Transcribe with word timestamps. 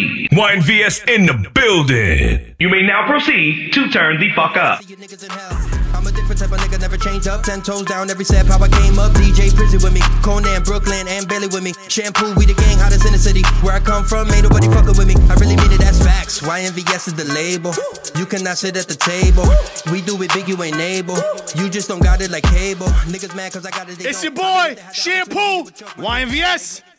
proceed. 0.00 0.28
YNVS 0.30 1.08
in 1.08 1.26
the 1.26 1.50
building. 1.50 2.54
You 2.58 2.68
may 2.68 2.82
now 2.82 3.06
proceed 3.06 3.72
to 3.74 3.88
turn 3.90 4.20
the 4.20 4.30
fuck 4.30 4.56
up. 4.56 4.82
See 4.82 4.90
you 4.90 4.96
niggas 4.96 5.24
in 5.24 5.30
hell. 5.30 5.80
I'm 5.94 6.06
a 6.06 6.12
different 6.12 6.38
type 6.40 6.52
of 6.52 6.58
nigga, 6.58 6.80
never 6.80 6.96
change 6.96 7.26
up. 7.26 7.42
Ten 7.42 7.62
toes 7.62 7.84
down, 7.84 8.10
every 8.10 8.24
step 8.24 8.46
how 8.46 8.58
I 8.58 8.68
came 8.68 8.98
up. 8.98 9.12
DJ 9.12 9.54
Prison 9.54 9.80
with 9.82 9.92
me, 9.92 10.00
Conan, 10.22 10.62
Brooklyn, 10.62 11.06
and 11.08 11.28
Bailey 11.28 11.48
with 11.48 11.62
me. 11.62 11.72
Shampoo, 11.88 12.34
we 12.36 12.46
the 12.46 12.54
gang, 12.54 12.78
hottest 12.78 13.04
in 13.06 13.12
the 13.12 13.18
city. 13.18 13.42
Where 13.62 13.74
I 13.74 13.80
come 13.80 14.04
from, 14.04 14.30
ain't 14.30 14.44
nobody 14.44 14.68
fucking 14.68 14.96
with 14.96 15.06
me. 15.06 15.14
I 15.28 15.34
really 15.34 15.56
mean 15.56 15.72
it, 15.72 15.80
that's 15.80 16.02
facts. 16.02 16.40
YNVS 16.40 17.08
is 17.08 17.14
the 17.14 17.26
label. 17.34 17.74
You 18.18 18.26
cannot 18.26 18.56
sit 18.58 18.76
at 18.76 18.86
the 18.86 18.96
table. 18.96 19.44
We 19.92 20.00
do 20.00 20.20
it 20.22 20.32
big, 20.32 20.48
you 20.48 20.62
ain't 20.62 20.76
able. 20.76 21.16
You 21.56 21.68
just 21.68 21.88
don't 21.88 22.02
got 22.02 22.20
it 22.20 22.30
like 22.30 22.44
cable. 22.44 22.86
Niggas 23.10 23.34
mad 23.36 23.52
cause 23.52 23.66
I 23.66 23.70
got 23.70 23.88
it. 23.88 24.00
It's 24.00 24.22
your 24.22 24.32
boy, 24.32 24.44
really 24.44 24.80
had 24.80 24.90
the 24.90 24.94
Shampoo, 24.94 25.38
opportunity 25.38 25.72
to 25.72 25.84
choke. 25.84 25.96
YNVS. 25.96 26.89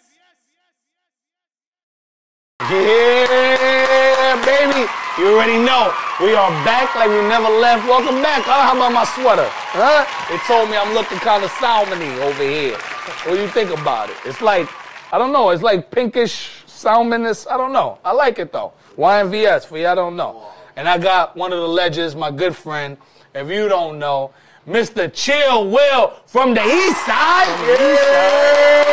Yeah, 2.70 4.38
baby. 4.46 4.86
You 5.18 5.34
already 5.34 5.58
know. 5.58 5.92
We 6.22 6.36
are 6.36 6.52
back 6.64 6.94
like 6.94 7.10
we 7.10 7.22
never 7.28 7.50
left. 7.50 7.88
Welcome 7.88 8.22
back. 8.22 8.44
Huh? 8.44 8.62
How 8.70 8.78
about 8.78 8.94
my 8.94 9.04
sweater? 9.04 9.48
Huh? 9.50 10.06
They 10.30 10.38
told 10.46 10.70
me 10.70 10.78
I'm 10.78 10.94
looking 10.94 11.18
kind 11.18 11.44
of 11.44 11.50
salmony 11.54 12.16
over 12.22 12.44
here. 12.44 12.78
What 13.26 13.36
do 13.36 13.42
you 13.42 13.48
think 13.48 13.72
about 13.72 14.12
it? 14.12 14.18
It's 14.26 14.42
like, 14.42 14.70
I 15.12 15.18
don't 15.18 15.34
know. 15.34 15.50
It's 15.50 15.64
like 15.64 15.90
pinkish 15.90 16.64
salmonish. 16.68 17.50
I 17.50 17.58
don't 17.58 17.74
know. 17.74 17.98
I 18.06 18.12
like 18.12 18.38
it 18.38 18.52
though. 18.54 18.74
YNVS 18.96 19.66
for 19.66 19.80
y'all 19.80 19.96
don't 19.96 20.16
know. 20.16 20.46
And 20.76 20.88
I 20.88 21.00
got 21.00 21.36
one 21.36 21.52
of 21.52 21.60
the 21.60 21.68
legends, 21.68 22.16
my 22.16 22.30
good 22.30 22.56
friend. 22.56 22.96
If 23.34 23.50
you 23.50 23.70
don't 23.70 23.98
know, 23.98 24.34
Mr. 24.68 25.12
Chill 25.12 25.68
Will 25.68 26.14
from 26.28 26.54
the 26.54 26.64
East 26.64 27.06
Side. 27.08 27.48
Yeah. 27.68 28.91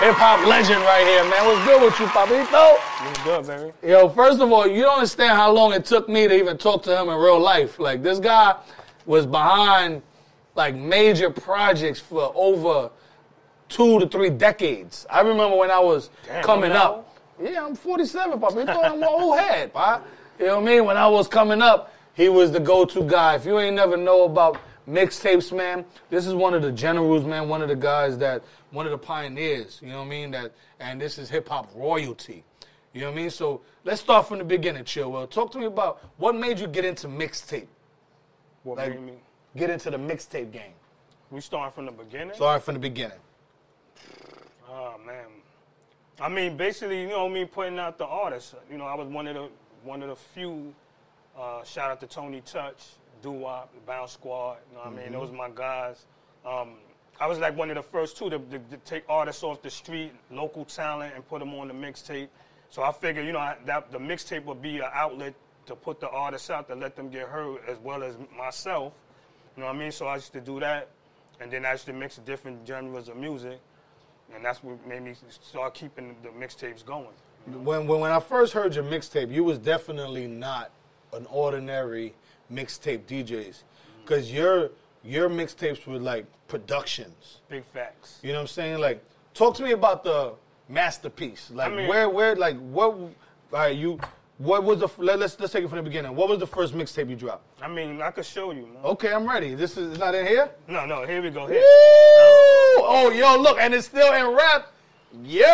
Hip 0.00 0.14
hop 0.14 0.46
legend 0.46 0.80
right 0.82 1.04
here, 1.04 1.24
man. 1.24 1.44
What's 1.44 1.64
good 1.64 1.82
with 1.82 1.98
you, 1.98 2.06
Papito? 2.06 2.78
What's 3.04 3.22
good, 3.24 3.46
baby? 3.48 3.92
Yo, 3.92 4.08
first 4.08 4.38
of 4.38 4.52
all, 4.52 4.64
you 4.64 4.82
don't 4.82 4.98
understand 4.98 5.32
how 5.32 5.50
long 5.50 5.72
it 5.72 5.84
took 5.84 6.08
me 6.08 6.28
to 6.28 6.34
even 6.36 6.56
talk 6.56 6.84
to 6.84 6.96
him 6.96 7.08
in 7.08 7.18
real 7.18 7.40
life. 7.40 7.80
Like 7.80 8.00
this 8.00 8.20
guy 8.20 8.54
was 9.06 9.26
behind 9.26 10.02
like 10.54 10.76
major 10.76 11.30
projects 11.30 11.98
for 11.98 12.30
over 12.36 12.90
two 13.68 13.98
to 13.98 14.06
three 14.06 14.30
decades. 14.30 15.04
I 15.10 15.22
remember 15.22 15.56
when 15.56 15.72
I 15.72 15.80
was 15.80 16.10
coming 16.42 16.70
up. 16.70 17.18
Yeah, 17.42 17.66
I'm 17.66 17.74
47, 17.74 18.38
Papa. 18.38 18.54
You 18.56 18.66
thought 18.66 18.84
I'm 18.84 19.02
an 19.02 19.08
old 19.08 19.36
head, 19.36 19.72
pa. 19.72 20.00
You 20.38 20.46
know 20.46 20.60
what 20.60 20.62
I 20.62 20.74
mean? 20.74 20.84
When 20.84 20.96
I 20.96 21.08
was 21.08 21.26
coming 21.26 21.60
up, 21.60 21.92
he 22.14 22.28
was 22.28 22.52
the 22.52 22.60
go-to 22.60 23.02
guy. 23.02 23.34
If 23.34 23.46
you 23.46 23.58
ain't 23.58 23.74
never 23.74 23.96
know 23.96 24.26
about 24.26 24.60
mixtapes, 24.88 25.54
man, 25.54 25.84
this 26.10 26.26
is 26.26 26.34
one 26.34 26.54
of 26.54 26.62
the 26.62 26.72
generals, 26.72 27.24
man. 27.24 27.48
One 27.48 27.62
of 27.62 27.68
the 27.68 27.76
guys 27.76 28.18
that, 28.18 28.42
one 28.70 28.86
of 28.86 28.92
the 28.92 28.98
pioneers. 28.98 29.78
You 29.82 29.88
know 29.90 29.98
what 29.98 30.06
I 30.06 30.08
mean? 30.08 30.30
That, 30.30 30.52
and 30.80 31.00
this 31.00 31.18
is 31.18 31.28
hip 31.28 31.48
hop 31.48 31.70
royalty. 31.74 32.44
You 32.94 33.02
know 33.02 33.08
what 33.08 33.18
I 33.18 33.22
mean? 33.22 33.30
So 33.30 33.60
let's 33.84 34.00
start 34.00 34.26
from 34.26 34.38
the 34.38 34.44
beginning, 34.44 34.84
Chill. 34.84 35.12
Well, 35.12 35.26
talk 35.26 35.52
to 35.52 35.58
me 35.58 35.66
about 35.66 36.02
what 36.16 36.34
made 36.34 36.58
you 36.58 36.66
get 36.66 36.84
into 36.84 37.06
mixtape. 37.08 37.66
What 38.64 38.78
Like, 38.78 38.90
made 38.90 39.02
me? 39.02 39.12
get 39.56 39.70
into 39.70 39.90
the 39.90 39.98
mixtape 39.98 40.50
game. 40.52 40.72
We 41.30 41.40
start 41.40 41.74
from 41.74 41.84
the 41.86 41.92
beginning. 41.92 42.34
Start 42.34 42.62
from 42.62 42.74
the 42.74 42.80
beginning. 42.80 43.18
Oh 44.70 44.94
man. 45.06 45.26
I 46.20 46.28
mean, 46.28 46.56
basically, 46.56 47.02
you 47.02 47.08
know, 47.08 47.28
me 47.28 47.44
putting 47.44 47.78
out 47.78 47.98
the 47.98 48.06
artists. 48.06 48.54
You 48.70 48.78
know, 48.78 48.84
I 48.86 48.94
was 48.94 49.06
one 49.08 49.26
of 49.26 49.34
the 49.34 49.48
one 49.84 50.02
of 50.02 50.08
the 50.08 50.16
few. 50.16 50.74
Uh, 51.38 51.62
shout 51.62 51.90
out 51.90 52.00
to 52.00 52.06
Tony 52.06 52.40
Touch, 52.40 52.82
Doo 53.22 53.32
Wop, 53.32 53.72
Bounce 53.86 54.12
Squad. 54.12 54.58
You 54.70 54.76
know 54.76 54.90
what 54.90 55.00
I 55.00 55.02
mean? 55.02 55.12
Those 55.12 55.30
my 55.32 55.50
guys. 55.54 56.06
Um, 56.46 56.74
I 57.20 57.26
was 57.26 57.38
like 57.38 57.56
one 57.56 57.68
of 57.70 57.76
the 57.76 57.82
first 57.82 58.16
two 58.16 58.30
to, 58.30 58.38
to, 58.38 58.58
to 58.58 58.76
take 58.84 59.04
artists 59.08 59.42
off 59.42 59.60
the 59.60 59.70
street, 59.70 60.12
local 60.30 60.64
talent, 60.64 61.14
and 61.14 61.26
put 61.28 61.40
them 61.40 61.52
on 61.54 61.68
the 61.68 61.74
mixtape. 61.74 62.28
So 62.70 62.82
I 62.82 62.92
figured, 62.92 63.26
you 63.26 63.32
know, 63.32 63.40
I, 63.40 63.56
that 63.64 63.90
the 63.90 63.98
mixtape 63.98 64.44
would 64.44 64.62
be 64.62 64.78
an 64.78 64.90
outlet 64.92 65.34
to 65.66 65.74
put 65.74 66.00
the 66.00 66.08
artists 66.08 66.48
out 66.48 66.68
to 66.68 66.74
let 66.74 66.96
them 66.96 67.10
get 67.10 67.28
heard, 67.28 67.60
as 67.66 67.78
well 67.78 68.02
as 68.02 68.16
myself. 68.36 68.92
You 69.56 69.62
know 69.62 69.66
what 69.66 69.76
I 69.76 69.78
mean? 69.78 69.92
So 69.92 70.06
I 70.06 70.14
used 70.14 70.32
to 70.32 70.40
do 70.40 70.60
that, 70.60 70.88
and 71.40 71.50
then 71.50 71.66
I 71.66 71.72
used 71.72 71.86
to 71.86 71.92
mix 71.92 72.16
different 72.18 72.66
genres 72.66 73.08
of 73.08 73.16
music, 73.16 73.58
and 74.34 74.44
that's 74.44 74.62
what 74.62 74.86
made 74.86 75.02
me 75.02 75.14
start 75.28 75.74
keeping 75.74 76.14
the 76.22 76.28
mixtapes 76.28 76.84
going. 76.84 77.08
When, 77.46 77.86
when 77.86 78.00
when 78.00 78.12
I 78.12 78.20
first 78.20 78.52
heard 78.52 78.74
your 78.74 78.84
mixtape, 78.84 79.32
you 79.32 79.42
was 79.42 79.58
definitely 79.58 80.26
not 80.26 80.70
an 81.12 81.26
ordinary 81.30 82.14
mixtape 82.52 83.00
DJs, 83.06 83.62
because 84.04 84.32
your 84.32 84.70
your 85.04 85.28
mixtapes 85.28 85.86
were 85.86 85.98
like 85.98 86.26
productions. 86.48 87.40
Big 87.48 87.64
facts. 87.72 88.18
You 88.22 88.30
know 88.32 88.38
what 88.38 88.42
I'm 88.42 88.46
saying? 88.48 88.78
Like, 88.78 89.02
talk 89.34 89.54
to 89.56 89.62
me 89.62 89.72
about 89.72 90.04
the 90.04 90.34
masterpiece. 90.68 91.50
Like, 91.52 91.72
I 91.72 91.76
mean- 91.76 91.88
where 91.88 92.08
where 92.08 92.34
like 92.36 92.58
what? 92.58 92.90
All 92.92 93.12
right, 93.52 93.76
you. 93.76 93.98
What 94.38 94.62
was 94.62 94.78
the? 94.78 94.88
Let, 94.98 95.18
let's 95.18 95.38
let's 95.40 95.52
take 95.52 95.64
it 95.64 95.68
from 95.68 95.78
the 95.78 95.82
beginning. 95.82 96.14
What 96.14 96.28
was 96.28 96.38
the 96.38 96.46
first 96.46 96.72
mixtape 96.72 97.10
you 97.10 97.16
dropped? 97.16 97.42
I 97.60 97.66
mean, 97.66 98.00
I 98.00 98.12
could 98.12 98.24
show 98.24 98.52
you. 98.52 98.62
Man. 98.66 98.76
Okay, 98.84 99.12
I'm 99.12 99.28
ready. 99.28 99.54
This 99.56 99.76
is 99.76 99.90
it's 99.90 99.98
not 99.98 100.14
in 100.14 100.24
here. 100.24 100.48
No, 100.68 100.86
no, 100.86 101.04
here 101.04 101.20
we 101.20 101.30
go. 101.30 101.48
Here. 101.48 101.58
Woo! 101.58 101.64
Oh, 102.90 103.10
yo, 103.12 103.36
look, 103.42 103.58
and 103.58 103.74
it's 103.74 103.86
still 103.86 104.12
in 104.14 104.36
rap. 104.36 104.68
Yo, 105.24 105.44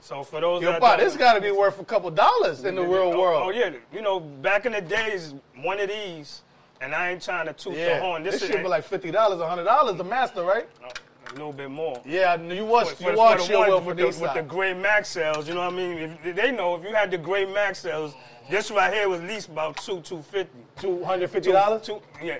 So 0.00 0.22
for 0.22 0.40
those 0.40 0.62
yo, 0.62 0.72
that 0.72 0.80
pa, 0.80 0.96
don't- 0.96 1.04
this 1.04 1.16
got 1.16 1.34
to 1.34 1.40
be 1.40 1.50
worth 1.50 1.80
a 1.80 1.84
couple 1.84 2.10
dollars 2.10 2.64
in 2.64 2.74
the 2.74 2.82
real 2.82 3.12
oh, 3.14 3.18
world. 3.18 3.42
Oh 3.46 3.50
yeah, 3.50 3.70
you 3.92 4.02
know, 4.02 4.20
back 4.20 4.66
in 4.66 4.72
the 4.72 4.80
days, 4.80 5.34
one 5.62 5.80
of 5.80 5.88
these, 5.88 6.42
and 6.80 6.94
I 6.94 7.10
ain't 7.10 7.22
trying 7.22 7.46
to 7.46 7.52
toot 7.52 7.74
Yeah, 7.74 7.98
the 7.98 8.04
horn. 8.04 8.22
this, 8.22 8.40
This, 8.40 8.48
shit 8.48 8.56
is 8.56 8.62
be 8.62 8.68
like 8.68 8.84
fifty 8.84 9.10
dollars, 9.10 9.40
hundred 9.40 9.64
dollars. 9.64 9.96
The 9.96 10.04
master, 10.04 10.42
right? 10.42 10.68
Oh, 10.84 10.88
a 11.28 11.32
little 11.32 11.52
bit 11.52 11.70
more. 11.70 12.00
Yeah, 12.04 12.40
you 12.40 12.64
watch 12.64 13.00
you 13.00 13.16
watch 13.16 13.48
your 13.48 13.66
for 13.66 13.88
with 13.88 13.96
the, 13.96 14.04
these 14.06 14.18
with 14.18 14.34
the 14.34 14.42
great 14.42 14.76
max 14.76 15.08
sales, 15.08 15.48
you 15.48 15.54
know 15.54 15.64
what 15.64 15.72
I 15.72 15.76
mean? 15.76 16.18
If 16.24 16.36
they 16.36 16.50
know 16.52 16.76
if 16.76 16.84
you 16.84 16.94
had 16.94 17.10
the 17.10 17.18
gray 17.18 17.44
max 17.44 17.78
sales, 17.78 18.14
this 18.50 18.70
right 18.70 18.92
here 18.92 19.08
was 19.08 19.20
at 19.20 19.26
least 19.26 19.48
about 19.48 19.76
two, 19.78 20.00
two 20.00 20.22
fifty. 20.22 20.58
Two 20.80 21.04
hundred 21.04 21.30
fifty 21.30 21.52
dollars 21.52 21.82
Two, 21.82 22.00
yeah, 22.22 22.38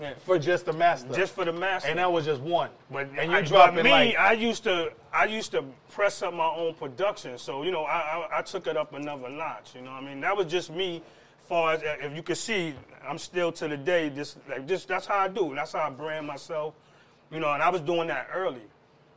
yeah. 0.00 0.14
for 0.24 0.38
just 0.38 0.66
the 0.66 0.72
master. 0.72 1.12
Just 1.14 1.34
for 1.34 1.44
the 1.44 1.52
master. 1.52 1.88
and 1.88 1.98
that 1.98 2.10
was 2.10 2.24
just 2.24 2.40
one. 2.40 2.70
But 2.90 3.08
and 3.18 3.30
you 3.30 3.38
I, 3.38 3.42
dropping 3.42 3.84
me, 3.84 3.90
like 3.90 4.18
I 4.18 4.32
used 4.32 4.64
to, 4.64 4.92
I 5.12 5.26
used 5.26 5.52
to 5.52 5.64
press 5.90 6.22
up 6.22 6.34
my 6.34 6.48
own 6.48 6.74
production. 6.74 7.38
So 7.38 7.62
you 7.62 7.70
know, 7.70 7.84
I, 7.84 8.28
I, 8.32 8.38
I 8.38 8.42
took 8.42 8.66
it 8.66 8.76
up 8.76 8.92
another 8.94 9.28
notch. 9.28 9.74
You 9.74 9.82
know, 9.82 9.92
what 9.92 10.02
I 10.02 10.06
mean, 10.06 10.20
that 10.20 10.36
was 10.36 10.46
just 10.46 10.70
me. 10.70 11.02
Far 11.44 11.74
as 11.74 11.82
if 11.84 12.16
you 12.16 12.22
can 12.22 12.36
see, 12.36 12.72
I'm 13.06 13.18
still 13.18 13.52
to 13.52 13.68
the 13.68 13.76
day 13.76 14.08
just 14.08 14.38
like 14.48 14.66
just 14.66 14.88
that's 14.88 15.06
how 15.06 15.18
I 15.18 15.28
do. 15.28 15.54
That's 15.54 15.72
how 15.72 15.80
I 15.80 15.90
brand 15.90 16.26
myself. 16.26 16.74
You 17.30 17.40
know, 17.40 17.52
and 17.52 17.62
I 17.62 17.68
was 17.68 17.82
doing 17.82 18.08
that 18.08 18.28
early. 18.32 18.62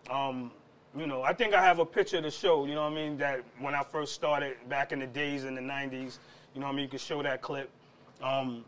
Um, 0.09 0.51
you 0.95 1.07
know, 1.07 1.21
I 1.21 1.33
think 1.33 1.53
I 1.53 1.63
have 1.63 1.79
a 1.79 1.85
picture 1.85 2.21
to 2.21 2.31
show. 2.31 2.65
You 2.65 2.75
know 2.75 2.83
what 2.83 2.91
I 2.91 2.95
mean? 2.95 3.17
That 3.17 3.43
when 3.59 3.75
I 3.75 3.83
first 3.83 4.13
started 4.13 4.57
back 4.67 4.91
in 4.91 4.99
the 4.99 5.07
days 5.07 5.45
in 5.45 5.55
the 5.55 5.61
'90s. 5.61 6.19
You 6.53 6.61
know 6.61 6.67
what 6.67 6.73
I 6.73 6.75
mean? 6.75 6.83
You 6.83 6.89
can 6.89 6.99
show 6.99 7.21
that 7.21 7.41
clip. 7.41 7.69
Um, 8.21 8.65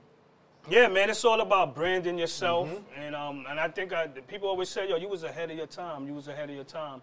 yeah, 0.67 0.87
man, 0.87 1.09
it's 1.09 1.23
all 1.25 1.41
about 1.41 1.73
branding 1.75 2.17
yourself, 2.17 2.69
and 2.97 3.15
um, 3.15 3.45
and 3.49 3.59
I 3.59 3.67
think 3.69 3.93
I, 3.93 4.07
people 4.07 4.49
always 4.49 4.69
say, 4.69 4.89
yo, 4.89 4.97
you 4.97 5.07
was 5.07 5.23
ahead 5.23 5.49
of 5.51 5.57
your 5.57 5.67
time. 5.67 6.05
You 6.07 6.13
was 6.13 6.27
ahead 6.27 6.49
of 6.49 6.55
your 6.55 6.65
time, 6.65 7.01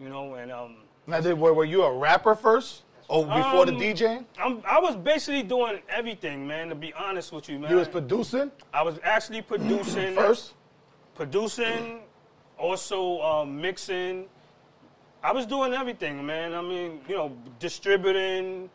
you 0.00 0.08
know. 0.08 0.34
And 0.34 0.50
um, 0.50 0.76
now, 1.06 1.20
did, 1.20 1.38
were, 1.38 1.52
were 1.52 1.64
you 1.64 1.82
a 1.82 1.92
rapper 1.96 2.34
first? 2.34 2.82
Or 3.06 3.26
before 3.26 3.66
the 3.66 3.72
Um, 3.74 3.80
DJing? 3.80 4.24
I'm, 4.40 4.62
I 4.66 4.80
was 4.80 4.96
basically 4.96 5.42
doing 5.42 5.78
everything, 5.90 6.46
man. 6.46 6.70
To 6.70 6.74
be 6.74 6.94
honest 6.94 7.32
with 7.32 7.50
you, 7.50 7.58
man, 7.58 7.70
You 7.70 7.76
was 7.76 7.88
producing 7.88 8.50
I 8.72 8.80
was 8.82 8.98
actually 9.02 9.42
producing 9.52 10.14
first? 10.14 10.54
producing, 11.14 12.00
also 12.58 13.20
um, 13.20 13.60
mixing. 13.60 14.24
I 15.22 15.32
was 15.32 15.44
doing 15.46 15.74
everything, 15.74 16.24
man. 16.24 16.54
I 16.54 16.62
mean, 16.62 17.00
you 17.08 17.14
know, 17.16 17.36
distributing 17.58 18.70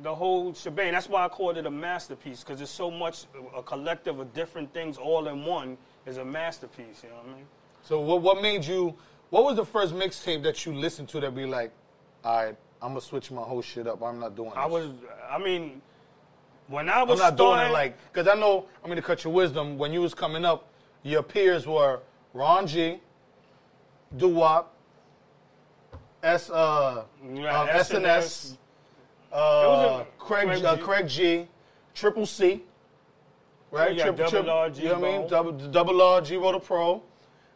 the 0.00 0.14
whole 0.14 0.54
shebang. 0.54 0.92
That's 0.92 1.08
why 1.08 1.24
I 1.24 1.28
called 1.28 1.58
it 1.58 1.66
a 1.66 1.70
masterpiece 1.70 2.40
because 2.42 2.60
it's 2.60 2.70
so 2.70 2.90
much 2.90 3.24
a 3.54 3.62
collective 3.62 4.18
of 4.18 4.32
different 4.32 4.72
things 4.72 4.96
all 4.96 5.28
in 5.28 5.44
one 5.44 5.76
is 6.06 6.16
a 6.16 6.24
masterpiece. 6.24 7.02
You 7.02 7.10
know 7.10 7.16
what 7.16 7.26
I 7.26 7.36
mean? 7.36 7.46
So 7.82 8.00
what 8.00 8.22
what 8.22 8.40
made 8.40 8.64
you 8.64 8.94
what 9.30 9.44
was 9.44 9.56
the 9.56 9.64
first 9.64 9.94
mixtape 9.94 10.42
that 10.42 10.64
you 10.64 10.74
listened 10.74 11.08
to 11.10 11.20
that 11.20 11.34
be 11.34 11.46
like, 11.46 11.72
all 12.24 12.44
right, 12.44 12.56
I'm 12.82 12.90
gonna 12.90 13.00
switch 13.00 13.30
my 13.30 13.42
whole 13.42 13.62
shit 13.62 13.86
up. 13.86 14.02
I'm 14.02 14.18
not 14.18 14.36
doing 14.36 14.50
this. 14.50 14.58
I 14.58 14.66
was, 14.66 14.90
I 15.30 15.38
mean, 15.38 15.80
when 16.68 16.88
I 16.88 17.02
was. 17.02 17.20
I'm 17.20 17.28
not 17.28 17.36
doing 17.36 17.60
it 17.60 17.72
like 17.72 17.96
because 18.12 18.28
I 18.28 18.38
know 18.38 18.66
I'm 18.82 18.90
gonna 18.90 19.02
cut 19.02 19.24
your 19.24 19.32
wisdom. 19.32 19.78
When 19.78 19.92
you 19.92 20.00
was 20.00 20.14
coming 20.14 20.44
up, 20.44 20.68
your 21.02 21.22
peers 21.22 21.66
were 21.66 22.00
Ron 22.34 22.66
G, 22.66 23.00
Doo 24.16 24.28
Wop, 24.28 24.74
S 26.22 26.50
uh, 26.50 27.04
Yeah, 27.32 27.60
uh 27.60 27.66
SNS, 27.78 28.56
uh, 29.32 29.36
a- 29.36 30.06
Craig 30.18 30.46
Craig 30.46 30.64
uh, 30.64 30.76
G. 30.76 30.82
Craig 30.82 31.08
G, 31.08 31.48
Triple 31.94 32.26
C, 32.26 32.62
right? 33.70 33.94
Yeah, 33.94 34.04
Triple, 34.04 34.30
Double 34.30 34.50
R, 34.50 34.68
You 34.68 34.84
know 34.84 34.98
what 34.98 35.08
I 35.08 35.18
mean? 35.18 35.28
Double, 35.28 35.52
double 35.52 36.02
R, 36.02 36.20
G 36.20 36.36
the 36.36 36.58
Pro. 36.58 37.02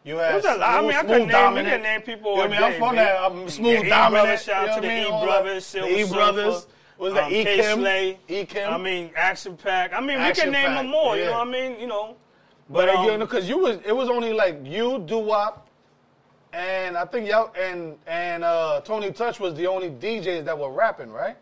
You 0.05 0.19
had 0.19 0.45
a 0.45 0.57
lot. 0.57 0.61
I 0.61 0.81
mean, 0.83 0.93
I 0.93 1.03
could 1.03 1.19
name, 1.19 1.29
Dominant. 1.29 1.69
could 1.69 1.83
name 1.83 2.01
people 2.03 2.37
You 2.37 2.37
know 2.37 2.43
what 2.49 2.53
I 2.53 2.61
mean? 2.61 2.73
I'm 2.75 2.79
from 2.79 2.97
that. 2.97 3.21
I'm 3.21 3.49
smooth 3.49 3.73
Yeah, 3.73 3.87
E 3.87 3.89
dominant. 3.89 4.13
Brothers, 4.13 4.43
shout 4.45 4.69
out 4.69 4.75
to 4.77 4.89
the? 4.89 5.03
E 5.03 5.09
Brothers, 5.09 5.67
Silver 5.67 5.93
The 5.93 6.01
E 6.01 6.09
Brothers. 6.09 6.67
Was 6.99 7.13
the 7.13 7.25
um, 7.25 7.33
E 7.33 7.45
K 7.45 7.57
Kim? 7.57 7.79
Slay. 7.81 8.19
E 8.29 8.45
Kim. 8.45 8.71
I 8.73 8.79
mean, 8.79 9.11
Action 9.17 9.57
Pack. 9.57 9.93
I 9.93 10.01
mean, 10.01 10.23
we 10.23 10.33
can 10.33 10.53
name 10.53 10.75
them 10.75 10.89
more. 10.89 11.17
You 11.17 11.27
know 11.27 11.33
what 11.33 11.49
I 11.49 11.51
mean? 11.51 11.81
You 11.81 11.89
know. 11.89 12.17
But 12.69 12.87
But 12.87 12.89
uh, 12.89 12.93
you 13.03 13.11
um, 13.13 13.21
know, 13.21 13.27
because 13.27 13.49
you 13.49 13.59
was 13.59 13.79
it 13.85 13.95
was 13.95 14.09
only 14.09 14.33
like 14.33 14.61
you, 14.65 15.01
Doo 15.07 15.19
Wop, 15.19 15.69
and 16.53 16.97
I 16.97 17.05
think 17.05 17.29
y'all 17.29 17.53
and 17.61 17.97
and 18.07 18.45
uh, 18.45 18.81
Tony 18.83 19.13
Touch 19.13 19.39
was 19.41 19.55
the 19.55 19.67
only 19.67 19.91
DJs 19.91 20.45
that 20.45 20.59
were 20.59 20.71
rapping, 20.71 21.11
right? 21.13 21.37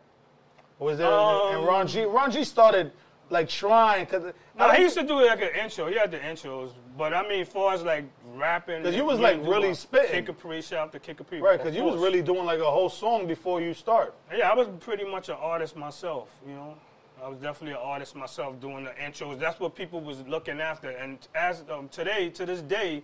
Was 0.85 0.99
there 0.99 1.07
and 1.09 1.59
Um, 1.59 1.65
Ron 1.65 1.87
G? 1.87 2.05
Ron 2.05 2.31
G 2.31 2.45
started 2.45 2.93
like 3.31 3.49
trying 3.49 4.05
because 4.05 4.33
No, 4.55 4.69
he 4.71 4.83
used 4.83 4.97
to 4.97 5.03
do 5.03 5.15
like 5.25 5.41
an 5.41 5.49
intro. 5.63 5.87
He 5.87 5.97
had 5.97 6.11
the 6.11 6.19
intros, 6.19 6.73
but 6.97 7.15
I 7.15 7.23
mean, 7.27 7.41
as 7.41 7.49
far 7.49 7.73
as 7.75 7.83
like 7.83 8.05
rapping, 8.35 8.83
'Cause 8.83 8.95
you 8.95 9.05
was, 9.05 9.19
like, 9.19 9.39
really 9.43 9.75
spitting. 9.75 10.11
Kid 10.11 10.27
Capri 10.27 10.61
shout 10.61 10.93
to 10.93 10.99
Kid 10.99 11.17
Capri. 11.17 11.41
right 11.41 11.59
because 11.59 11.75
you 11.75 11.85
was 11.85 11.97
really 11.97 12.23
doing 12.23 12.45
like 12.45 12.61
a 12.61 12.71
whole 12.71 12.91
song 12.91 13.27
before 13.27 13.61
you 13.61 13.73
start. 13.73 14.15
Yeah, 14.33 14.51
I 14.51 14.55
was 14.55 14.69
pretty 14.81 15.05
much 15.05 15.29
an 15.31 15.37
artist 15.41 15.75
myself, 15.77 16.29
you 16.47 16.55
know. 16.55 16.77
I 17.25 17.29
was 17.29 17.39
definitely 17.39 17.73
an 17.81 17.83
artist 17.83 18.15
myself 18.15 18.61
doing 18.61 18.85
the 18.85 18.91
intros. 18.91 19.39
That's 19.39 19.59
what 19.59 19.75
people 19.75 20.01
was 20.01 20.21
looking 20.29 20.61
after. 20.61 20.91
And 20.91 21.17
as 21.35 21.65
um, 21.71 21.89
today, 21.89 22.29
to 22.31 22.45
this 22.45 22.61
day, 22.61 23.03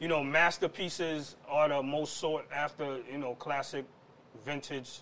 you 0.00 0.08
know, 0.08 0.24
masterpieces 0.24 1.36
are 1.48 1.68
the 1.68 1.80
most 1.82 2.16
sought 2.16 2.44
after, 2.52 2.98
you 3.08 3.18
know, 3.18 3.36
classic 3.36 3.84
vintage 4.44 5.00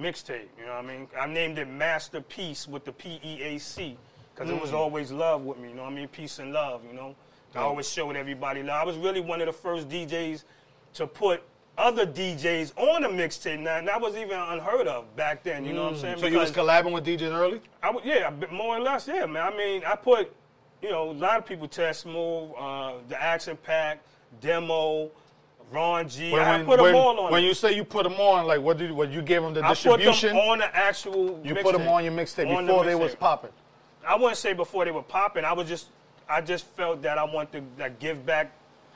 mixtape. 0.00 0.46
You 0.58 0.66
know 0.66 0.74
what 0.76 0.84
I 0.84 0.88
mean? 0.88 1.08
I 1.18 1.26
named 1.26 1.58
it 1.58 1.68
Masterpiece 1.68 2.66
with 2.68 2.84
the 2.84 2.92
P 2.92 3.20
E 3.24 3.42
A 3.42 3.58
C 3.58 3.96
because 4.34 4.50
it 4.50 4.60
was 4.60 4.72
always 4.72 5.12
love 5.12 5.42
with 5.42 5.58
me. 5.58 5.68
You 5.70 5.74
know 5.74 5.82
what 5.82 5.92
I 5.92 5.96
mean? 5.96 6.08
Peace 6.08 6.38
and 6.38 6.52
love. 6.52 6.82
You 6.88 6.94
know, 6.94 7.14
I 7.54 7.60
always 7.60 7.88
showed 7.88 8.16
everybody 8.16 8.62
love. 8.62 8.82
I 8.82 8.84
was 8.84 8.96
really 8.96 9.20
one 9.20 9.40
of 9.40 9.46
the 9.46 9.52
first 9.52 9.88
DJs 9.88 10.44
to 10.94 11.06
put 11.06 11.42
other 11.78 12.06
DJs 12.06 12.76
on 12.76 13.04
a 13.04 13.08
mixtape. 13.08 13.60
Now 13.60 13.82
that 13.82 14.00
was 14.00 14.16
even 14.16 14.38
unheard 14.38 14.86
of 14.86 15.14
back 15.16 15.42
then. 15.42 15.64
You 15.64 15.72
know 15.72 15.84
what 15.84 15.94
I'm 15.94 15.98
saying? 15.98 16.18
So 16.18 16.26
you 16.26 16.38
was 16.38 16.50
Because 16.50 16.68
collabing 16.68 16.92
with 16.92 17.06
DJs 17.06 17.32
early. 17.32 17.60
I 17.82 17.90
would, 17.90 18.04
yeah, 18.04 18.30
more 18.50 18.76
or 18.76 18.80
less, 18.80 19.08
yeah, 19.08 19.26
man. 19.26 19.52
I 19.52 19.56
mean, 19.56 19.82
I 19.84 19.96
put, 19.96 20.34
you 20.82 20.90
know, 20.90 21.10
a 21.10 21.12
lot 21.12 21.38
of 21.38 21.46
people 21.46 21.68
test 21.68 22.04
move, 22.06 22.52
uh, 22.58 22.94
the 23.08 23.20
action 23.22 23.56
pack, 23.62 24.02
demo, 24.40 25.10
Ron 25.72 26.08
G. 26.08 26.34
I 26.34 26.62
put 26.64 26.76
them 26.76 26.84
when, 26.84 26.94
all 26.94 27.18
on. 27.18 27.32
when 27.32 27.42
it. 27.42 27.46
you 27.46 27.54
say 27.54 27.72
you 27.72 27.84
put 27.84 28.04
them 28.04 28.14
on, 28.14 28.46
like 28.46 28.60
what 28.60 28.76
did 28.76 28.92
what 28.92 29.10
you 29.10 29.22
gave 29.22 29.42
them 29.42 29.54
the 29.54 29.64
I 29.64 29.68
put 29.68 29.98
distribution? 29.98 30.36
them 30.36 30.38
on 30.38 30.58
the 30.58 30.76
actual. 30.76 31.40
you 31.42 31.54
put 31.54 31.72
them 31.72 31.82
mixtape. 31.82 31.90
on 31.90 32.04
your 32.04 32.12
mixtape 32.12 32.56
On 32.56 32.66
the 32.66 32.72
before 32.72 32.84
they 32.84 32.94
was 32.94 33.14
popping. 33.14 33.50
I 34.06 34.16
wouldn't 34.16 34.36
say 34.36 34.52
before 34.52 34.84
they 34.84 34.90
were 34.90 35.02
popping. 35.02 35.44
I 35.44 35.52
was 35.52 35.68
just, 35.68 35.86
I 36.28 36.40
just 36.40 36.66
felt 36.66 37.02
that 37.02 37.18
I 37.18 37.24
wanted 37.24 37.76
to 37.76 37.82
like, 37.82 37.98
give 37.98 38.26
back, 38.26 38.52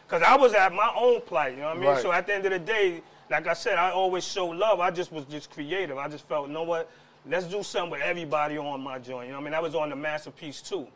because 0.07 0.23
I 0.23 0.37
was 0.37 0.53
at 0.53 0.73
my 0.73 0.93
own 0.97 1.21
plight. 1.23 1.55
You 1.55 1.61
know 1.61 1.69
what 1.69 1.77
I 1.77 1.81
mean? 1.81 1.89
Right. 1.91 2.03
So 2.03 2.13
at 2.13 2.27
the 2.27 2.35
end 2.35 2.45
of 2.45 2.53
the 2.53 2.59
day, 2.59 3.03
like 3.31 3.47
I 3.47 3.55
said, 3.55 3.79
I 3.79 3.91
always 3.91 4.25
show 4.25 4.47
love. 4.47 4.81
I 4.81 4.91
just 4.91 5.13
was 5.13 5.25
just 5.25 5.51
creative. 5.51 5.97
I 5.97 6.09
just 6.09 6.29
felt, 6.29 6.49
you 6.49 6.53
know 6.53 6.65
what? 6.65 6.91
Let's 7.29 7.47
do 7.47 7.63
something 7.63 7.93
with 7.93 8.03
everybody 8.03 8.59
on 8.59 8.81
my 8.81 8.99
joint. 8.99 9.27
You 9.27 9.33
know 9.33 9.41
what 9.41 9.47
I 9.47 9.51
mean? 9.51 9.55
I 9.55 9.61
was 9.61 9.75
on 9.75 9.91
the 9.91 9.97
masterpiece 9.97 10.61
too. 10.61 10.87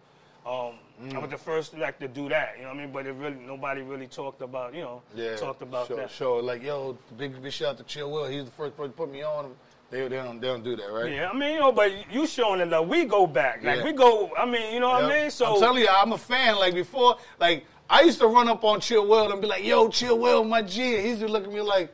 Um, 0.47 0.75
I 1.01 1.05
Mm. 1.05 1.23
was 1.23 1.31
the 1.31 1.39
first 1.39 1.77
like 1.79 1.99
to 2.01 2.09
do 2.09 2.29
that. 2.29 2.55
You 2.57 2.63
know 2.65 2.69
what 2.71 2.77
I 2.79 2.81
mean? 2.81 2.93
But 2.93 3.07
it 3.07 3.13
really 3.13 3.37
nobody 3.47 3.81
really 3.83 4.07
talked 4.07 4.43
about. 4.43 4.75
You 4.75 4.83
know, 4.83 5.03
Yeah, 5.15 5.37
talked 5.37 5.63
about 5.63 5.87
sure, 5.87 5.97
that. 5.97 6.11
Sure, 6.11 6.43
like 6.43 6.63
yo, 6.63 6.97
big 7.17 7.41
big 7.43 7.53
shout 7.53 7.69
out 7.71 7.77
to 7.79 7.85
Chill 7.85 8.11
Will. 8.11 8.27
He's 8.27 8.45
the 8.45 8.51
first 8.51 8.77
person 8.77 8.93
to 8.93 8.97
put 8.97 9.11
me 9.11 9.23
on. 9.23 9.55
They, 9.91 10.03
they 10.03 10.17
don't 10.17 10.41
they 10.41 10.47
don't 10.49 10.63
do 10.63 10.77
that, 10.77 10.91
right? 10.93 11.11
Yeah, 11.13 11.31
I 11.31 11.37
mean, 11.37 11.55
you 11.55 11.61
know, 11.61 11.73
but 11.73 11.91
you 12.13 12.27
showing 12.27 12.61
the 12.61 12.67
love. 12.67 12.89
We 12.89 13.05
go 13.07 13.27
back. 13.27 13.63
Like 13.65 13.79
Yeah. 13.79 13.85
we 13.85 13.93
go. 13.93 14.31
I 14.39 14.45
mean, 14.47 14.73
you 14.75 14.81
know 14.81 14.89
what 14.91 15.05
I 15.05 15.09
mean? 15.23 15.31
So 15.31 15.55
I'm 15.55 15.61
telling 15.61 15.83
you, 15.83 15.89
I'm 15.89 16.13
a 16.13 16.19
fan. 16.19 16.57
Like 16.57 16.75
before, 16.75 17.17
like 17.39 17.65
I 17.89 18.03
used 18.03 18.19
to 18.21 18.27
run 18.27 18.49
up 18.49 18.63
on 18.65 18.81
Chill 18.81 19.07
Will 19.07 19.33
and 19.33 19.41
be 19.41 19.47
like, 19.49 19.65
"Yo, 19.65 19.89
Chill 19.89 20.19
Will, 20.19 20.45
my 20.45 20.63
G." 20.63 20.95
And 20.97 21.03
he 21.03 21.09
used 21.11 21.21
to 21.23 21.29
look 21.29 21.45
at 21.45 21.53
me 21.53 21.61
like, 21.61 21.93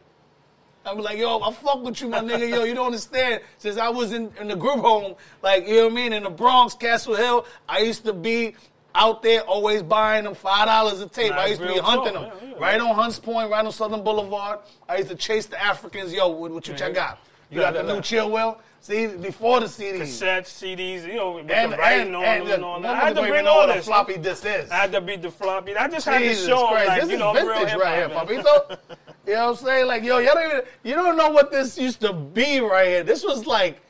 "I'm 0.87 0.99
like, 0.99 1.19
yo, 1.19 1.41
I 1.41 1.53
fuck 1.53 1.83
with 1.83 2.01
you, 2.01 2.09
my 2.09 2.21
nigga. 2.21 2.49
Yo, 2.49 2.65
you 2.65 2.75
don't 2.75 2.87
understand." 2.87 3.41
Since 3.59 3.77
I 3.79 3.89
was 3.89 4.13
in, 4.13 4.33
in 4.41 4.49
the 4.49 4.57
group 4.57 4.81
home, 4.81 5.15
like 5.43 5.67
you 5.67 5.77
know 5.77 5.85
what 5.85 5.93
I 5.93 5.97
mean, 5.97 6.13
in 6.13 6.23
the 6.23 6.31
Bronx, 6.31 6.75
Castle 6.75 7.15
Hill, 7.15 7.47
I 7.69 7.81
used 7.81 8.05
to 8.05 8.13
be 8.13 8.55
out 8.95 9.23
there 9.23 9.43
always 9.43 9.83
buying 9.83 10.25
them 10.25 10.35
five 10.35 10.67
dollars 10.67 11.01
a 11.01 11.09
tape. 11.09 11.31
Nah, 11.33 11.39
I 11.43 11.47
used 11.47 11.61
to 11.61 11.67
be 11.67 11.79
hunting 11.79 12.15
talk. 12.15 12.39
them 12.41 12.49
Yeah, 12.51 12.55
yeah. 12.57 12.63
right 12.65 12.81
on 12.81 12.95
Hunts 12.95 13.19
Point, 13.19 13.51
right 13.51 13.65
on 13.65 13.71
Southern 13.73 14.03
Boulevard. 14.03 14.61
I 14.89 14.97
used 14.99 15.11
to 15.11 15.17
chase 15.17 15.47
the 15.47 15.63
Africans. 15.63 16.13
Yo, 16.13 16.29
what, 16.29 16.51
what 16.51 16.67
you 16.69 16.75
Yeah. 16.79 16.91
got? 16.91 17.19
You 17.51 17.61
got 17.61 17.75
the 17.75 17.83
new 17.83 18.01
Chill 18.01 18.31
Will? 18.31 18.59
See, 18.81 19.07
before 19.09 19.59
the 19.61 19.67
CDs. 19.67 20.01
cassettes, 20.03 20.47
CDs, 20.47 21.07
you 21.07 21.15
know, 21.15 21.33
with 21.33 21.51
And, 21.51 21.75
and, 21.75 22.15
on 22.15 22.25
and, 22.25 22.41
them 22.43 22.49
the 22.49 22.55
and 22.55 22.65
all 22.65 22.81
that. 22.81 22.91
I 23.03 23.07
had 23.07 23.17
to 23.17 23.23
bring 23.23 23.47
all 23.47 23.67
this. 23.67 23.85
floppy 23.85 24.17
disk 24.17 24.45
is. 24.47 24.71
I 24.71 24.77
had 24.77 24.93
to 24.93 25.01
beat 25.01 25.23
the 25.23 25.31
floppy. 25.31 25.77
I 25.77 25.89
just 25.89 26.07
had 26.07 26.21
to 26.21 26.35
show 26.35 26.69
Christ, 26.69 26.89
like, 26.89 27.01
this 27.01 27.09
you 27.11 27.15
is 27.17 27.21
know, 27.21 27.35
real 27.35 27.47
vintage 27.47 27.75
right 27.77 27.97
here, 27.97 28.09
papito. 28.09 28.79
you 29.27 29.35
know 29.35 29.51
what 29.51 29.61
I'm 29.61 29.65
saying? 29.67 29.87
Like, 29.87 30.05
yo, 30.05 30.19
y'all 30.19 30.35
don't 30.35 30.51
even, 30.51 30.63
you 30.85 30.95
don't 30.95 31.17
know 31.17 31.31
what 31.31 31.51
this 31.51 31.77
used 31.77 32.01
to 32.01 32.13
be 32.13 32.61
right 32.61 32.89
here. 32.89 33.03
This 33.03 33.25
was 33.25 33.47
like, 33.47 33.81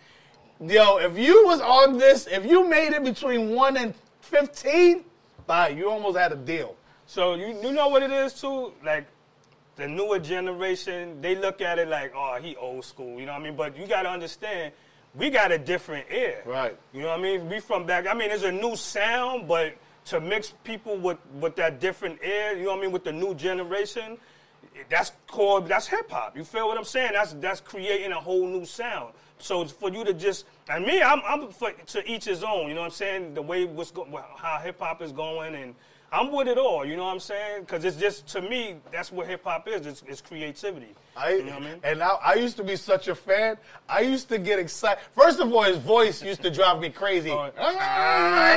yo, 0.60 0.98
if 0.98 1.18
you 1.18 1.44
was 1.46 1.60
on 1.60 1.98
this, 1.98 2.26
if 2.26 2.46
you 2.46 2.68
made 2.68 2.92
it 2.92 3.04
between 3.04 3.50
1 3.50 3.76
and 3.76 3.94
15, 4.20 5.04
bye, 5.46 5.68
you 5.68 5.90
almost 5.90 6.16
had 6.16 6.32
a 6.32 6.36
deal. 6.36 6.76
So 7.06 7.34
you 7.34 7.56
you 7.62 7.72
know 7.72 7.88
what 7.88 8.02
it 8.02 8.10
is 8.10 8.32
too? 8.34 8.72
Like 8.84 9.06
the 9.76 9.86
newer 9.86 10.18
generation, 10.18 11.20
they 11.20 11.36
look 11.36 11.60
at 11.60 11.78
it 11.78 11.88
like, 11.88 12.12
oh, 12.16 12.38
he 12.40 12.56
old 12.56 12.84
school, 12.84 13.20
you 13.20 13.26
know 13.26 13.32
what 13.32 13.42
I 13.42 13.44
mean? 13.44 13.56
But 13.56 13.76
you 13.76 13.86
gotta 13.86 14.08
understand, 14.08 14.72
we 15.14 15.30
got 15.30 15.52
a 15.52 15.58
different 15.58 16.06
ear. 16.10 16.42
Right. 16.44 16.76
You 16.92 17.02
know 17.02 17.08
what 17.08 17.20
I 17.20 17.22
mean? 17.22 17.48
We 17.48 17.60
from 17.60 17.86
back 17.86 18.06
I 18.06 18.14
mean 18.14 18.30
it's 18.30 18.42
a 18.42 18.52
new 18.52 18.74
sound, 18.74 19.46
but 19.46 19.74
to 20.06 20.20
mix 20.20 20.54
people 20.64 20.96
with, 20.96 21.18
with 21.40 21.56
that 21.56 21.80
different 21.80 22.20
ear, 22.24 22.56
you 22.56 22.64
know 22.64 22.70
what 22.70 22.78
I 22.78 22.82
mean, 22.82 22.92
with 22.92 23.04
the 23.04 23.12
new 23.12 23.34
generation, 23.34 24.18
that's 24.90 25.12
called 25.26 25.68
that's 25.68 25.86
hip 25.86 26.10
hop. 26.10 26.36
You 26.36 26.44
feel 26.44 26.68
what 26.68 26.78
I'm 26.78 26.84
saying? 26.84 27.12
That's 27.12 27.32
that's 27.34 27.60
creating 27.60 28.12
a 28.12 28.20
whole 28.20 28.46
new 28.46 28.64
sound. 28.64 29.12
So 29.38 29.64
for 29.66 29.90
you 29.90 30.04
to 30.04 30.14
just 30.14 30.46
and 30.68 30.84
me, 30.84 31.02
I'm, 31.02 31.20
I'm 31.26 31.50
for, 31.50 31.70
to 31.70 32.10
each 32.10 32.24
his 32.24 32.42
own. 32.42 32.68
You 32.68 32.74
know 32.74 32.80
what 32.80 32.86
I'm 32.86 32.92
saying? 32.92 33.34
The 33.34 33.42
way 33.42 33.64
what's 33.64 33.90
go, 33.90 34.06
how 34.36 34.58
hip 34.58 34.80
hop 34.80 35.02
is 35.02 35.12
going, 35.12 35.54
and 35.54 35.74
I'm 36.12 36.32
with 36.32 36.48
it 36.48 36.56
all. 36.58 36.84
You 36.84 36.96
know 36.96 37.04
what 37.04 37.12
I'm 37.12 37.20
saying? 37.20 37.62
Because 37.62 37.84
it's 37.84 37.96
just 37.96 38.26
to 38.28 38.40
me, 38.40 38.76
that's 38.92 39.12
what 39.12 39.26
hip 39.26 39.44
hop 39.44 39.68
is. 39.68 39.86
It's, 39.86 40.02
it's 40.06 40.20
creativity. 40.20 40.94
I, 41.16 41.34
you 41.34 41.44
know 41.44 41.54
what 41.54 41.62
I 41.62 41.66
mean? 41.66 41.80
And 41.82 42.02
I, 42.02 42.08
I 42.08 42.34
used 42.34 42.56
to 42.58 42.64
be 42.64 42.76
such 42.76 43.08
a 43.08 43.14
fan. 43.14 43.56
I 43.88 44.00
used 44.00 44.28
to 44.28 44.38
get 44.38 44.58
excited. 44.58 45.02
First 45.14 45.40
of 45.40 45.52
all, 45.52 45.62
his 45.62 45.78
voice 45.78 46.22
used 46.22 46.42
to 46.42 46.50
drive 46.50 46.80
me 46.80 46.90
crazy. 46.90 47.30
Oh, 47.30 47.50
I 47.58 48.54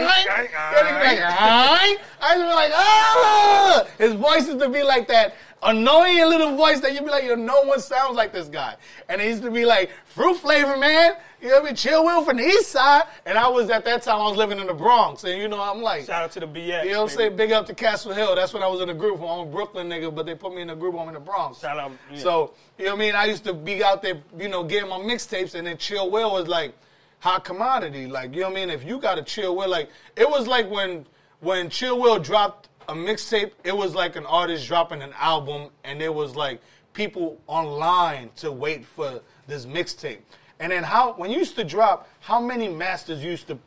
used 1.90 2.40
to 2.40 2.44
be 2.44 2.54
like, 2.54 2.72
ah! 2.74 3.88
His 3.98 4.14
voice 4.14 4.48
used 4.48 4.60
to 4.60 4.70
be 4.70 4.84
like 4.84 5.08
that 5.08 5.36
annoying 5.62 6.18
little 6.18 6.56
voice 6.56 6.80
that 6.82 6.94
you'd 6.94 7.04
be 7.04 7.10
like, 7.10 7.24
yo, 7.24 7.36
no 7.36 7.64
one 7.64 7.80
sounds 7.80 8.16
like 8.16 8.32
this 8.32 8.48
guy. 8.48 8.76
And 9.08 9.22
it 9.22 9.28
used 9.28 9.44
to 9.44 9.52
be 9.52 9.66
like, 9.66 9.90
fruit 10.06 10.36
flavor, 10.38 10.78
man. 10.78 11.14
You 11.42 11.50
know 11.50 11.56
what 11.56 11.64
I 11.64 11.66
mean? 11.68 11.76
Chill 11.76 12.04
Will 12.04 12.24
from 12.24 12.38
the 12.38 12.44
east 12.44 12.70
side. 12.70 13.04
And 13.26 13.38
I 13.38 13.48
was, 13.48 13.70
at 13.70 13.86
that 13.86 14.02
time, 14.02 14.20
I 14.20 14.28
was 14.28 14.38
living 14.38 14.60
in 14.60 14.68
the 14.68 14.74
Bronx. 14.74 15.24
And, 15.24 15.42
you 15.42 15.48
know, 15.48 15.62
I'm 15.62 15.82
like, 15.82 16.06
Shout 16.06 16.24
out 16.24 16.32
to 16.34 16.42
the 16.42 16.48
BX. 16.48 16.86
you 16.86 16.92
know 16.92 17.04
what 17.04 17.12
I'm 17.12 17.18
saying? 17.18 17.36
Big 17.38 17.52
up 17.52 17.66
to 17.68 17.74
Castle 17.74 18.14
Hill. 18.14 18.36
That's 18.36 18.54
when 18.54 18.64
I 18.64 18.68
was 18.68 18.82
in 18.82 18.90
a 18.90 18.94
group. 18.94 19.22
I'm 19.22 19.40
a 19.40 19.46
Brooklyn 19.46 19.90
nigga, 19.90 20.14
but 20.14 20.26
they 20.26 20.36
put 20.36 20.54
me 20.54 20.62
in 20.62 20.70
a 20.70 20.76
group 20.76 20.96
I'm 20.96 21.08
in 21.08 21.14
the 21.14 21.20
Bronx. 21.20 21.60
Shout 21.60 21.78
out, 21.78 21.92
yeah. 22.12 22.20
So, 22.20 22.54
you 22.78 22.86
know 22.86 22.92
what 22.92 22.98
I 22.98 23.06
mean? 23.06 23.16
I 23.16 23.26
used 23.26 23.44
to 23.46 23.54
be 23.54 23.84
out 23.84 24.02
there, 24.02 24.22
you 24.38 24.50
know, 24.50 24.64
getting 24.64 24.90
my 24.90 24.98
mixtapes, 24.98 25.56
and 25.56 25.68
then 25.68 25.78
Chill 25.78 26.10
Will 26.10 26.32
was 26.32 26.48
like 26.48 26.74
hot 27.20 27.44
commodity. 27.44 28.08
Like, 28.08 28.34
you 28.34 28.42
know 28.42 28.50
what 28.50 28.58
I 28.58 28.66
mean? 28.66 28.70
If 28.70 28.86
you 28.86 28.98
got 29.00 29.18
a 29.18 29.24
Chill 29.24 29.56
Will, 29.56 29.70
like, 29.70 29.90
it 30.16 30.30
was 30.30 30.48
like 30.48 30.70
when 30.70 31.06
when 31.42 31.70
Chill 31.70 32.00
Will 32.00 32.20
dropped 32.20 32.69
a 32.90 32.94
mixtape, 32.94 33.52
it 33.64 33.76
was 33.76 33.94
like 33.94 34.16
an 34.16 34.26
artist 34.26 34.68
dropping 34.68 35.02
an 35.02 35.14
album, 35.20 35.70
and 35.84 36.02
there 36.02 36.12
was 36.12 36.36
like 36.36 36.60
people 36.94 37.40
online 37.48 38.32
to 38.38 38.52
wait 38.52 38.84
for 38.86 39.22
this 39.48 39.66
mixtape. 39.66 40.20
And 40.60 40.72
then 40.72 40.84
how, 40.84 41.14
when 41.14 41.30
you 41.32 41.38
used 41.38 41.56
to 41.56 41.64
drop, 41.64 42.10
how 42.20 42.42
many 42.42 42.68
masters 42.68 43.24
used 43.24 43.48
to 43.48 43.58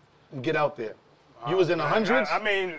get 0.42 0.56
out 0.56 0.76
there? 0.76 0.94
You 1.48 1.56
was 1.56 1.70
in 1.70 1.78
the 1.78 1.84
uh, 1.84 1.88
hundreds? 1.88 2.28
I, 2.30 2.38
I 2.38 2.42
mean, 2.42 2.74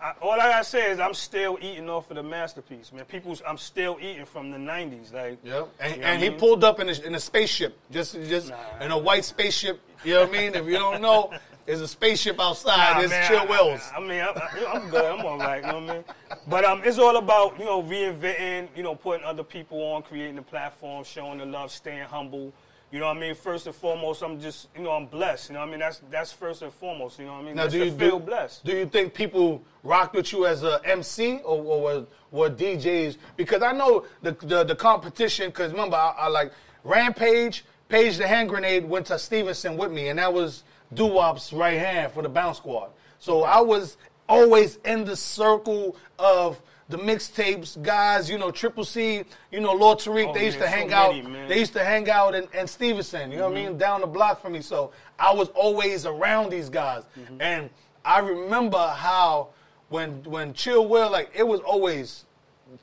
I, 0.00 0.12
all 0.20 0.32
I 0.32 0.48
gotta 0.48 0.64
say 0.64 0.90
is 0.90 1.00
I'm 1.00 1.14
still 1.14 1.58
eating 1.60 1.88
off 1.88 2.10
of 2.10 2.16
the 2.16 2.22
masterpiece, 2.22 2.92
man. 2.92 3.04
People, 3.06 3.36
I'm 3.46 3.58
still 3.58 3.98
eating 4.00 4.24
from 4.26 4.50
the 4.50 4.58
'90s, 4.58 5.12
like. 5.12 5.38
Yep. 5.42 5.68
And, 5.80 5.94
You 5.96 6.00
know 6.00 6.06
and 6.06 6.22
he 6.22 6.30
mean? 6.30 6.38
pulled 6.38 6.62
up 6.62 6.78
in 6.80 6.88
a, 6.88 6.92
in 7.02 7.14
a 7.16 7.20
spaceship, 7.20 7.76
just 7.90 8.14
just 8.14 8.50
Nah. 8.50 8.84
in 8.84 8.90
a 8.92 8.98
white 8.98 9.24
spaceship. 9.24 9.80
You 10.04 10.14
know 10.14 10.20
what 10.26 10.28
I 10.28 10.32
mean? 10.40 10.54
If 10.54 10.66
you 10.66 10.74
don't 10.74 11.00
know, 11.02 11.32
there's 11.68 11.82
a 11.82 11.86
spaceship 11.88 12.40
outside. 12.40 12.94
Nah, 12.94 12.98
there's 13.00 13.10
man, 13.10 13.28
Chill 13.28 13.40
I- 13.40 13.44
Wills. 13.44 13.82
I, 13.94 13.98
I 13.98 14.00
mean, 14.00 14.20
I, 14.22 14.64
I'm 14.72 14.88
good. 14.88 15.04
I'm 15.04 15.24
all 15.26 15.36
right. 15.36 15.62
You 15.62 15.70
know 15.70 15.80
what 15.80 15.90
I 15.90 15.94
mean? 15.96 16.04
But 16.46 16.64
um, 16.64 16.80
it's 16.82 16.98
all 16.98 17.18
about 17.18 17.58
you 17.58 17.66
know 17.66 17.82
reinventing, 17.82 18.68
you 18.74 18.82
know, 18.82 18.94
putting 18.94 19.22
other 19.26 19.44
people 19.44 19.78
on, 19.82 20.02
creating 20.02 20.38
a 20.38 20.42
platform, 20.42 21.04
showing 21.04 21.38
the 21.38 21.44
love, 21.44 21.70
staying 21.70 22.04
humble. 22.04 22.54
You 22.90 23.00
know 23.00 23.08
what 23.08 23.18
I 23.18 23.20
mean? 23.20 23.34
First 23.34 23.66
and 23.66 23.74
foremost, 23.76 24.22
I'm 24.22 24.40
just 24.40 24.68
you 24.74 24.82
know 24.82 24.92
I'm 24.92 25.04
blessed. 25.04 25.50
You 25.50 25.54
know 25.54 25.60
what 25.60 25.68
I 25.68 25.70
mean? 25.72 25.80
That's 25.80 26.00
that's 26.10 26.32
first 26.32 26.62
and 26.62 26.72
foremost. 26.72 27.18
You 27.18 27.26
know 27.26 27.32
what 27.34 27.42
I 27.42 27.44
mean? 27.44 27.56
now, 27.56 27.64
Just 27.64 27.74
do 27.74 27.84
you 27.84 27.90
feel 27.92 28.18
do, 28.18 28.24
blessed. 28.24 28.64
do 28.64 28.72
you 28.74 28.86
think 28.86 29.12
people 29.12 29.62
rocked 29.82 30.14
with 30.14 30.32
you 30.32 30.46
as 30.46 30.62
a 30.62 30.80
MC 30.86 31.40
or, 31.44 31.62
or 31.62 31.82
were, 31.82 32.06
were 32.30 32.48
DJs? 32.48 33.18
Because 33.36 33.62
I 33.62 33.72
know 33.72 34.06
the 34.22 34.32
the, 34.40 34.64
the 34.64 34.74
competition. 34.74 35.50
Because 35.50 35.72
remember, 35.72 35.96
I, 35.96 36.14
I 36.16 36.28
like 36.28 36.50
Rampage, 36.82 37.66
Page 37.90 38.16
the 38.16 38.26
Hand 38.26 38.48
Grenade 38.48 38.88
went 38.88 39.04
to 39.08 39.18
Stevenson 39.18 39.76
with 39.76 39.92
me, 39.92 40.08
and 40.08 40.18
that 40.18 40.32
was 40.32 40.64
Doo-Wop's 40.94 41.52
right 41.52 41.78
hand 41.78 42.12
for 42.12 42.22
the 42.22 42.28
Bounce 42.28 42.58
Squad. 42.58 42.90
So 43.18 43.44
I 43.44 43.60
was 43.60 43.96
always 44.28 44.76
in 44.84 45.04
the 45.04 45.16
circle 45.16 45.96
of 46.18 46.60
the 46.88 46.96
mixtapes 46.96 47.80
guys, 47.82 48.30
you 48.30 48.38
know, 48.38 48.50
Triple 48.50 48.84
C, 48.84 49.22
you 49.52 49.60
know, 49.60 49.72
Lord 49.72 49.98
Tariq, 49.98 50.28
Oh, 50.28 50.32
they 50.32 50.46
used 50.46 50.58
man, 50.58 50.68
to 50.70 50.74
hang 50.74 50.90
so 50.90 50.96
out. 50.96 51.24
many, 51.24 51.48
they 51.48 51.58
used 51.58 51.74
to 51.74 51.84
hang 51.84 52.08
out 52.08 52.34
in, 52.34 52.48
in 52.54 52.66
Stevenson, 52.66 53.30
you 53.30 53.36
know 53.38 53.48
what 53.48 53.58
I 53.58 53.60
mean, 53.60 53.68
mm-hmm. 53.70 53.78
down 53.78 54.00
the 54.00 54.06
block 54.06 54.40
from 54.40 54.54
me. 54.54 54.62
So 54.62 54.92
I 55.18 55.32
was 55.34 55.48
always 55.50 56.06
around 56.06 56.50
these 56.50 56.70
guys. 56.70 57.02
Mm-hmm. 57.18 57.42
And 57.42 57.70
I 58.04 58.20
remember 58.20 58.78
how 58.78 59.48
when 59.90 60.22
when 60.24 60.54
Chill 60.54 60.86
Will, 60.88 61.10
like 61.10 61.30
it 61.34 61.46
was 61.46 61.60
always 61.60 62.24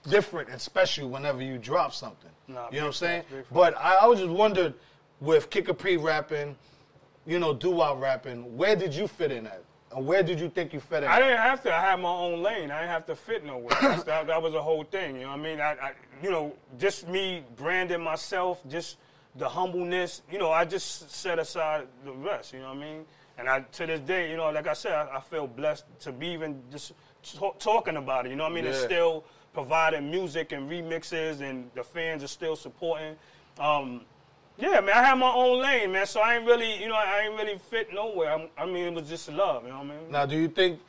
different 0.07 0.49
and 0.49 0.61
special 0.61 1.09
whenever 1.09 1.41
you 1.41 1.57
drop 1.57 1.93
something. 1.93 2.29
Nah, 2.47 2.67
you 2.69 2.77
know 2.77 2.83
what 2.83 2.87
I'm 2.87 2.93
saying? 2.93 3.21
facts, 3.21 3.31
big 3.31 3.39
facts. 3.39 3.53
But 3.53 3.77
I, 3.77 3.95
I 3.95 4.05
was 4.05 4.19
just 4.19 4.31
wondered 4.31 4.75
with 5.19 5.49
Kid 5.49 5.65
Capri 5.65 5.97
rapping, 5.97 6.55
you 7.25 7.39
know, 7.39 7.53
do 7.53 7.71
wop 7.71 8.01
rapping, 8.01 8.55
where 8.57 8.75
did 8.75 8.93
you 8.93 9.07
fit 9.07 9.31
in 9.31 9.47
at? 9.47 9.63
And 9.95 10.05
where 10.05 10.23
did 10.23 10.39
you 10.39 10.49
think 10.49 10.73
you 10.73 10.79
fit 10.79 11.03
in? 11.03 11.09
I 11.09 11.19
didn't 11.19 11.37
have 11.37 11.63
to. 11.63 11.73
I 11.73 11.79
had 11.79 11.99
my 11.99 12.09
own 12.09 12.43
lane. 12.43 12.69
I 12.71 12.79
didn't 12.79 12.91
have 12.91 13.05
to 13.07 13.15
fit 13.15 13.45
nowhere. 13.45 13.69
That, 14.05 14.27
that 14.27 14.41
was 14.41 14.53
the 14.53 14.61
whole 14.61 14.83
thing. 14.83 15.15
You 15.15 15.21
know 15.21 15.29
what 15.29 15.39
I 15.39 15.43
mean? 15.43 15.61
I, 15.61 15.71
I, 15.71 15.91
you 16.21 16.31
know, 16.31 16.53
just 16.77 17.07
me 17.07 17.43
branding 17.55 18.01
myself, 18.01 18.61
just 18.67 18.97
the 19.35 19.47
humbleness. 19.47 20.21
You 20.31 20.37
know, 20.39 20.51
I 20.51 20.65
just 20.65 21.09
set 21.11 21.39
aside 21.39 21.87
the 22.03 22.11
rest. 22.11 22.53
You 22.53 22.59
know 22.59 22.69
what 22.69 22.77
I 22.77 22.81
mean? 22.81 23.05
And 23.37 23.49
I, 23.49 23.61
to 23.61 23.85
this 23.85 23.99
day, 24.01 24.31
you 24.31 24.37
know, 24.37 24.49
like 24.51 24.67
I 24.67 24.73
said, 24.73 24.93
I, 24.93 25.17
I 25.17 25.19
feel 25.21 25.47
blessed 25.47 25.85
to 26.01 26.11
be 26.11 26.27
even 26.27 26.61
just 26.71 26.93
talk, 27.23 27.59
talking 27.59 27.97
about 27.97 28.25
it. 28.25 28.29
You 28.29 28.35
know 28.35 28.43
what 28.43 28.53
I 28.53 28.55
mean? 28.55 28.65
Yeah. 28.65 28.73
still 28.73 29.23
providing 29.53 30.11
music 30.11 30.51
and 30.51 30.69
remixes, 30.69 31.41
and 31.41 31.69
the 31.75 31.83
fans 31.83 32.23
are 32.23 32.27
still 32.27 32.55
supporting. 32.55 33.15
Um, 33.59 34.01
yeah, 34.57 34.79
man, 34.79 34.91
I 34.91 35.03
had 35.03 35.15
my 35.15 35.31
own 35.31 35.61
lane, 35.61 35.91
man. 35.91 36.05
So 36.05 36.21
I 36.21 36.35
ain't 36.35 36.45
really, 36.45 36.81
you 36.81 36.87
know, 36.87 36.95
I 36.95 37.21
ain't 37.25 37.37
really 37.37 37.57
fit 37.57 37.93
nowhere. 37.93 38.31
I'm, 38.31 38.47
I 38.57 38.65
mean, 38.65 38.85
it 38.85 38.93
was 38.93 39.09
just 39.09 39.29
love. 39.31 39.63
You 39.63 39.69
know 39.69 39.79
what 39.79 39.85
I 39.85 39.89
mean? 39.89 40.11
Now, 40.11 40.25
do 40.25 40.37
you 40.37 40.47
think 40.47 40.79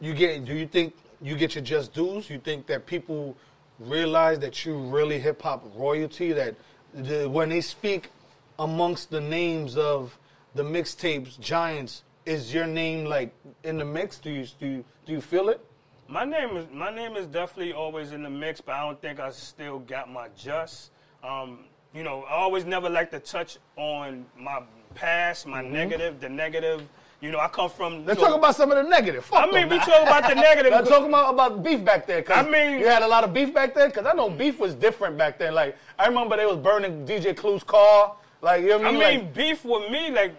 you 0.00 0.14
get? 0.14 0.44
Do 0.44 0.54
you 0.54 0.66
think 0.66 0.94
you 1.20 1.36
get 1.36 1.54
your 1.54 1.62
just 1.62 1.92
dues? 1.92 2.28
You 2.28 2.38
think 2.38 2.66
that 2.66 2.86
people 2.86 3.36
realize 3.78 4.38
that 4.40 4.64
you 4.64 4.76
really 4.76 5.20
hip 5.20 5.40
hop 5.42 5.64
royalty? 5.76 6.32
That 6.32 6.56
the, 6.94 7.28
when 7.28 7.48
they 7.48 7.60
speak 7.60 8.10
amongst 8.58 9.10
the 9.10 9.20
names 9.20 9.76
of 9.76 10.18
the 10.54 10.64
mixtapes 10.64 11.38
giants, 11.38 12.02
is 12.26 12.52
your 12.52 12.66
name 12.66 13.04
like 13.04 13.32
in 13.62 13.78
the 13.78 13.84
mix? 13.84 14.18
Do 14.18 14.30
you 14.30 14.46
do 14.58 14.66
you, 14.66 14.84
do 15.06 15.12
you 15.12 15.20
feel 15.20 15.48
it? 15.48 15.60
My 16.08 16.24
name 16.24 16.56
is 16.56 16.66
my 16.72 16.94
name 16.94 17.16
is 17.16 17.26
definitely 17.26 17.72
always 17.72 18.10
in 18.10 18.24
the 18.24 18.30
mix, 18.30 18.60
but 18.60 18.74
I 18.74 18.82
don't 18.82 19.00
think 19.00 19.20
I 19.20 19.30
still 19.30 19.78
got 19.78 20.10
my 20.10 20.28
just. 20.36 20.90
Um, 21.22 21.66
you 21.94 22.02
know, 22.02 22.22
I 22.28 22.34
always 22.34 22.64
never 22.64 22.88
like 22.88 23.10
to 23.10 23.18
touch 23.18 23.58
on 23.76 24.24
my 24.38 24.62
past, 24.94 25.46
my 25.46 25.62
negative, 25.62 26.20
the 26.20 26.28
negative. 26.28 26.82
You 27.20 27.30
know, 27.30 27.38
I 27.38 27.46
come 27.48 27.70
from. 27.70 27.92
Mm-hmm. 27.92 28.08
Let's 28.08 28.20
know, 28.20 28.28
talk 28.28 28.36
about 28.36 28.56
some 28.56 28.72
of 28.72 28.82
the 28.82 28.90
negative. 28.90 29.24
Fuck 29.24 29.48
I 29.48 29.52
mean, 29.52 29.68
we 29.68 29.78
talk 29.78 30.02
about 30.02 30.28
the 30.28 30.34
negative. 30.34 30.72
Let's 30.72 30.88
talk 30.88 31.06
about, 31.06 31.32
about 31.32 31.62
beef 31.62 31.84
back 31.84 32.06
there. 32.06 32.24
I 32.32 32.42
mean- 32.42 32.80
you 32.80 32.88
had 32.88 33.02
a 33.02 33.06
lot 33.06 33.22
of 33.22 33.32
beef 33.32 33.54
back 33.54 33.74
there. 33.74 33.88
Cause 33.90 34.06
I 34.06 34.12
know 34.12 34.28
beef 34.28 34.58
was 34.58 34.74
different 34.74 35.16
back 35.16 35.38
then. 35.38 35.54
Like 35.54 35.76
I 35.98 36.08
remember 36.08 36.36
they 36.36 36.46
was 36.46 36.56
burning 36.56 37.06
DJ 37.06 37.36
Clue's 37.36 37.62
car. 37.62 38.16
Like 38.40 38.62
you 38.62 38.70
know 38.70 38.78
what 38.78 38.86
I 38.86 38.88
I 38.88 38.92
mean? 38.92 39.00
mean, 39.00 39.24
Like, 39.26 39.34
beef 39.34 39.64
with 39.64 39.88
me, 39.92 40.10
like, 40.10 40.34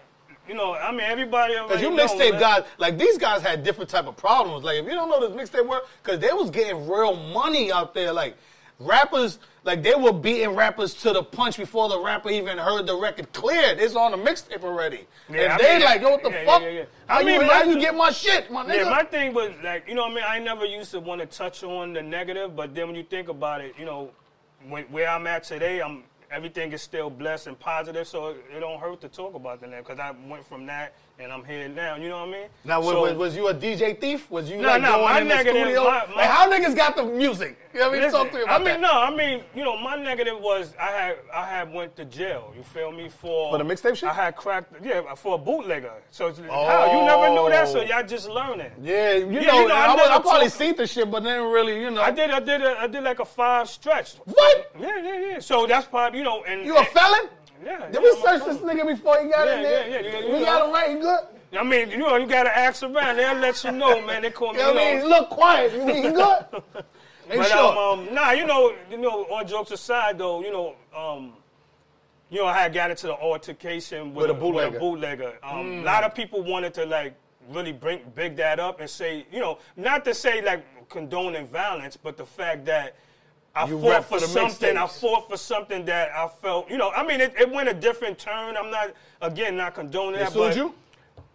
you 0.46 0.54
know, 0.54 0.74
I 0.74 0.90
mean, 0.90 1.00
everybody. 1.00 1.54
Cause 1.54 1.80
you 1.80 1.88
mixtape 1.88 2.38
guys, 2.38 2.64
like 2.76 2.98
these 2.98 3.16
guys 3.16 3.40
had 3.40 3.64
different 3.64 3.88
type 3.88 4.06
of 4.06 4.18
problems. 4.18 4.62
Like 4.62 4.76
if 4.76 4.84
you 4.84 4.90
don't 4.90 5.08
know 5.08 5.26
this 5.26 5.50
mixtape 5.50 5.66
work, 5.66 5.86
cause 6.02 6.18
they 6.18 6.32
was 6.34 6.50
getting 6.50 6.86
real 6.86 7.16
money 7.16 7.72
out 7.72 7.94
there. 7.94 8.12
Like 8.12 8.36
rappers, 8.78 9.38
like 9.62 9.82
they 9.82 9.94
were 9.94 10.12
beating 10.12 10.50
rappers 10.50 10.94
to 10.94 11.12
the 11.12 11.22
punch 11.22 11.56
before 11.56 11.88
the 11.88 11.98
rapper 12.00 12.30
even 12.30 12.58
heard 12.58 12.86
the 12.86 12.96
record 12.96 13.32
cleared. 13.32 13.78
It's 13.78 13.94
on 13.94 14.10
the 14.10 14.16
mixtape 14.16 14.62
already. 14.62 15.06
Yeah, 15.28 15.42
and 15.42 15.52
I 15.52 15.58
they 15.58 15.72
mean, 15.74 15.84
like, 15.84 16.00
yo, 16.02 16.10
what 16.10 16.22
the 16.22 16.30
yeah, 16.30 16.44
fuck? 16.44 16.62
yeah. 16.62 16.84
How 17.06 17.16
I 17.16 17.20
you, 17.20 17.26
mean, 17.26 17.40
how 17.42 17.64
my- 17.64 17.70
you 17.70 17.80
get 17.80 17.94
my 17.94 18.10
shit, 18.10 18.50
my 18.50 18.64
nigga? 18.64 18.76
Yeah, 18.84 18.90
my 18.90 19.04
thing 19.04 19.32
was 19.34 19.52
like, 19.62 19.88
you 19.88 19.94
know 19.94 20.02
what 20.02 20.12
I 20.12 20.14
mean? 20.14 20.24
I 20.26 20.38
never 20.38 20.64
used 20.64 20.90
to 20.92 21.00
want 21.00 21.20
to 21.20 21.26
touch 21.26 21.62
on 21.62 21.92
the 21.92 22.02
negative, 22.02 22.56
but 22.56 22.74
then 22.74 22.86
when 22.88 22.96
you 22.96 23.04
think 23.04 23.28
about 23.28 23.60
it, 23.60 23.74
you 23.78 23.84
know, 23.84 24.10
when, 24.68 24.84
where 24.84 25.08
I'm 25.08 25.26
at 25.26 25.44
today, 25.44 25.80
I'm 25.80 26.04
everything 26.30 26.72
is 26.72 26.82
still 26.82 27.10
blessed 27.10 27.46
and 27.46 27.58
positive, 27.60 28.08
so 28.08 28.28
it, 28.28 28.44
it 28.56 28.60
don't 28.60 28.80
hurt 28.80 29.00
to 29.02 29.08
talk 29.08 29.34
about 29.34 29.60
the 29.60 29.66
negative 29.68 29.86
because 29.86 30.00
I 30.00 30.28
went 30.28 30.44
from 30.44 30.66
that 30.66 30.94
and 31.18 31.32
I'm 31.32 31.44
here 31.44 31.68
now. 31.68 31.96
You 31.96 32.08
know 32.08 32.18
what 32.20 32.28
I 32.28 32.32
mean? 32.32 32.46
Now, 32.64 32.80
was, 32.80 32.88
So- 32.90 33.02
was, 33.02 33.12
was 33.14 33.36
you 33.36 33.48
a 33.48 33.54
DJ 33.54 33.98
thief? 34.00 34.30
Was 34.30 34.50
you 34.50 34.56
No, 34.58 34.68
like 34.68 34.82
no, 34.82 34.92
going 34.92 35.04
my 35.04 35.20
in 35.20 35.28
the 35.28 35.34
negative- 35.34 35.62
studio? 35.62 35.84
my- 35.84 36.06
my- 36.08 36.14
like, 36.16 36.26
how 36.30 36.50
niggas 36.50 36.74
got 36.76 36.96
the 36.96 37.04
music? 37.04 37.56
You 37.72 37.80
know 37.80 37.86
what 37.86 37.90
I 37.90 37.92
mean? 37.94 38.02
Listen, 38.02 38.20
Talk 38.20 38.30
to 38.30 38.36
me 38.36 38.42
about 38.42 38.54
I 38.54 38.58
mean, 38.64 38.66
that. 38.66 38.80
no, 38.80 38.92
I 38.92 39.10
mean, 39.14 39.44
you 39.54 39.64
know, 39.64 39.76
my 39.76 39.96
negative 39.96 40.40
was 40.40 40.74
I 40.80 40.86
had 40.86 41.16
I 41.32 41.44
had 41.44 41.72
went 41.72 41.96
to 41.96 42.04
jail. 42.04 42.52
You 42.56 42.62
feel 42.62 42.90
me 42.92 43.08
for 43.08 43.52
For 43.52 43.58
the 43.58 43.64
mixtape 43.64 43.96
shit? 43.96 44.08
I 44.08 44.12
had 44.12 44.36
cracked, 44.36 44.74
yeah, 44.84 45.14
for 45.14 45.34
a 45.34 45.38
bootlegger. 45.38 45.92
So 46.10 46.28
it's, 46.28 46.38
how 46.38 46.92
you 46.92 47.04
never 47.04 47.30
knew 47.30 47.48
that, 47.50 47.68
so 47.68 47.80
Oh. 47.80 47.82
y'all 47.82 48.04
just 48.06 48.28
learning. 48.28 48.70
Yeah, 48.80 49.14
you 49.14 49.26
Yeah, 49.30 49.40
know, 49.46 49.60
you 49.62 49.68
know, 49.68 49.74
I 49.74 49.86
I, 49.86 49.94
was- 49.94 50.08
I 50.10 50.18
probably 50.20 50.48
seen 50.50 50.76
the 50.76 50.86
shit, 50.86 51.10
but 51.10 51.22
then 51.24 51.42
really, 51.50 51.80
you 51.80 51.90
know. 51.90 52.00
I 52.02 52.10
did, 52.12 52.30
I 52.30 52.40
did, 52.40 52.62
a, 52.62 52.78
I 52.80 52.86
did 52.86 53.02
like 53.02 53.18
a 53.20 53.24
five 53.24 53.68
stretch. 53.68 54.14
What? 54.24 54.70
Yeah, 54.78 55.02
yeah, 55.02 55.18
yeah. 55.30 55.38
So 55.40 55.66
that's 55.66 55.86
probably, 55.86 56.18
you 56.18 56.24
know, 56.24 56.42
and 56.44 56.64
You 56.64 56.76
a 56.76 56.84
felon? 56.84 57.28
Yeah. 57.64 57.86
Did 57.86 57.94
yeah, 57.94 58.00
we 58.00 58.20
search 58.22 58.44
this 58.46 58.56
nigga 58.58 58.86
before 58.86 59.22
he 59.22 59.28
got 59.30 59.46
Yeah, 59.46 59.56
in 59.56 59.62
there? 59.62 59.88
yeah, 59.88 60.00
yeah, 60.00 60.18
you 60.20 60.32
we 60.32 60.38
know. 60.40 60.44
got 60.44 60.66
him 60.66 60.72
right. 60.72 61.00
Good. 61.00 61.58
I 61.58 61.62
mean, 61.62 61.90
you 61.90 61.98
know, 61.98 62.16
you 62.16 62.26
gotta 62.26 62.56
ask 62.56 62.82
around. 62.82 63.16
They'll 63.16 63.34
let 63.36 63.62
you 63.62 63.70
know, 63.72 64.02
man. 64.04 64.22
They 64.22 64.30
call 64.30 64.52
me. 64.52 64.58
You 64.58 64.64
know 64.66 64.72
what 64.74 64.82
I 64.82 64.94
mean? 64.96 65.08
Look 65.08 65.30
quiet. 65.30 65.72
You 65.72 65.84
mean 65.84 66.12
good? 66.14 66.44
Make 67.28 67.38
But 67.38 67.46
sure. 67.46 67.78
um, 67.78 68.00
um, 68.08 68.14
nah, 68.14 68.32
you 68.32 68.44
know, 68.44 68.74
you 68.90 68.98
know, 68.98 69.24
all 69.24 69.44
jokes 69.44 69.70
aside, 69.70 70.18
though, 70.18 70.42
you 70.42 70.50
know, 70.52 70.74
um, 70.94 71.32
you 72.28 72.40
know, 72.40 72.46
I 72.46 72.58
had 72.58 72.74
got 72.74 72.90
into 72.90 73.06
the 73.06 73.14
altercation 73.14 74.12
with, 74.14 74.28
With 74.28 74.30
a 74.30 74.34
a, 74.38 74.40
bootlegger. 74.40 74.70
With 74.72 74.76
a 74.76 74.80
bootlegger. 74.80 75.32
Um, 75.42 75.64
Mm. 75.66 75.82
A 75.82 75.84
lot 75.84 76.04
of 76.04 76.14
people 76.14 76.42
wanted 76.42 76.74
to 76.74 76.84
like 76.86 77.14
really 77.50 77.72
bring 77.72 78.00
big 78.14 78.36
that 78.36 78.58
up 78.58 78.80
and 78.80 78.90
say, 78.90 79.24
you 79.32 79.40
know, 79.40 79.58
not 79.76 80.04
to 80.06 80.12
say 80.14 80.42
like 80.42 80.64
condoning 80.90 81.46
violence, 81.46 81.96
but 81.96 82.16
the 82.16 82.26
fact 82.26 82.64
that. 82.66 82.96
I 83.56 83.66
You 83.66 83.80
fought 83.80 84.04
for 84.04 84.18
for 84.18 84.26
something. 84.26 84.76
I 84.76 84.86
fought 84.86 85.30
for 85.30 85.36
something 85.36 85.84
that 85.84 86.10
I 86.12 86.26
felt, 86.28 86.68
you 86.70 86.76
know. 86.76 86.90
I 86.90 87.06
mean, 87.06 87.20
it, 87.20 87.34
it 87.38 87.50
went 87.50 87.68
a 87.68 87.74
different 87.74 88.18
turn. 88.18 88.56
I'm 88.56 88.70
not, 88.70 88.92
again, 89.22 89.56
not 89.56 89.74
condoning 89.74 90.14
They 90.14 90.18
that. 90.24 90.32
sued 90.32 90.40
but 90.48 90.56
you? 90.56 90.74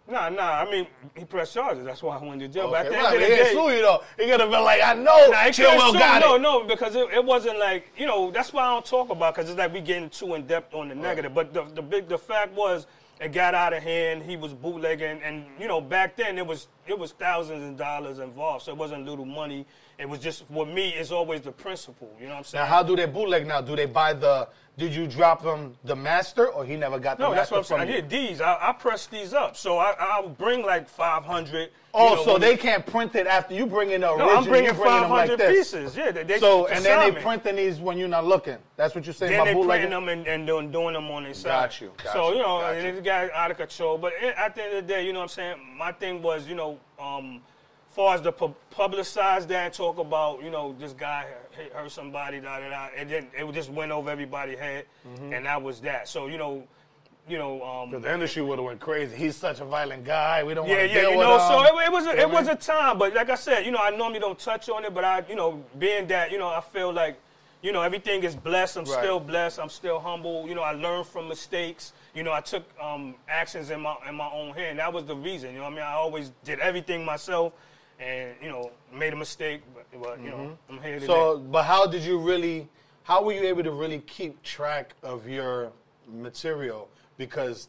Nah, 0.06 0.28
nah. 0.28 0.60
I 0.60 0.70
mean, 0.70 0.86
he 1.16 1.24
pressed 1.24 1.54
charges. 1.54 1.84
That's 1.84 2.02
why 2.02 2.18
I 2.18 2.22
went 2.24 2.40
to 2.40 2.48
jail. 2.48 2.68
But 2.70 2.86
at 2.86 2.86
Okay, 2.86 2.96
the 2.96 3.02
well, 3.02 3.14
end 3.14 3.22
of 3.22 3.28
he 3.28 3.36
the 3.36 3.44
day, 3.44 3.52
sue 3.52 3.70
you 3.76 3.82
though. 3.82 4.02
He 4.18 4.24
could 4.28 4.40
have 4.40 4.50
been 4.50 4.64
like, 4.64 4.82
I 4.82 4.92
know. 4.94 5.30
Nah, 5.30 5.44
it 5.46 5.54
Chill 5.54 5.70
couldn't 5.70 5.84
Will 5.86 5.92
sue- 5.92 5.98
got 6.00 6.20
no, 6.20 6.34
it. 6.34 6.40
no, 6.42 6.64
because 6.64 6.94
it, 6.96 7.08
it 7.12 7.24
wasn't 7.24 7.58
like 7.58 7.90
you 7.96 8.06
know. 8.06 8.30
That's 8.30 8.52
why 8.52 8.64
I 8.64 8.70
don't 8.74 8.84
talk 8.84 9.08
about 9.10 9.34
because 9.34 9.48
it's 9.48 9.58
like 9.58 9.72
we 9.72 9.80
getting 9.80 10.10
too 10.10 10.34
in 10.34 10.46
depth 10.46 10.74
on 10.74 10.88
the 10.88 10.94
negative. 10.96 11.32
But 11.32 11.54
the, 11.54 11.62
the 11.74 11.82
big 11.82 12.08
the 12.08 12.18
fact 12.18 12.52
was 12.54 12.86
it 13.20 13.28
got 13.32 13.54
out 13.54 13.72
of 13.72 13.82
hand. 13.84 14.24
He 14.24 14.36
was 14.36 14.52
bootlegging, 14.52 15.22
and 15.22 15.46
you 15.60 15.68
know 15.68 15.80
back 15.80 16.16
then 16.16 16.38
it 16.38 16.46
was 16.46 16.66
it 16.88 16.98
was 16.98 17.12
thousands 17.12 17.62
of 17.70 17.76
dollars 17.78 18.18
involved, 18.18 18.64
so 18.64 18.72
it 18.72 18.78
wasn't 18.78 19.06
little 19.06 19.24
money. 19.24 19.64
It 20.00 20.08
was 20.08 20.18
just 20.18 20.44
for 20.46 20.64
me. 20.64 20.88
It's 20.90 21.10
always 21.10 21.42
the 21.42 21.52
principle. 21.52 22.10
You 22.18 22.24
know 22.24 22.32
what 22.32 22.38
I'm 22.38 22.44
saying? 22.44 22.64
Now, 22.64 22.68
how 22.68 22.82
do 22.82 22.96
they 22.96 23.04
bootleg 23.04 23.46
now? 23.46 23.60
Do 23.60 23.76
they 23.76 23.84
buy 23.84 24.14
the? 24.14 24.48
Did 24.78 24.94
you 24.94 25.06
drop 25.06 25.42
them 25.42 25.76
the 25.84 25.94
master, 25.94 26.48
or 26.48 26.64
he 26.64 26.74
never 26.74 26.98
got 26.98 27.18
the 27.18 27.24
no, 27.24 27.34
that's 27.34 27.50
master 27.50 27.74
what 27.74 27.80
I'm 27.80 27.86
from 27.86 27.94
saying. 27.94 28.04
I 28.04 28.08
did 28.08 28.08
these. 28.08 28.40
I, 28.40 28.56
I 28.68 28.72
pressed 28.72 29.10
these 29.10 29.34
up, 29.34 29.58
so 29.58 29.76
I 29.76 29.94
I 30.00 30.20
would 30.20 30.38
bring 30.38 30.64
like 30.64 30.88
500. 30.88 31.70
Oh, 31.92 32.14
know, 32.14 32.24
so 32.24 32.38
they 32.38 32.56
can't 32.56 32.86
print 32.86 33.14
it 33.14 33.26
after 33.26 33.52
you 33.52 33.66
bring 33.66 33.90
in 33.90 34.00
the 34.00 34.10
original. 34.10 34.28
No, 34.28 34.36
I'm 34.36 34.44
bringing 34.44 34.74
bringing 34.74 35.02
them 35.02 35.10
like 35.10 35.28
500 35.28 35.50
pieces. 35.50 35.94
Yeah, 35.94 36.12
they, 36.12 36.22
they 36.22 36.38
So 36.38 36.66
and 36.68 36.82
then 36.82 37.12
they 37.12 37.20
printing 37.20 37.56
these 37.56 37.78
when 37.78 37.98
you're 37.98 38.08
not 38.08 38.24
looking. 38.24 38.56
That's 38.76 38.94
what 38.94 39.04
you're 39.04 39.12
saying 39.12 39.32
Then 39.32 39.40
about 39.40 39.46
they 39.46 39.54
bootlegging. 39.54 39.90
printing 39.90 40.06
them 40.06 40.08
and, 40.08 40.26
and 40.26 40.46
doing, 40.46 40.70
doing 40.70 40.94
them 40.94 41.10
on 41.10 41.24
their 41.24 41.34
side. 41.34 41.48
Got 41.48 41.80
you, 41.82 41.92
got 42.02 42.12
so 42.14 42.32
you, 42.32 42.38
know, 42.38 42.60
got 42.60 42.74
and 42.74 42.86
you. 42.86 42.94
it 42.94 43.04
got 43.04 43.30
out 43.32 43.50
of 43.50 43.58
control. 43.58 43.98
But 43.98 44.14
it, 44.22 44.34
at 44.38 44.54
the 44.54 44.62
end 44.62 44.76
of 44.78 44.86
the 44.86 44.94
day, 44.94 45.04
you 45.04 45.12
know 45.12 45.18
what 45.18 45.24
I'm 45.24 45.28
saying. 45.28 45.56
My 45.76 45.92
thing 45.92 46.22
was, 46.22 46.46
you 46.46 46.54
know, 46.54 46.78
um, 46.98 47.42
far 47.90 48.14
as 48.14 48.22
the 48.22 48.32
pu- 48.32 48.54
publicize 48.72 49.46
that 49.48 49.72
talk 49.74 49.98
about, 49.98 50.42
you 50.42 50.50
know, 50.50 50.74
this 50.78 50.92
guy 50.92 51.26
hurt- 51.56 51.72
hurt 51.72 51.90
somebody, 51.90 52.40
da 52.40 52.60
da 52.60 52.68
da. 52.70 52.88
And 52.96 53.10
then 53.10 53.26
it 53.36 53.52
just 53.52 53.70
went 53.70 53.92
over 53.92 54.10
everybody's 54.10 54.58
head, 54.58 54.86
Mm-hmm. 55.08 55.32
and 55.32 55.46
that 55.46 55.60
was 55.62 55.80
that. 55.80 56.08
So 56.08 56.26
you 56.26 56.38
know, 56.38 56.64
you 57.28 57.38
know, 57.38 57.62
um, 57.62 57.90
The 58.00 58.12
industry 58.12 58.42
would 58.42 58.58
have 58.58 58.64
went 58.66 58.80
crazy. 58.80 59.14
He's 59.16 59.36
such 59.36 59.60
a 59.60 59.64
violent 59.64 60.04
guy. 60.04 60.42
We 60.42 60.54
don't 60.54 60.66
yeah, 60.68 60.76
want 60.78 60.88
to 60.90 60.94
yeah, 60.94 61.00
deal 61.02 61.10
you 61.12 61.16
know. 61.18 61.38
So 61.38 61.62
it, 61.78 61.84
it 61.86 61.92
was 61.92 62.06
a, 62.06 62.10
You 62.10 62.16
know 62.16 62.22
it 62.22 62.30
was 62.30 62.48
a 62.48 62.54
time, 62.56 62.98
but 62.98 63.14
like 63.14 63.30
I 63.30 63.34
said, 63.34 63.64
you 63.66 63.70
know, 63.72 63.78
I 63.80 63.90
normally 63.90 64.20
don't 64.20 64.38
touch 64.38 64.68
on 64.68 64.84
it, 64.84 64.94
but 64.94 65.04
I, 65.04 65.22
you 65.28 65.34
know, 65.36 65.62
being 65.78 66.06
that, 66.08 66.30
you 66.32 66.38
know, 66.38 66.48
I 66.48 66.60
feel 66.60 66.92
like, 66.92 67.18
you 67.62 67.72
know, 67.72 67.82
everything 67.82 68.22
is 68.24 68.34
blessed. 68.34 68.78
I'm 68.78 68.84
Right. 68.84 68.98
still 69.00 69.20
blessed. 69.20 69.60
I'm 69.60 69.68
still 69.68 70.00
humble. 70.00 70.48
You 70.48 70.54
know, 70.54 70.62
I 70.62 70.72
learned 70.72 71.06
from 71.06 71.28
mistakes. 71.28 71.92
You 72.14 72.22
know, 72.22 72.32
I 72.32 72.40
took 72.40 72.64
um, 72.80 73.14
actions 73.28 73.70
in 73.70 73.80
my 73.82 73.96
in 74.08 74.14
my 74.14 74.30
own 74.32 74.54
hand. 74.54 74.78
That 74.78 74.92
was 74.92 75.04
the 75.04 75.14
reason. 75.14 75.50
You 75.52 75.58
know, 75.58 75.64
what 75.64 75.72
I 75.72 75.76
mean, 75.76 75.84
I 75.84 75.92
always 75.92 76.32
did 76.42 76.58
everything 76.60 77.04
myself, 77.04 77.52
and 78.00 78.34
you 78.42 78.48
know, 78.48 78.70
made 78.92 79.12
a 79.12 79.16
mistake, 79.16 79.60
but, 79.74 79.86
but 80.02 80.20
you 80.20 80.30
know, 80.30 80.36
mm-hmm. 80.36 80.76
I'm 80.76 80.82
here 80.82 80.94
today. 80.94 81.06
So, 81.06 81.38
but 81.38 81.64
how 81.64 81.86
did 81.86 82.02
you 82.02 82.18
really? 82.18 82.68
How 83.02 83.22
were 83.22 83.32
you 83.32 83.42
able 83.42 83.62
to 83.64 83.72
really 83.72 84.00
keep 84.00 84.42
track 84.42 84.94
of 85.02 85.28
your 85.28 85.72
material? 86.08 86.88
Because 87.16 87.68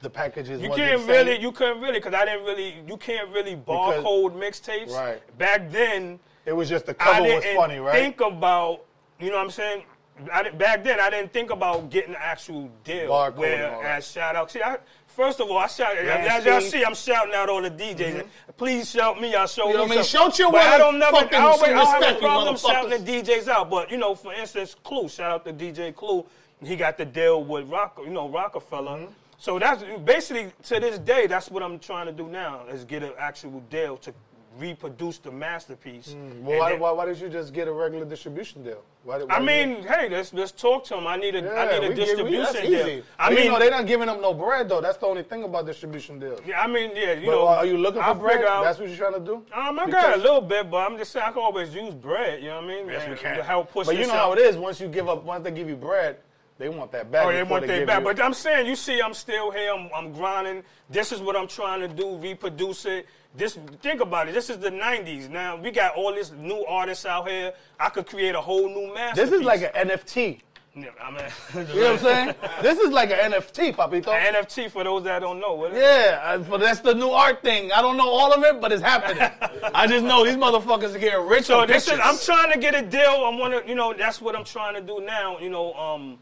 the 0.00 0.10
packages 0.10 0.60
You 0.60 0.70
can't 0.70 1.08
really, 1.08 1.40
you 1.40 1.50
couldn't 1.50 1.80
really, 1.80 1.98
because 1.98 2.14
I 2.14 2.24
didn't 2.24 2.44
really, 2.44 2.82
you 2.86 2.96
can't 2.96 3.30
really 3.30 3.56
barcode 3.56 4.34
mixtapes. 4.36 4.92
Right. 4.92 5.38
Back 5.38 5.70
then, 5.70 6.20
It 6.46 6.52
was 6.52 6.68
just 6.68 6.86
the 6.86 6.94
cover 6.94 7.22
was 7.22 7.42
didn't 7.42 7.56
funny, 7.56 7.78
right? 7.78 7.94
think 7.94 8.20
about, 8.20 8.84
you 9.18 9.30
know 9.30 9.36
what 9.36 9.44
I'm 9.44 9.50
saying? 9.50 9.84
I 10.32 10.44
didn't, 10.44 10.58
back 10.58 10.84
then, 10.84 11.00
I 11.00 11.10
didn't 11.10 11.32
think 11.32 11.50
about 11.50 11.90
getting 11.90 12.10
an 12.10 12.20
actual 12.20 12.70
deal. 12.84 13.10
Barcode 13.10 13.36
where, 13.36 13.84
as 13.84 14.10
shout 14.10 14.36
out, 14.36 14.50
see, 14.50 14.62
I, 14.62 14.76
first 15.14 15.40
of 15.40 15.50
all, 15.50 15.58
I 15.58 15.66
shout, 15.66 15.96
as 15.96 16.44
y'all 16.44 16.60
see, 16.60 16.84
I'm 16.84 16.94
shouting 16.94 17.34
out 17.34 17.48
all 17.48 17.62
the 17.62 17.70
DJs. 17.70 18.26
Please 18.56 18.90
shout 18.90 19.20
me, 19.20 19.34
I'll 19.34 19.46
show 19.46 19.68
You 19.68 19.74
know 19.74 19.84
I 19.84 19.88
me 19.88 19.96
mean? 19.96 20.04
Shout 20.04 20.38
your 20.38 20.52
But 20.52 20.66
I 20.66 20.78
don't 20.78 20.98
never, 20.98 21.16
I 21.16 21.38
always, 21.38 21.62
I 21.62 21.68
don't 21.68 21.86
have 21.86 22.00
respect 22.00 22.16
a 22.18 22.20
problem 22.20 22.56
shouting 22.56 23.04
the 23.04 23.12
DJs 23.12 23.48
out. 23.48 23.70
But, 23.70 23.90
you 23.90 23.96
know, 23.96 24.14
for 24.14 24.34
instance, 24.34 24.74
Clue, 24.82 25.08
shout 25.08 25.30
out 25.30 25.44
to 25.44 25.52
DJ 25.52 25.94
Clue. 25.94 26.24
He 26.62 26.76
got 26.76 26.98
the 26.98 27.04
deal 27.04 27.44
with 27.44 27.68
Rock, 27.68 27.98
you 28.02 28.10
know, 28.10 28.28
Rockefeller. 28.28 28.98
Mm-hmm. 28.98 29.12
So 29.38 29.58
that's 29.58 29.82
basically 30.04 30.52
to 30.64 30.80
this 30.80 30.98
day. 30.98 31.26
That's 31.26 31.50
what 31.50 31.62
I'm 31.62 31.78
trying 31.78 32.06
to 32.06 32.12
do 32.12 32.28
now 32.28 32.66
is 32.66 32.84
get 32.84 33.02
an 33.02 33.12
actual 33.18 33.60
deal 33.68 33.96
to 33.98 34.14
reproduce 34.58 35.18
the 35.18 35.30
masterpiece. 35.30 36.14
Well, 36.42 36.58
why, 36.58 36.70
then- 36.70 36.80
why, 36.80 36.90
why 36.92 37.06
did 37.06 37.18
you 37.18 37.28
just 37.28 37.52
get 37.52 37.66
a 37.68 37.72
regular 37.72 38.04
distribution 38.04 38.62
deal? 38.62 38.82
Why, 39.02 39.18
why 39.22 39.34
I 39.36 39.40
mean, 39.40 39.82
you- 39.82 39.88
hey, 39.88 40.08
let's 40.08 40.32
let's 40.32 40.52
talk 40.52 40.84
to 40.84 40.96
him. 40.96 41.06
I 41.06 41.16
need 41.16 41.34
a 41.34 41.38
I 41.50 41.64
Yeah, 41.72 41.78
need 41.78 41.86
a 41.86 41.88
we 41.88 41.94
give- 41.94 41.98
we- 41.98 42.04
distribution 42.04 42.40
that's 42.42 42.60
deal. 42.60 42.86
easy. 42.88 43.02
I 43.18 43.28
But 43.28 43.34
mean, 43.34 43.44
you 43.46 43.50
know, 43.50 43.58
they're 43.58 43.70
not 43.70 43.86
giving 43.86 44.06
them 44.06 44.20
no 44.20 44.32
bread 44.32 44.68
though. 44.68 44.80
That's 44.80 44.96
the 44.98 45.06
only 45.06 45.22
thing 45.24 45.42
about 45.44 45.66
distribution 45.66 46.18
deals. 46.18 46.40
yeah, 46.46 46.62
I 46.62 46.66
mean, 46.66 46.92
yeah, 46.94 47.12
you 47.12 47.26
But 47.26 47.32
know, 47.32 47.46
are 47.48 47.66
you 47.66 47.76
looking 47.78 48.00
for 48.00 48.08
I 48.08 48.12
bread? 48.14 48.44
out- 48.44 48.64
That's 48.64 48.78
what 48.78 48.88
you're 48.88 48.96
trying 48.98 49.14
to 49.14 49.20
do. 49.20 49.34
Um, 49.52 49.78
I 49.78 49.84
got 49.84 49.86
Because- 49.86 50.14
a 50.20 50.22
little 50.22 50.40
bit, 50.40 50.70
but 50.70 50.78
I'm 50.78 50.96
just 50.96 51.12
saying 51.12 51.26
I 51.26 51.32
can 51.32 51.42
always 51.42 51.74
use 51.74 51.94
bread. 51.94 52.40
You 52.42 52.48
know 52.50 52.56
what 52.56 52.64
I 52.64 52.68
mean? 52.68 52.88
Yes, 52.88 53.04
And 53.06 53.18
To 53.36 53.42
help 53.42 53.72
push. 53.72 53.86
But 53.86 53.96
you 53.96 54.02
know 54.02 54.14
yourself. 54.14 54.20
how 54.20 54.32
it 54.34 54.38
is. 54.38 54.56
Once 54.56 54.80
you 54.80 54.88
give 54.88 55.08
up, 55.08 55.24
once 55.24 55.44
they 55.44 55.50
give 55.50 55.68
you 55.68 55.76
bread, 55.76 56.16
they 56.56 56.68
want 56.68 56.92
that 56.92 57.10
back. 57.10 57.26
Oh, 57.26 57.32
they 57.32 57.42
want 57.42 57.66
their 57.66 57.80
give 57.80 57.88
back. 57.88 58.04
But 58.04 58.20
I'm 58.22 58.32
saying, 58.32 58.66
you 58.68 58.76
see, 58.76 59.02
I'm 59.02 59.12
still 59.14 59.50
here. 59.50 59.72
I'm, 59.74 59.90
I'm 59.94 60.12
grinding. 60.12 60.62
This 60.88 61.10
is 61.12 61.20
what 61.20 61.34
I'm 61.36 61.48
trying 61.48 61.80
to 61.80 61.88
do. 61.88 62.16
Reproduce 62.16 62.84
it. 62.86 63.06
This, 63.36 63.58
think 63.82 64.00
about 64.00 64.28
it. 64.28 64.34
This 64.34 64.48
is 64.48 64.58
the 64.58 64.70
'90s. 64.70 65.28
Now 65.28 65.56
we 65.56 65.70
got 65.72 65.96
all 65.96 66.14
these 66.14 66.30
new 66.32 66.64
artists 66.66 67.04
out 67.04 67.28
here. 67.28 67.52
I 67.80 67.88
could 67.88 68.06
create 68.06 68.34
a 68.34 68.40
whole 68.40 68.68
new 68.68 68.94
masterpiece. 68.94 69.30
this 69.30 69.40
is 69.40 69.44
like 69.44 69.62
an 69.62 69.88
NFT. 69.88 70.40
Yeah, 70.76 70.88
I 71.00 71.10
mean, 71.12 71.68
You 71.74 71.80
know 71.82 71.92
what 71.92 71.92
I'm 71.92 71.98
saying? 72.00 72.34
this 72.62 72.78
is 72.80 72.90
like 72.90 73.10
an 73.10 73.30
NFT, 73.32 73.76
Papito. 73.76 74.08
An 74.08 74.34
NFT 74.34 74.68
for 74.72 74.82
those 74.82 75.04
that 75.04 75.20
don't 75.20 75.38
know. 75.40 75.54
What 75.54 75.70
is 75.70 75.76
it? 75.78 75.80
Yeah, 75.82 76.20
I- 76.24 76.36
but 76.38 76.58
that's 76.60 76.80
the 76.80 76.94
new 76.94 77.10
art 77.10 77.42
thing. 77.42 77.70
I 77.70 77.80
don't 77.80 77.96
know 77.96 78.08
all 78.08 78.32
of 78.32 78.42
it, 78.42 78.60
but 78.60 78.72
it's 78.72 78.82
happening. 78.82 79.22
I 79.74 79.86
just 79.86 80.04
know 80.04 80.24
these 80.24 80.34
motherfuckers 80.36 80.94
are 80.94 80.98
getting 80.98 81.26
rich 81.28 81.44
So 81.46 81.64
this 81.64 81.84
pictures. 81.88 82.04
is. 82.04 82.04
I'm 82.04 82.18
trying 82.18 82.52
to 82.52 82.58
get 82.58 82.74
a 82.74 82.82
deal. 82.82 83.24
I'm 83.24 83.38
wanna, 83.38 83.62
you 83.66 83.76
know, 83.76 83.94
that's 83.94 84.20
what 84.20 84.34
I'm 84.36 84.44
trying 84.44 84.74
to 84.74 84.80
do 84.80 85.00
now. 85.00 85.38
You 85.38 85.50
know, 85.50 85.74
um, 85.74 86.18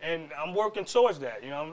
and 0.00 0.28
I'm 0.40 0.54
working 0.54 0.84
towards 0.84 1.18
that. 1.20 1.42
You 1.42 1.50
know, 1.50 1.72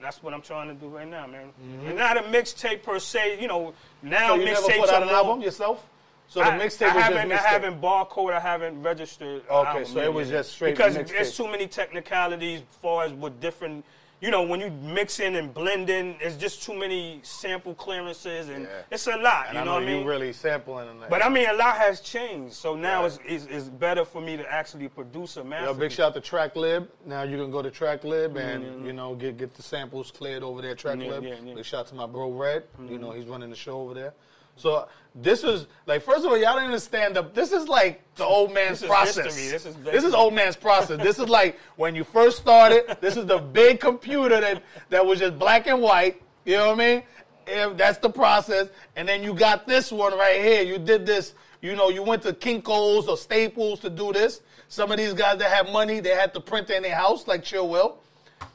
that's 0.00 0.22
what 0.22 0.32
I'm 0.34 0.42
trying 0.42 0.68
to 0.68 0.74
do 0.74 0.88
right 0.88 1.08
now, 1.08 1.26
man. 1.26 1.52
It's 1.86 1.98
not 1.98 2.16
a 2.16 2.22
mixtape 2.22 2.82
per 2.82 2.98
se. 2.98 3.40
You 3.40 3.48
know, 3.48 3.74
now 4.02 4.18
Mm-hmm. 4.18 4.28
so 4.28 4.34
you 4.36 4.44
never 4.44 4.60
mixtapes 4.60 4.80
put 4.80 4.90
out 4.90 5.02
an 5.02 5.08
album 5.08 5.40
yourself? 5.42 5.86
So 6.28 6.40
the 6.40 6.50
mixtape 6.50 6.90
I 6.90 6.94
was 6.94 7.04
haven't, 7.04 7.28
just 7.30 7.44
I 7.44 7.48
haven't 7.48 7.80
barcode. 7.80 8.32
I 8.34 8.40
haven't 8.40 8.82
registered. 8.82 9.42
Okay, 9.48 9.68
album 9.68 9.84
so 9.86 10.00
it 10.00 10.12
was 10.12 10.28
just 10.28 10.52
straight 10.52 10.76
because 10.76 10.96
mixtape. 10.96 11.08
there's 11.08 11.36
too 11.36 11.48
many 11.50 11.66
technicalities 11.66 12.60
as 12.60 12.76
far 12.82 13.04
as 13.04 13.12
with 13.12 13.40
different. 13.40 13.84
You 14.20 14.32
know, 14.32 14.42
when 14.42 14.58
you 14.58 14.70
mix 14.70 15.20
in 15.20 15.36
and 15.36 15.54
blend 15.54 15.90
in, 15.90 16.16
it's 16.20 16.36
just 16.36 16.64
too 16.64 16.74
many 16.74 17.20
sample 17.22 17.72
clearances, 17.74 18.48
and 18.48 18.64
Yeah. 18.64 18.70
it's 18.90 19.06
a 19.06 19.16
lot. 19.16 19.46
And 19.46 19.54
you 19.58 19.60
know 19.60 19.64
know 19.66 19.74
what 19.74 19.82
I 19.84 19.86
mean? 19.86 20.02
you 20.02 20.08
really 20.08 20.32
sampling 20.32 20.88
in 20.90 20.98
that. 21.00 21.08
But 21.10 21.24
I 21.24 21.28
mean, 21.28 21.48
a 21.48 21.52
lot 21.52 21.76
has 21.76 22.00
changed. 22.00 22.54
So 22.54 22.74
now 22.74 23.02
Right. 23.02 23.18
it's, 23.26 23.44
it's, 23.44 23.46
it's 23.46 23.68
better 23.68 24.04
for 24.04 24.20
me 24.20 24.36
to 24.36 24.52
actually 24.52 24.88
produce 24.88 25.36
a 25.36 25.44
Yo, 25.44 25.72
big 25.72 25.92
shout 25.92 26.16
out 26.16 26.22
to 26.22 26.30
TrackLib. 26.30 26.88
Now 27.06 27.22
you 27.22 27.36
can 27.36 27.50
go 27.52 27.62
to 27.62 27.70
TrackLib 27.70 28.36
and 28.36 28.84
you 28.84 28.92
know 28.92 29.14
get 29.14 29.36
get 29.36 29.54
the 29.54 29.62
samples 29.62 30.10
cleared 30.10 30.42
over 30.42 30.62
there. 30.62 30.74
TrackLib. 30.74 30.98
Mm-hmm. 31.20 31.24
Yeah, 31.24 31.34
yeah, 31.34 31.40
yeah. 31.44 31.54
Big 31.54 31.64
shout 31.64 31.80
out 31.80 31.86
to 31.88 31.94
my 31.94 32.06
bro 32.06 32.30
Red. 32.32 32.64
You 32.88 32.98
know 32.98 33.12
he's 33.12 33.26
running 33.26 33.50
the 33.50 33.56
show 33.56 33.80
over 33.82 33.94
there. 33.94 34.14
So 34.58 34.88
this 35.14 35.42
is 35.44 35.66
like 35.86 36.02
first 36.02 36.24
of 36.24 36.30
all, 36.30 36.36
y'all 36.36 36.54
didn't 36.54 36.66
understand 36.66 37.16
up. 37.16 37.34
This 37.34 37.52
is 37.52 37.68
like 37.68 38.02
the 38.16 38.24
old 38.24 38.52
man's 38.52 38.80
This 38.80 38.88
process. 38.88 39.24
history. 39.24 39.48
This 39.48 39.66
is 39.66 39.74
this 39.76 40.04
is 40.04 40.14
old 40.14 40.34
man's 40.34 40.56
process. 40.56 40.98
this 40.98 41.18
is 41.18 41.28
like 41.28 41.58
when 41.76 41.94
you 41.94 42.04
first 42.04 42.38
started. 42.38 42.96
This 43.00 43.16
is 43.16 43.26
the 43.26 43.38
big 43.38 43.80
computer 43.80 44.40
that 44.40 44.62
that 44.90 45.04
was 45.04 45.18
just 45.18 45.38
black 45.38 45.66
and 45.66 45.80
white. 45.80 46.22
You 46.44 46.56
know 46.56 46.68
what 46.70 46.80
I 46.80 46.94
mean? 46.94 47.02
If 47.46 47.76
that's 47.76 47.98
the 47.98 48.10
process. 48.10 48.68
And 48.96 49.08
then 49.08 49.22
you 49.22 49.32
got 49.32 49.66
this 49.66 49.90
one 49.90 50.16
right 50.18 50.40
here. 50.40 50.62
You 50.62 50.78
did 50.78 51.06
this. 51.06 51.34
You 51.60 51.74
know, 51.74 51.88
you 51.88 52.02
went 52.02 52.22
to 52.22 52.32
Kinko's 52.32 53.08
or 53.08 53.16
Staples 53.16 53.80
to 53.80 53.90
do 53.90 54.12
this. 54.12 54.42
Some 54.68 54.92
of 54.92 54.98
these 54.98 55.14
guys 55.14 55.38
that 55.38 55.50
had 55.50 55.72
money, 55.72 55.98
they 56.00 56.10
had 56.14 56.32
to 56.34 56.40
print 56.40 56.70
in 56.70 56.82
their 56.82 56.94
house, 56.94 57.26
like 57.26 57.42
Chill 57.42 57.68
Will. 57.68 57.98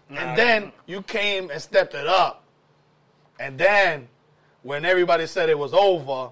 And 0.10 0.38
then 0.38 0.72
you 0.86 1.02
came 1.02 1.50
and 1.50 1.60
stepped 1.62 1.96
it 1.96 2.08
up. 2.08 2.44
And 3.40 3.58
then, 3.58 4.08
when 4.64 4.86
everybody 4.86 5.28
said 5.28 5.50
it 5.50 5.58
was 5.58 5.74
over, 5.74 6.32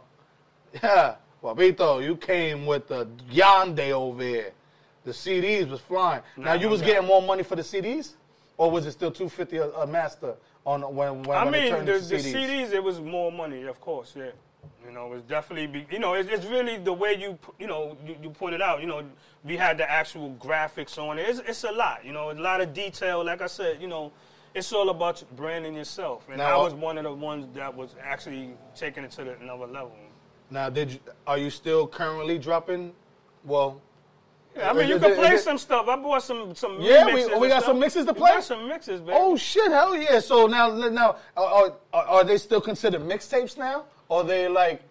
yeah, 0.81 1.15
Papito, 1.43 2.03
you 2.03 2.15
came 2.15 2.65
with 2.65 2.87
the 2.87 3.07
Yonde 3.29 3.79
over 3.79 4.23
here. 4.23 4.51
The 5.03 5.11
CDs 5.11 5.69
was 5.69 5.81
flying. 5.81 6.21
now 6.37 6.53
you 6.53 6.69
was 6.69 6.81
getting 6.81 7.07
more 7.07 7.21
money 7.21 7.43
for 7.43 7.55
the 7.55 7.61
CDs, 7.61 8.13
or 8.57 8.69
was 8.71 8.85
it 8.85 8.91
still 8.91 9.11
two 9.11 9.29
fifty 9.29 9.57
a, 9.57 9.69
a 9.71 9.87
master 9.87 10.35
on 10.65 10.81
when 10.95 11.23
when, 11.23 11.37
I 11.37 11.43
when 11.43 11.51
mean, 11.53 11.85
the, 11.85 11.93
the 11.93 12.15
CDs? 12.15 12.33
CDs, 12.33 12.71
it 12.71 12.83
was 12.83 12.99
more 12.99 13.31
money, 13.31 13.63
of 13.63 13.79
course, 13.81 14.13
yeah. 14.15 14.31
You 14.85 14.91
know, 14.91 15.13
it's 15.13 15.23
definitely, 15.27 15.67
be, 15.67 15.87
you 15.91 15.99
know, 15.99 16.13
it's, 16.13 16.29
it's 16.29 16.45
really 16.45 16.77
the 16.77 16.93
way 16.93 17.15
you, 17.15 17.37
you 17.59 17.67
know, 17.67 17.97
you, 18.05 18.15
you 18.21 18.29
put 18.29 18.53
it 18.53 18.61
out. 18.61 18.81
You 18.81 18.87
know, 18.87 19.03
we 19.43 19.57
had 19.57 19.77
the 19.77 19.89
actual 19.89 20.35
graphics 20.39 20.97
on 20.97 21.17
it. 21.17 21.23
It's, 21.29 21.39
it's 21.39 21.63
a 21.63 21.71
lot, 21.71 22.05
you 22.05 22.11
know, 22.11 22.31
a 22.31 22.33
lot 22.33 22.61
of 22.61 22.73
detail. 22.73 23.23
Like 23.23 23.41
I 23.41 23.47
said, 23.47 23.81
you 23.81 23.87
know, 23.87 24.11
it's 24.53 24.71
all 24.73 24.89
about 24.89 25.23
branding 25.35 25.75
yourself. 25.75 26.27
And 26.29 26.37
Now- 26.37 26.59
I 26.59 26.63
was 26.63 26.73
one 26.73 26.97
of 26.97 27.03
the 27.03 27.13
ones 27.13 27.47
that 27.55 27.75
was 27.75 27.95
actually 28.03 28.51
taking 28.75 29.03
it 29.03 29.11
to 29.11 29.23
the, 29.23 29.35
another 29.39 29.67
level. 29.67 29.93
Now, 30.49 30.69
did 30.69 30.91
you, 30.91 30.99
are 31.25 31.37
you 31.37 31.49
still 31.49 31.87
currently 31.87 32.37
dropping? 32.37 32.93
Well, 33.45 33.81
Yeah, 34.57 34.69
I 34.69 34.73
mean, 34.73 34.89
you 34.89 34.99
can 34.99 35.15
play 35.15 35.37
some 35.37 35.57
stuff. 35.57 35.87
I 35.87 35.95
bought 35.95 36.23
some 36.23 36.53
some 36.55 36.81
Yeah, 36.81 37.05
we- 37.05 37.25
we 37.39 37.47
got 37.47 37.61
stuff. 37.61 37.71
some 37.71 37.79
mixes 37.79 38.05
to 38.05 38.13
play? 38.13 38.31
got 38.31 38.43
some 38.43 38.67
mixes, 38.67 38.99
baby. 38.99 39.13
oh 39.15 39.37
shit, 39.37 39.71
hell 39.71 39.95
yeah! 39.95 40.19
So 40.19 40.45
now, 40.47 40.67
now, 40.89 41.15
are, 41.37 41.73
are, 41.93 42.03
are 42.05 42.23
they 42.25 42.37
still 42.37 42.59
considered 42.59 43.01
mixtapes 43.01 43.57
now, 43.57 43.85
or 44.09 44.25
they 44.25 44.49
like 44.49 44.81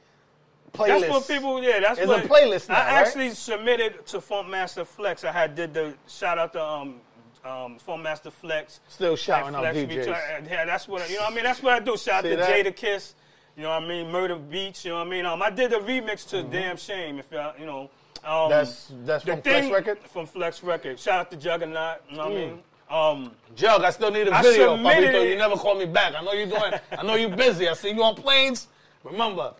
playlists? 0.72 1.00
That's 1.00 1.10
what 1.10 1.28
people. 1.28 1.62
Yeah, 1.62 1.80
that's 1.80 1.98
It's 1.98 2.08
what 2.08 2.24
a 2.24 2.28
playlist 2.28 2.70
now, 2.70 2.76
I 2.76 2.78
right? 2.78 3.06
actually 3.06 3.30
submitted 3.30 4.06
to 4.06 4.20
Funk 4.22 4.48
Master 4.48 4.86
Flex. 4.86 5.24
I 5.24 5.32
had 5.32 5.54
did 5.54 5.74
the 5.74 5.92
shout 6.08 6.38
out 6.38 6.54
to 6.54 6.64
um 6.64 7.00
um 7.44 7.78
Master 8.02 8.30
Flex. 8.30 8.80
Still 8.88 9.16
shouting 9.16 9.54
out 9.54 9.64
DJs. 9.74 10.04
try- 10.06 10.42
yeah, 10.48 10.64
that's 10.64 10.86
what 10.88 11.02
I, 11.02 11.06
you 11.06 11.16
know. 11.16 11.22
what 11.22 11.32
I 11.32 11.34
mean, 11.34 11.44
that's 11.44 11.62
what 11.62 11.72
I 11.74 11.80
do. 11.80 11.96
Shout 11.96 12.24
out 12.24 12.28
to 12.30 12.36
that? 12.36 12.66
Jadakiss. 12.66 13.14
You 13.56 13.64
know 13.64 13.70
what 13.70 13.82
I 13.82 13.88
mean? 13.88 14.10
Murder 14.10 14.36
Beats. 14.36 14.84
You 14.84 14.92
know 14.92 14.98
what 14.98 15.06
I 15.06 15.10
mean? 15.10 15.26
Um, 15.26 15.42
I 15.42 15.50
did 15.50 15.72
a 15.72 15.78
remix 15.78 16.28
to 16.30 16.42
Damn 16.42 16.76
Shame. 16.76 17.18
If 17.18 17.30
y'all, 17.32 17.54
you 17.58 17.66
know. 17.66 17.82
Um, 17.82 17.90
Mm-hmm. 18.22 18.50
That's 18.50 18.92
that's 19.04 19.24
from 19.24 19.40
Flex 19.42 19.70
Record. 19.70 19.98
From 20.12 20.26
Flex 20.26 20.62
Record. 20.62 20.98
Shout 21.00 21.20
out 21.20 21.30
to 21.30 21.36
Juggernaut. 21.38 22.02
You 22.10 22.16
know 22.18 22.24
what 22.24 22.32
I 22.32 22.34
Mm. 22.34 22.50
mean? 22.50 22.62
Um, 22.90 23.32
Jug, 23.56 23.82
I 23.84 23.90
still 23.90 24.10
need 24.10 24.28
a 24.28 24.34
I 24.34 24.42
video, 24.42 24.76
Papito. 24.76 25.28
You 25.30 25.36
never 25.36 25.54
call 25.56 25.74
me 25.76 25.86
back. 25.86 26.12
I 26.14 26.22
know 26.22 26.32
you're 26.32 26.46
doing. 26.46 26.72
I 26.98 27.02
know 27.02 27.14
you're 27.14 27.34
busy. 27.34 27.68
I 27.68 27.72
see 27.74 27.90
you 27.92 28.02
on 28.02 28.14
planes. 28.16 28.66
Remember, 29.04 29.54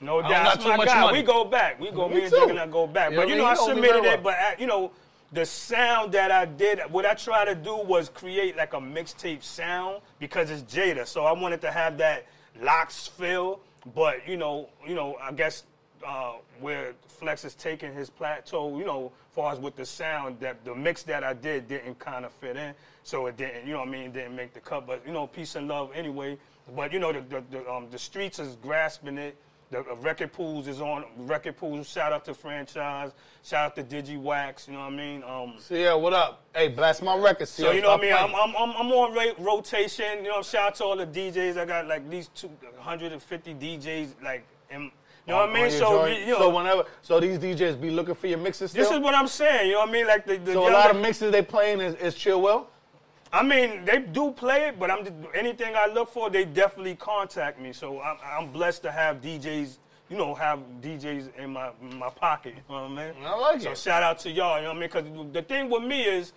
No 0.00 0.18
I 0.18 0.22
don't 0.22 0.30
doubt. 0.30 0.44
That's 0.44 0.62
too 0.64 0.70
my 0.70 0.76
much 0.78 0.86
guy. 0.86 1.00
money. 1.00 1.18
We 1.18 1.24
go 1.24 1.44
back. 1.44 1.80
We 1.80 1.90
go. 1.90 2.08
Me 2.08 2.14
Me, 2.16 2.22
and. 2.24 2.30
Juggernaut 2.32 2.70
go 2.70 2.86
back. 2.86 3.10
You 3.10 3.16
but 3.16 3.28
you 3.28 3.36
know, 3.36 3.44
I 3.44 3.52
I 3.52 3.54
mean? 3.54 3.60
You 3.60 3.68
know 3.68 3.74
me 3.82 3.88
submitted 3.88 4.04
it. 4.12 4.22
But 4.22 4.34
uh, 4.34 4.50
you 4.58 4.66
know, 4.66 4.92
the 5.32 5.46
sound 5.46 6.12
that 6.12 6.30
I 6.30 6.44
did, 6.44 6.80
what 6.90 7.06
I 7.06 7.14
tried 7.14 7.46
to 7.46 7.54
do 7.54 7.76
was 7.76 8.08
create 8.08 8.56
like 8.56 8.74
a 8.74 8.80
mixtape 8.80 9.42
sound 9.42 10.00
because 10.18 10.50
it's 10.50 10.62
Jada. 10.62 11.06
So 11.06 11.24
I 11.24 11.32
wanted 11.32 11.60
to 11.62 11.70
have 11.70 11.98
that 11.98 12.26
locks 12.60 13.06
feel. 13.06 13.60
But 13.94 14.26
you 14.28 14.36
know, 14.36 14.68
you 14.86 14.94
know, 14.94 15.16
I 15.22 15.32
guess 15.32 15.64
uh, 16.06 16.34
where 16.60 16.94
Flex 17.06 17.44
is 17.44 17.54
taking 17.54 17.94
his 17.94 18.10
plateau, 18.10 18.78
you 18.78 18.84
know, 18.84 19.12
far 19.32 19.52
as 19.52 19.58
with 19.58 19.76
the 19.76 19.86
sound, 19.86 20.40
that 20.40 20.64
the 20.64 20.74
mix 20.74 21.02
that 21.04 21.22
I 21.22 21.32
did 21.32 21.68
didn't 21.68 21.98
kind 21.98 22.24
of 22.24 22.32
fit 22.32 22.56
in. 22.56 22.74
So 23.04 23.26
it 23.26 23.36
didn't, 23.36 23.66
you 23.66 23.72
know 23.72 23.80
I 23.80 23.86
mean, 23.86 24.02
it 24.02 24.12
didn't 24.12 24.36
make 24.36 24.52
the 24.52 24.60
cut. 24.60 24.86
But 24.86 25.06
you 25.06 25.12
know, 25.12 25.26
peace 25.26 25.54
and 25.54 25.68
love 25.68 25.90
anyway. 25.94 26.38
But 26.74 26.92
you 26.92 26.98
know, 26.98 27.12
the 27.12 27.20
the, 27.20 27.44
the, 27.50 27.70
um, 27.70 27.86
the 27.90 27.98
streets 27.98 28.38
is 28.38 28.56
grasping 28.56 29.16
it. 29.16 29.36
The 29.70 29.84
record 30.00 30.32
pools 30.32 30.66
is 30.66 30.80
on 30.80 31.04
record 31.16 31.56
pools. 31.56 31.88
Shout 31.88 32.12
out 32.12 32.24
to 32.24 32.34
franchise. 32.34 33.12
Shout 33.44 33.66
out 33.66 33.76
to 33.76 33.84
Digi 33.84 34.20
Wax. 34.20 34.66
You 34.66 34.74
know 34.74 34.80
what 34.80 34.92
I 34.92 34.96
mean? 34.96 35.22
Um, 35.22 35.54
so 35.60 35.76
yeah, 35.76 35.94
what 35.94 36.12
up? 36.12 36.42
Hey, 36.52 36.66
blast 36.66 37.04
my 37.04 37.16
record. 37.16 37.46
so 37.46 37.70
you 37.70 37.80
know 37.80 37.90
what 37.90 38.00
I 38.00 38.02
mean? 38.02 38.12
I'm, 38.12 38.34
I'm, 38.34 38.56
I'm, 38.56 38.70
I'm 38.76 38.90
on 38.90 39.14
ra- 39.14 39.32
rotation. 39.38 40.24
You 40.24 40.30
know, 40.30 40.42
shout 40.42 40.66
out 40.66 40.74
to 40.76 40.84
all 40.84 40.96
the 40.96 41.06
DJs. 41.06 41.56
I 41.56 41.64
got 41.66 41.86
like 41.86 42.10
these 42.10 42.30
250 42.34 43.54
DJs. 43.54 44.08
Like, 44.24 44.44
in, 44.70 44.82
you 44.82 44.90
know 45.28 45.36
what 45.36 45.50
I 45.50 45.52
mean? 45.52 45.70
So 45.70 46.04
you 46.06 46.26
know, 46.26 46.38
so 46.38 46.56
whenever, 46.56 46.84
so 47.02 47.20
these 47.20 47.38
DJs 47.38 47.80
be 47.80 47.90
looking 47.90 48.16
for 48.16 48.26
your 48.26 48.38
mixes 48.38 48.72
still. 48.72 48.82
this 48.82 48.92
is 48.92 48.98
what 48.98 49.14
I'm 49.14 49.28
saying. 49.28 49.68
You 49.68 49.74
know 49.74 49.80
what 49.80 49.90
I 49.90 49.92
mean? 49.92 50.06
Like 50.08 50.26
the, 50.26 50.36
the 50.38 50.52
so 50.52 50.68
a 50.68 50.72
lot 50.72 50.90
of 50.90 51.00
mixes 51.00 51.30
they 51.30 51.42
playing 51.42 51.80
is, 51.80 51.94
is 51.94 52.16
Chill 52.16 52.42
Will. 52.42 52.66
I 53.32 53.42
mean, 53.44 53.84
they 53.84 53.98
do 54.00 54.32
play 54.32 54.68
it, 54.68 54.78
but 54.78 54.90
I'm 54.90 55.04
just, 55.04 55.14
anything 55.34 55.74
I 55.76 55.86
look 55.86 56.10
for, 56.12 56.30
they 56.30 56.44
definitely 56.44 56.96
contact 56.96 57.60
me. 57.60 57.72
So 57.72 58.00
I'm, 58.00 58.16
I'm 58.24 58.52
blessed 58.52 58.82
to 58.82 58.90
have 58.90 59.20
DJs. 59.20 59.78
You 60.08 60.16
know, 60.16 60.34
have 60.34 60.58
DJs 60.82 61.36
in 61.38 61.52
my 61.52 61.70
in 61.80 61.96
my 61.96 62.10
pocket. 62.10 62.54
You 62.56 62.74
know 62.74 62.82
what 62.88 62.90
I 62.98 63.12
mean? 63.12 63.14
I 63.24 63.34
like 63.38 63.60
So 63.60 63.70
it. 63.70 63.78
shout 63.78 64.02
out 64.02 64.18
to 64.20 64.30
y'all. 64.30 64.56
You 64.56 64.62
know 64.64 64.70
what 64.70 64.76
I 64.78 64.80
mean? 64.80 64.90
Because 64.92 65.32
the 65.32 65.42
thing 65.42 65.70
with 65.70 65.84
me 65.84 66.02
is, 66.02 66.32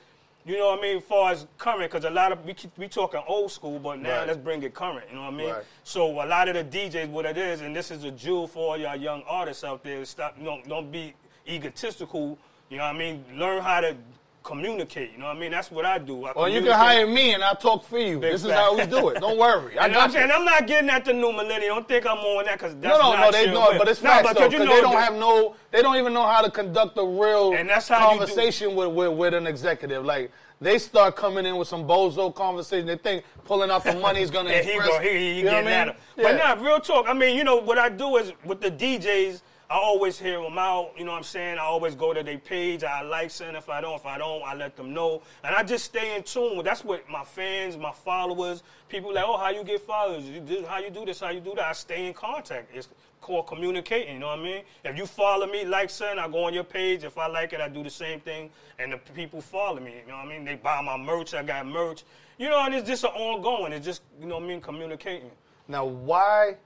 you 0.45 0.60
know 0.60 0.67
what 0.67 0.79
I 0.79 0.82
mean, 0.84 0.97
as 0.97 1.03
far 1.03 1.32
as 1.32 1.47
current, 1.58 1.89
because 1.91 2.06
a 2.06 2.12
lot 2.12 2.32
of 2.32 2.45
we 2.45 2.53
keep, 2.53 2.77
we 2.77 2.88
talking 2.88 3.21
old 3.27 3.49
school, 3.51 3.79
but 3.79 3.99
now 3.99 4.19
Right. 4.19 4.27
let's 4.27 4.38
bring 4.38 4.62
it 4.62 4.75
current. 4.75 5.08
You 5.10 5.15
know 5.15 5.23
what 5.23 5.34
I 5.34 5.38
mean? 5.38 5.49
Right. 5.49 5.63
So 5.84 6.21
a 6.23 6.27
lot 6.27 6.47
of 6.49 6.53
the 6.53 6.63
DJs, 6.63 7.10
what 7.10 7.25
it 7.25 7.36
is, 7.36 7.62
and 7.62 7.75
this 7.75 7.89
is 7.89 8.03
a 8.03 8.12
jewel 8.12 8.45
for 8.45 8.73
all 8.73 8.77
y'all 8.77 8.95
young 8.95 9.23
artists 9.27 9.63
out 9.63 9.84
there. 9.84 10.06
Stop, 10.06 10.36
don't 10.43 10.67
don't 10.69 10.91
be 10.91 11.15
egotistical. 11.47 12.38
You 12.69 12.77
know 12.77 12.84
what 12.84 12.95
I 12.95 12.99
mean? 12.99 13.25
Learn 13.36 13.63
how 13.63 13.82
to 13.82 13.95
communicate. 14.43 15.12
You 15.13 15.19
know 15.19 15.27
what 15.27 15.38
I 15.38 15.39
mean? 15.39 15.51
That's 15.51 15.71
what 15.71 15.86
I 15.86 15.97
do. 15.97 16.25
I 16.25 16.32
Or 16.32 16.49
you 16.49 16.62
can 16.62 16.71
hire 16.71 17.08
me 17.08 17.34
and 17.34 17.43
I'll 17.43 17.56
talk 17.56 17.84
for 17.86 17.97
you. 17.97 18.19
Big 18.19 18.32
this 18.34 18.43
is 18.43 18.51
how 18.51 18.75
we 18.77 18.86
do 18.86 19.10
it. 19.10 19.19
Don't 19.19 19.38
worry. 19.38 19.77
I 19.79 19.86
And 19.86 19.95
I'm 19.95 20.08
got 20.08 20.12
saying 20.12 20.29
you. 20.29 20.36
I'm 20.36 20.45
not 20.45 20.67
getting 20.67 20.89
at 20.89 21.06
the 21.06 21.13
new 21.13 21.32
millennium. 21.32 21.75
Don't 21.75 21.88
think 21.88 22.06
I'm 22.06 22.17
on 22.17 22.45
that 22.45 22.60
because 22.60 22.75
No, 22.75 22.82
that's 22.82 22.99
no, 22.99 23.13
not 23.13 23.19
no, 23.21 23.32
they 23.32 23.51
know, 23.51 23.67
with. 23.69 23.77
but 23.79 23.88
it's 23.88 24.01
No, 24.01 24.10
facts 24.10 24.23
but 24.23 24.34
though, 24.36 24.43
you 24.43 24.49
because 24.51 24.65
know 24.67 24.75
they 24.75 24.82
don't 24.82 24.93
have 24.97 25.13
no, 25.15 25.56
they 25.71 25.82
don't 25.82 25.95
even 25.95 26.13
know 26.13 26.27
how 26.27 26.41
to 26.41 26.51
conduct 26.51 26.97
a 26.97 27.06
real 27.06 27.53
And 27.53 27.69
that's 27.69 27.88
how 27.88 27.99
conversation 28.10 28.75
with, 28.75 28.89
with 28.93 29.13
with 29.17 29.34
an 29.34 29.47
executive. 29.47 30.03
Like 30.06 30.32
they 30.62 30.77
start 30.77 31.15
coming 31.15 31.45
in 31.45 31.56
with 31.58 31.67
some 31.67 31.86
bozo 31.88 32.34
conversation. 32.34 32.86
They 32.88 32.97
think 32.97 33.23
pulling 33.45 33.69
out 33.71 33.84
the 33.84 33.95
money 33.95 34.21
is 34.21 34.29
gonna 34.32 34.49
And 34.53 34.65
he 34.65 34.73
impress. 34.73 34.89
go, 34.89 34.99
he, 34.99 35.10
he 35.10 35.34
you 35.39 35.43
know 35.45 35.51
getting 35.51 35.67
I 35.69 35.71
at 35.71 35.88
mean? 35.88 35.95
him. 35.95 36.01
But 36.17 36.36
Yeah. 36.38 36.53
nah, 36.56 36.62
real 36.63 36.79
talk. 36.79 37.06
I 37.08 37.13
mean, 37.13 37.38
you 37.38 37.43
know, 37.43 37.58
what 37.58 37.77
I 37.77 37.89
do 37.89 38.17
is 38.17 38.32
with 38.45 38.62
the 38.62 38.71
DJs, 38.71 39.41
I 39.73 39.77
always 39.77 40.19
hear 40.19 40.39
them 40.39 40.59
out. 40.59 40.91
You 40.95 41.03
know 41.03 41.13
what 41.13 41.17
I'm 41.17 41.23
saying? 41.23 41.57
I 41.57 41.63
always 41.63 41.95
go 41.95 42.13
to 42.13 42.21
their 42.21 42.38
page. 42.38 42.83
I 42.83 43.01
like 43.01 43.31
something. 43.31 43.55
If 43.55 43.69
I 43.69 43.81
don't, 43.81 43.95
if 43.95 44.05
I 44.05 44.19
don't, 44.19 44.43
I 44.43 44.53
let 44.53 44.75
them 44.75 44.93
know. 44.93 45.23
And 45.43 45.55
I 45.55 45.63
just 45.63 45.86
stay 45.86 46.15
in 46.15 46.21
tune. 46.21 46.63
That's 46.63 46.83
what 46.83 47.09
my 47.09 47.23
fans, 47.23 47.75
my 47.75 47.91
followers, 47.91 48.62
people 48.88 49.12
like, 49.12 49.25
oh, 49.25 49.36
how 49.36 49.49
you 49.49 49.63
get 49.63 49.81
followers? 49.81 50.25
You 50.25 50.41
do, 50.41 50.63
how 50.69 50.77
you 50.77 50.91
do 50.91 51.05
this? 51.05 51.21
How 51.21 51.31
you 51.31 51.39
do 51.39 51.55
that? 51.55 51.65
I 51.65 51.71
stay 51.71 52.05
in 52.05 52.13
contact. 52.13 52.69
It's 52.71 52.88
called 53.19 53.47
communicating. 53.47 54.13
You 54.13 54.19
know 54.19 54.27
what 54.27 54.38
I 54.38 54.43
mean? 54.43 54.62
If 54.86 54.95
you 54.95 55.07
follow 55.07 55.47
me, 55.47 55.65
like 55.65 55.89
something, 55.89 56.19
I 56.19 56.27
go 56.27 56.43
on 56.43 56.53
your 56.53 56.65
page. 56.65 57.03
If 57.03 57.17
I 57.17 57.25
like 57.25 57.53
it, 57.53 57.59
I 57.59 57.67
do 57.67 57.81
the 57.81 57.89
same 57.89 58.19
thing. 58.19 58.51
And 58.77 58.93
the 58.93 58.97
people 58.97 59.41
follow 59.41 59.79
me. 59.79 59.95
You 60.05 60.12
know 60.12 60.17
what 60.17 60.27
I 60.27 60.29
mean? 60.29 60.45
They 60.45 60.53
buy 60.53 60.81
my 60.81 60.97
merch. 60.97 61.33
I 61.33 61.41
got 61.41 61.65
merch. 61.65 62.03
You 62.38 62.49
know, 62.49 62.63
and 62.63 62.75
it's 62.75 62.88
just 62.88 63.05
an 63.05 63.09
ongoing. 63.09 63.73
It's 63.73 63.88
just, 63.88 64.03
you 64.21 64.27
know 64.27 64.36
what 64.36 64.43
I 64.43 64.47
mean, 64.49 64.62
communicating. 64.62 65.31
Now, 65.67 65.86
why? 65.86 66.57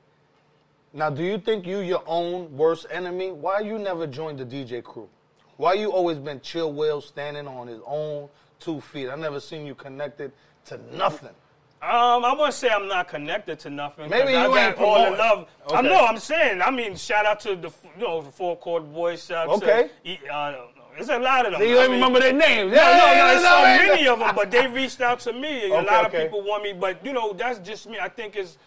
Now, 0.94 1.10
do 1.10 1.24
you 1.24 1.38
think 1.38 1.66
you 1.68 1.80
your 1.80 2.04
own 2.08 2.56
worst 2.56 2.86
enemy? 2.92 3.32
Why 3.32 3.60
you 3.60 3.78
never 3.78 4.08
joined 4.08 4.40
the 4.40 4.46
DJ 4.46 4.84
crew? 4.84 5.10
Why 5.58 5.74
you 5.74 5.92
always 5.92 6.18
been 6.18 6.40
chill 6.42 6.72
Will 6.74 7.02
standing 7.02 7.48
on 7.48 7.68
his 7.68 7.82
own 7.86 8.30
two 8.60 8.80
feet? 8.80 9.10
I 9.10 9.16
never 9.16 9.40
seen 9.40 9.66
you 9.66 9.76
connected 9.76 10.32
to 10.66 10.80
nothing. 10.96 11.34
Um, 11.80 12.26
I 12.26 12.34
wouldn't 12.34 12.54
say 12.56 12.70
I'm 12.70 12.88
not 12.88 13.08
connected 13.08 13.60
to 13.60 13.70
nothing. 13.70 14.10
Maybe 14.10 14.36
I 14.36 14.44
you 14.48 14.54
got 14.54 14.70
ain't 14.70 14.78
all 14.80 14.96
the 15.12 15.16
promoting. 15.16 15.20
love. 15.20 15.48
I 15.72 15.82
know. 15.84 16.06
I'm 16.06 16.18
saying. 16.18 16.62
I 16.62 16.72
mean, 16.72 16.96
shout 16.96 17.26
out 17.26 17.40
to 17.42 17.56
the 17.56 17.72
you 17.98 18.04
know 18.04 18.22
the 18.22 18.32
four 18.32 18.58
chord 18.58 18.92
boys. 18.92 19.26
Shout 19.26 19.48
out 19.48 19.62
Okay. 19.62 19.90
to 20.04 20.34
uh, 20.34 20.66
there's 20.96 21.10
a 21.10 21.20
lot 21.20 21.46
of 21.46 21.52
them. 21.52 21.62
You 21.62 21.76
don't 21.76 21.92
mean- 21.92 22.00
remember 22.00 22.20
their 22.20 22.34
names. 22.34 22.72
No, 22.72 22.78
no, 22.78 22.98
no. 22.98 23.14
Yeah, 23.14 23.40
so 23.40 23.62
many 23.88 24.08
of 24.08 24.18
them, 24.18 24.34
but 24.36 24.50
they 24.50 24.66
reached 24.66 25.02
out 25.02 25.20
to 25.22 25.34
me. 25.34 25.66
Okay, 25.66 25.70
a 25.70 25.82
lot 25.84 26.06
okay. 26.08 26.18
of 26.18 26.24
people 26.24 26.42
want 26.42 26.64
me, 26.64 26.74
but 26.74 27.06
you 27.06 27.14
know 27.14 27.34
that's 27.34 27.60
just 27.60 27.88
me. 27.88 28.00
I 28.02 28.10
think 28.10 28.36
it's 28.36 28.58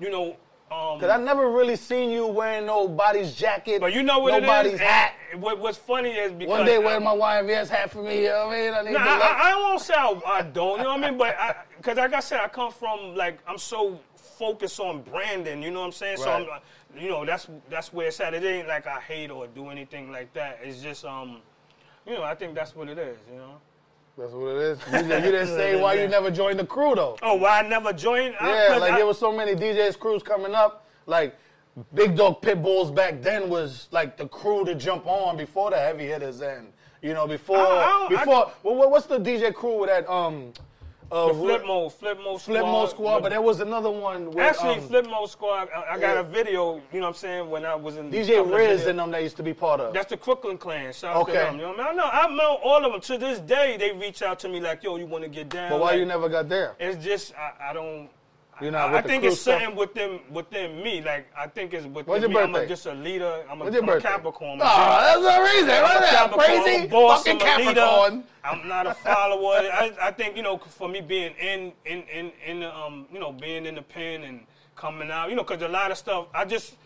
you 0.00 0.10
know. 0.10 0.36
Um, 0.68 0.98
Cause 0.98 1.10
I 1.10 1.16
never 1.18 1.48
really 1.48 1.76
seen 1.76 2.10
you 2.10 2.26
wearing 2.26 2.66
nobody's 2.66 3.32
jacket. 3.34 3.80
but 3.80 3.92
you 3.92 4.02
know 4.02 4.18
what 4.18 4.40
nobody's 4.40 4.72
it 4.72 4.74
is. 4.76 4.80
hat. 4.80 5.14
And 5.32 5.40
What, 5.40 5.60
what's 5.60 5.78
funny 5.78 6.10
is 6.10 6.32
because 6.32 6.50
One 6.50 6.66
day 6.66 6.78
wear 6.78 6.98
my 6.98 7.14
YNVS 7.14 7.68
hat 7.68 7.92
for 7.92 8.02
me. 8.02 8.22
You 8.22 8.30
know 8.30 8.48
what 8.48 8.56
I 8.56 8.60
mean? 8.60 8.74
I 8.74 8.82
need 8.82 8.92
Nah. 8.94 9.00
I, 9.00 9.52
I, 9.52 9.56
won't 9.60 9.80
say 9.80 9.94
I, 9.94 10.20
I 10.26 10.42
don't, 10.42 10.78
you 10.78 10.84
know 10.84 10.94
what 10.96 11.04
I 11.04 11.10
mean? 11.10 11.18
But 11.18 11.36
because 11.76 11.98
like 11.98 12.14
I 12.14 12.20
said, 12.20 12.40
I 12.40 12.48
come 12.48 12.72
from 12.72 13.14
like 13.14 13.38
I'm 13.46 13.58
so 13.58 14.00
focused 14.16 14.80
on 14.80 15.02
branding, 15.02 15.62
you 15.62 15.70
know 15.70 15.80
what 15.80 15.86
I'm 15.86 15.92
saying? 15.92 16.16
So 16.16 16.30
I'm, 16.30 16.42
uh, 16.42 16.58
you 16.98 17.10
know, 17.10 17.24
that's 17.24 17.46
that's 17.70 17.92
where 17.92 18.08
it's 18.08 18.18
at. 18.18 18.34
It 18.34 18.42
ain't 18.42 18.66
like 18.66 18.88
I 18.88 19.00
hate 19.00 19.30
or 19.30 19.46
do 19.46 19.68
anything 19.68 20.10
like 20.10 20.32
that. 20.34 20.58
It's 20.64 20.82
just 20.82 21.04
um, 21.04 21.42
you 22.06 22.14
know, 22.14 22.24
I 22.24 22.34
think 22.34 22.56
that's 22.56 22.74
what 22.74 22.88
it 22.88 22.98
is, 22.98 23.18
you 23.30 23.38
know. 23.38 23.60
That's 24.18 24.32
what 24.32 24.48
it 24.56 24.62
is. 24.62 24.78
You, 24.90 24.98
you 25.14 25.20
didn't 25.32 25.48
say 25.48 25.80
why 25.80 25.94
you 25.94 26.08
never 26.08 26.30
joined 26.30 26.58
the 26.58 26.64
crew 26.66 26.94
though. 26.94 27.16
Oh, 27.22 27.34
why 27.34 27.60
I 27.60 27.68
never 27.68 27.92
joined? 27.92 28.34
I- 28.40 28.68
Yeah, 28.68 28.76
like 28.76 28.92
I- 28.92 28.96
there 28.96 29.06
was 29.06 29.18
so 29.18 29.30
many 29.32 29.54
DJs 29.54 29.98
crews 29.98 30.22
coming 30.22 30.54
up. 30.54 30.86
Like 31.06 31.36
Big 31.94 32.16
Dawg 32.16 32.40
Pitbulls 32.40 32.94
back 32.94 33.20
then 33.20 33.50
was 33.50 33.88
like 33.90 34.16
the 34.16 34.26
crew 34.28 34.64
to 34.64 34.74
jump 34.74 35.06
on 35.06 35.36
before 35.36 35.70
the 35.70 35.76
heavy 35.76 36.06
hitters 36.06 36.40
and 36.40 36.72
you 37.02 37.12
know 37.12 37.26
before 37.26 37.58
I- 37.58 38.06
before 38.08 38.50
well, 38.62 38.74
what- 38.76 38.90
what's 38.90 39.06
the 39.06 39.18
DJ 39.18 39.52
crew 39.54 39.80
with 39.80 39.90
that 39.90 40.08
um 40.10 40.52
uh, 41.10 41.28
the 41.28 41.34
flip 41.34 41.66
mode, 41.66 41.92
flip 41.92 42.18
mode 42.18 42.40
squad. 42.40 42.52
Flip 42.54 42.64
Mode 42.64 42.90
Squad, 42.90 43.22
but 43.22 43.28
there 43.30 43.40
was 43.42 43.60
another 43.60 43.90
one 43.90 44.26
with 44.28 44.38
Actually, 44.38 44.76
um, 44.76 44.88
flip 44.88 45.06
mode 45.06 45.30
squad. 45.30 45.68
I, 45.74 45.94
I 45.94 45.98
got 45.98 46.14
yeah. 46.14 46.20
a 46.20 46.22
video. 46.22 46.80
You 46.92 47.00
know 47.00 47.06
what 47.06 47.08
I'm 47.08 47.14
saying? 47.14 47.50
When 47.50 47.64
I 47.64 47.74
was 47.74 47.96
in 47.96 48.10
DJ 48.10 48.36
couple 48.36 48.54
of 48.54 48.58
Riz 48.58 48.86
and 48.86 48.98
them 48.98 49.10
that 49.12 49.22
used 49.22 49.36
to 49.36 49.42
be 49.42 49.54
part 49.54 49.80
of. 49.80 49.94
That's 49.94 50.10
the 50.10 50.16
Crooklyn 50.16 50.58
clan. 50.58 50.92
Shout 50.92 51.14
out 51.16 51.22
Okay. 51.22 51.34
them. 51.34 51.56
You 51.56 51.62
know 51.62 51.68
what 51.70 51.80
I 51.80 51.90
mean? 51.92 52.00
I 52.00 52.04
know, 52.04 52.10
I 52.32 52.34
know 52.34 52.58
all 52.64 52.84
of 52.84 52.92
them. 52.92 53.00
To 53.00 53.18
this 53.18 53.38
day, 53.40 53.76
they 53.78 53.92
reach 53.92 54.22
out 54.22 54.38
to 54.40 54.48
me 54.48 54.60
like, 54.60 54.82
"Yo, 54.82 54.96
you 54.96 55.06
want 55.06 55.22
to 55.24 55.30
get 55.30 55.48
down?" 55.48 55.70
but 55.70 55.80
why 55.80 55.90
Like, 55.90 55.98
you 56.00 56.06
never 56.06 56.28
got 56.28 56.48
there? 56.48 56.74
It's 56.80 57.04
just 57.04 57.32
I, 57.34 57.70
I 57.70 57.72
don't. 57.72 58.08
You're 58.60 58.70
not 58.70 58.94
I, 58.94 58.98
I 58.98 59.02
think 59.02 59.22
it's 59.24 59.40
stuff? 59.40 59.60
something 59.60 59.76
within 59.76 60.20
within 60.30 60.82
me. 60.82 61.02
Like 61.02 61.26
I 61.36 61.46
think 61.46 61.74
it's 61.74 61.84
within 61.84 62.04
When's 62.04 62.22
your 62.22 62.30
me. 62.30 62.38
I'm 62.38 62.54
a, 62.54 62.66
just 62.66 62.86
a 62.86 62.94
leader. 62.94 63.44
I'm 63.50 63.60
a, 63.60 63.64
When's 63.64 63.74
your 63.74 63.82
I'm 63.82 63.88
a? 63.90 64.00
Capricorn. 64.00 64.60
Oh, 64.62 64.64
that's 64.64 65.20
the 65.20 65.52
reason. 65.54 65.70
I'm 65.70 65.82
What 65.82 65.94
is 65.96 66.00
that? 66.00 66.30
Capricorn. 66.30 66.62
Crazy? 66.62 66.86
Boss. 66.86 67.24
Fucking 67.24 67.42
I'm 67.42 67.48
a 67.48 67.58
leader. 67.58 67.80
Capricorn. 67.80 68.24
I'm 68.44 68.68
not 68.68 68.86
a 68.86 68.94
follower. 68.94 69.56
I, 69.56 69.92
I 70.00 70.10
think 70.10 70.36
you 70.36 70.42
know, 70.42 70.56
for 70.56 70.88
me 70.88 71.00
being 71.02 71.34
in 71.34 71.72
in 71.84 72.02
in 72.04 72.32
in 72.46 72.60
the, 72.60 72.74
um 72.74 73.06
you 73.12 73.18
know 73.18 73.32
being 73.32 73.66
in 73.66 73.74
the 73.74 73.82
pen 73.82 74.22
and 74.22 74.46
coming 74.74 75.10
out, 75.10 75.28
you 75.28 75.36
know, 75.36 75.42
because 75.42 75.62
a 75.62 75.68
lot 75.68 75.90
of 75.90 75.98
stuff 75.98 76.28
I 76.34 76.46
just 76.46 76.76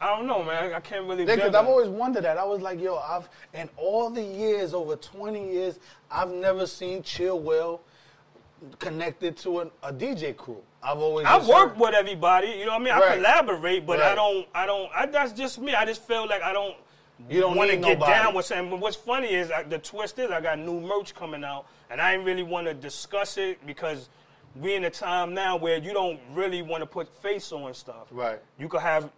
I 0.00 0.16
don't 0.16 0.26
know, 0.26 0.42
man. 0.42 0.72
I 0.72 0.80
can't 0.80 1.06
really. 1.06 1.24
Because 1.24 1.54
I've 1.54 1.66
always 1.66 1.88
wondered 1.88 2.24
that. 2.24 2.38
I 2.38 2.44
was 2.44 2.62
like, 2.62 2.80
yo, 2.80 2.96
I've 2.96 3.28
in 3.52 3.68
all 3.76 4.08
the 4.08 4.22
years, 4.22 4.72
over 4.72 4.96
20 4.96 5.52
years, 5.52 5.78
I've 6.10 6.30
never 6.30 6.66
seen 6.66 7.02
Chill 7.02 7.38
Will 7.38 7.82
connected 8.78 9.36
to 9.38 9.60
an, 9.60 9.70
a 9.82 9.92
DJ 9.92 10.34
crew. 10.36 10.62
I've 10.82 10.98
always 10.98 11.26
I 11.26 11.36
work 11.38 11.70
heard- 11.70 11.78
with 11.80 11.94
everybody, 11.94 12.48
you 12.48 12.64
know 12.64 12.72
what 12.72 12.80
I 12.80 12.84
mean? 12.84 12.94
I 12.94 12.98
Right. 13.00 13.16
collaborate, 13.16 13.86
but 13.86 14.00
I 14.00 14.14
don't, 14.14 14.46
I 14.54 14.66
don't, 14.66 14.90
I, 14.94 15.06
that's 15.06 15.32
just 15.32 15.58
me. 15.60 15.74
I 15.74 15.84
just 15.84 16.02
feel 16.06 16.26
like 16.26 16.42
I 16.42 16.52
don't, 16.52 16.74
You 17.28 17.40
don't 17.40 17.54
want 17.56 17.70
to 17.70 17.76
get 17.76 17.98
nobody. 17.98 18.12
down 18.12 18.34
with 18.34 18.46
something. 18.46 18.70
But 18.70 18.80
what's 18.80 18.96
funny 18.96 19.28
is 19.34 19.50
I, 19.50 19.62
the 19.62 19.78
twist 19.78 20.18
is 20.18 20.30
I 20.30 20.40
got 20.40 20.58
new 20.58 20.80
merch 20.80 21.14
coming 21.14 21.44
out, 21.44 21.66
and 21.90 22.00
I 22.00 22.14
ain't 22.14 22.24
really 22.24 22.42
want 22.42 22.66
to 22.66 22.72
discuss 22.74 23.36
it 23.36 23.64
because 23.66 24.08
we 24.56 24.74
in 24.74 24.84
a 24.84 24.90
time 24.90 25.34
now 25.34 25.56
where 25.56 25.76
you 25.76 25.92
don't 25.92 26.18
really 26.32 26.62
want 26.62 26.80
to 26.82 26.86
put 26.86 27.08
face 27.22 27.52
on 27.52 27.74
stuff. 27.74 28.06
Right. 28.10 28.40
You 28.58 28.68
could 28.68 28.80
have 28.80 29.10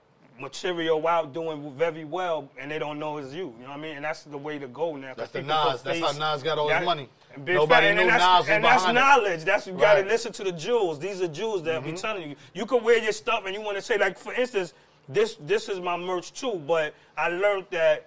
material 0.42 1.06
out 1.08 1.32
doing 1.32 1.72
very 1.76 2.04
well, 2.04 2.50
and 2.58 2.70
they 2.70 2.78
don't 2.78 2.98
know 2.98 3.16
it's 3.18 3.32
you. 3.32 3.54
You 3.58 3.62
know 3.64 3.70
what 3.70 3.78
I 3.78 3.82
mean? 3.82 3.96
And 3.96 4.04
that's 4.04 4.24
the 4.24 4.36
way 4.36 4.58
to 4.58 4.66
go 4.68 4.96
now. 4.96 5.14
That's 5.16 5.30
the 5.32 5.40
Nas. 5.42 5.82
That's 5.82 5.98
face- 6.00 6.18
how 6.18 6.32
Nas 6.34 6.42
got 6.42 6.58
all 6.58 6.68
his 6.68 6.78
That- 6.78 6.84
money. 6.84 7.08
Big 7.44 7.54
Nobody 7.54 7.86
fact, 7.86 7.98
and 7.98 7.98
knew 7.98 8.06
that's, 8.12 8.40
Nas 8.40 8.48
and 8.54 8.62
that's 8.64 8.84
it. 8.84 8.92
knowledge. 8.92 9.44
That's 9.44 9.66
you 9.66 9.72
got 9.72 9.78
to 9.78 9.86
Right. 9.86 9.98
Mm-hmm. 10.00 10.08
listen 10.10 10.32
to 10.32 10.44
the 10.44 10.52
jewels. 10.52 10.98
These 10.98 11.22
are 11.22 11.28
jewels 11.28 11.62
that 11.62 11.76
I'm 11.76 11.94
telling 11.96 12.28
you. 12.28 12.36
You 12.52 12.66
can 12.66 12.84
wear 12.84 12.98
your 12.98 13.12
stuff 13.12 13.46
and 13.46 13.54
you 13.54 13.62
want 13.62 13.76
to 13.78 13.82
say 13.82 13.96
like, 13.96 14.18
for 14.18 14.34
instance, 14.34 14.74
this 15.08 15.36
this 15.40 15.70
is 15.70 15.80
my 15.80 15.96
merch 15.96 16.34
too. 16.34 16.60
But 16.66 16.92
I 17.16 17.28
learned 17.28 17.66
that 17.70 18.06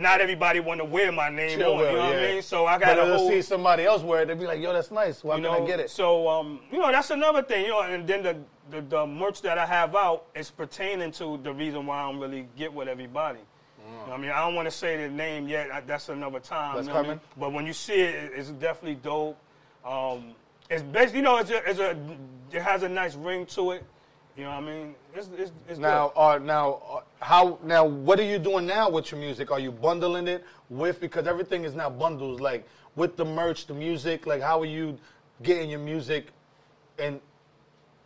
not 0.00 0.20
everybody 0.20 0.60
want 0.60 0.80
to 0.80 0.84
wear 0.84 1.12
my 1.12 1.28
name 1.28 1.58
Chill 1.58 1.72
on. 1.72 1.78
Will, 1.78 1.90
you 1.90 1.96
know 1.96 2.04
what. 2.10 2.16
I 2.18 2.32
mean? 2.32 2.42
So 2.42 2.66
I 2.66 2.78
got 2.78 2.94
to 2.96 3.18
see 3.28 3.40
somebody 3.42 3.84
else 3.84 4.02
wear 4.02 4.22
it, 4.22 4.26
they'll 4.26 4.36
be 4.36 4.46
like, 4.46 4.60
yo, 4.60 4.72
that's 4.72 4.90
nice. 4.90 5.22
Why 5.22 5.36
You 5.36 5.42
can 5.42 5.52
know, 5.52 5.64
I 5.64 5.66
get 5.66 5.80
it? 5.80 5.90
so 5.90 6.28
um, 6.28 6.60
you 6.72 6.78
know 6.78 6.90
that's 6.90 7.10
another 7.10 7.42
thing. 7.42 7.62
You 7.64 7.70
know, 7.70 7.80
and 7.82 8.06
then 8.06 8.22
the, 8.22 8.36
the 8.70 8.80
the 8.82 9.06
merch 9.06 9.42
that 9.42 9.58
I 9.58 9.66
have 9.66 9.94
out 9.94 10.24
is 10.34 10.50
pertaining 10.50 11.12
to 11.12 11.38
the 11.42 11.52
reason 11.52 11.86
why 11.86 12.02
I 12.02 12.10
don't 12.10 12.20
really 12.20 12.48
get 12.56 12.72
with 12.72 12.88
everybody. 12.88 13.38
You 13.78 14.08
know 14.08 14.14
I 14.14 14.16
mean, 14.16 14.30
I 14.32 14.40
don't 14.40 14.56
want 14.56 14.66
to 14.66 14.72
say 14.72 14.96
the 14.96 15.08
name 15.08 15.46
yet. 15.48 15.70
I, 15.72 15.80
that's 15.80 16.08
another 16.08 16.40
time. 16.40 16.74
That's 16.74 16.88
you 16.88 16.92
know 16.92 16.98
what 16.98 17.06
I 17.06 17.08
coming. 17.08 17.18
mean? 17.18 17.20
But 17.38 17.52
when 17.52 17.66
you 17.66 17.72
see 17.72 17.94
it, 18.00 18.14
it- 18.16 18.32
it's 18.34 18.50
definitely 18.50 18.96
dope. 18.96 19.38
Um, 19.84 20.34
it's 20.68 20.82
basically, 20.82 21.18
you 21.20 21.22
know, 21.24 21.36
it's 21.36 21.50
a, 21.50 21.70
it's 21.70 21.78
a, 21.78 21.96
it 22.50 22.60
has 22.62 22.82
a 22.82 22.88
nice 22.88 23.14
ring 23.14 23.46
to 23.46 23.70
it. 23.70 23.84
You 24.36 24.44
know 24.44 24.50
what 24.50 24.56
I 24.56 24.60
mean? 24.60 24.94
It's, 25.14 25.30
it's, 25.38 25.52
it's 25.66 25.78
Now, 25.78 26.12
uh, 26.14 26.38
now, 26.42 26.82
uh, 26.90 27.24
how? 27.24 27.58
Now, 27.64 27.86
what 27.86 28.20
are 28.20 28.24
you 28.24 28.38
doing 28.38 28.66
now 28.66 28.90
with 28.90 29.10
your 29.10 29.18
music? 29.18 29.50
Are 29.50 29.58
you 29.58 29.72
bundling 29.72 30.28
it 30.28 30.44
with 30.68 31.00
because 31.00 31.26
everything 31.26 31.64
is 31.64 31.74
now 31.74 31.88
bundles, 31.88 32.38
like 32.38 32.68
with 32.96 33.16
the 33.16 33.24
merch, 33.24 33.66
the 33.66 33.72
music. 33.74 34.26
Like, 34.26 34.42
how 34.42 34.60
are 34.60 34.66
you 34.66 34.98
getting 35.42 35.70
your 35.70 35.78
music? 35.80 36.28
And 36.98 37.18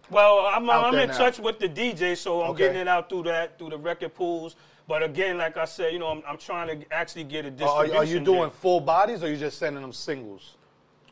Well, 0.08 0.46
I'm, 0.46 0.70
I'm 0.70 0.94
in 0.94 1.08
now. 1.08 1.16
touch 1.18 1.40
with 1.40 1.58
the 1.58 1.68
DJ, 1.68 2.16
so 2.16 2.42
I'm 2.42 2.50
Okay. 2.50 2.64
getting 2.64 2.82
it 2.82 2.88
out 2.88 3.08
through 3.08 3.24
that, 3.24 3.58
through 3.58 3.70
the 3.70 3.78
record 3.78 4.14
pools. 4.14 4.54
But 4.86 5.02
again, 5.02 5.38
like 5.38 5.56
I 5.56 5.64
said, 5.64 5.92
you 5.92 5.98
know, 5.98 6.08
I'm, 6.08 6.22
I'm 6.26 6.38
trying 6.38 6.80
to 6.80 6.92
actually 6.92 7.24
get 7.24 7.44
a 7.44 7.48
are, 7.48 7.52
distribution. 7.52 7.96
are 7.96 8.04
you 8.04 8.20
doing 8.20 8.50
full 8.50 8.80
bodies, 8.80 9.22
or 9.24 9.28
you 9.30 9.36
just 9.36 9.58
sending 9.58 9.82
them 9.82 9.92
singles? 9.92 10.56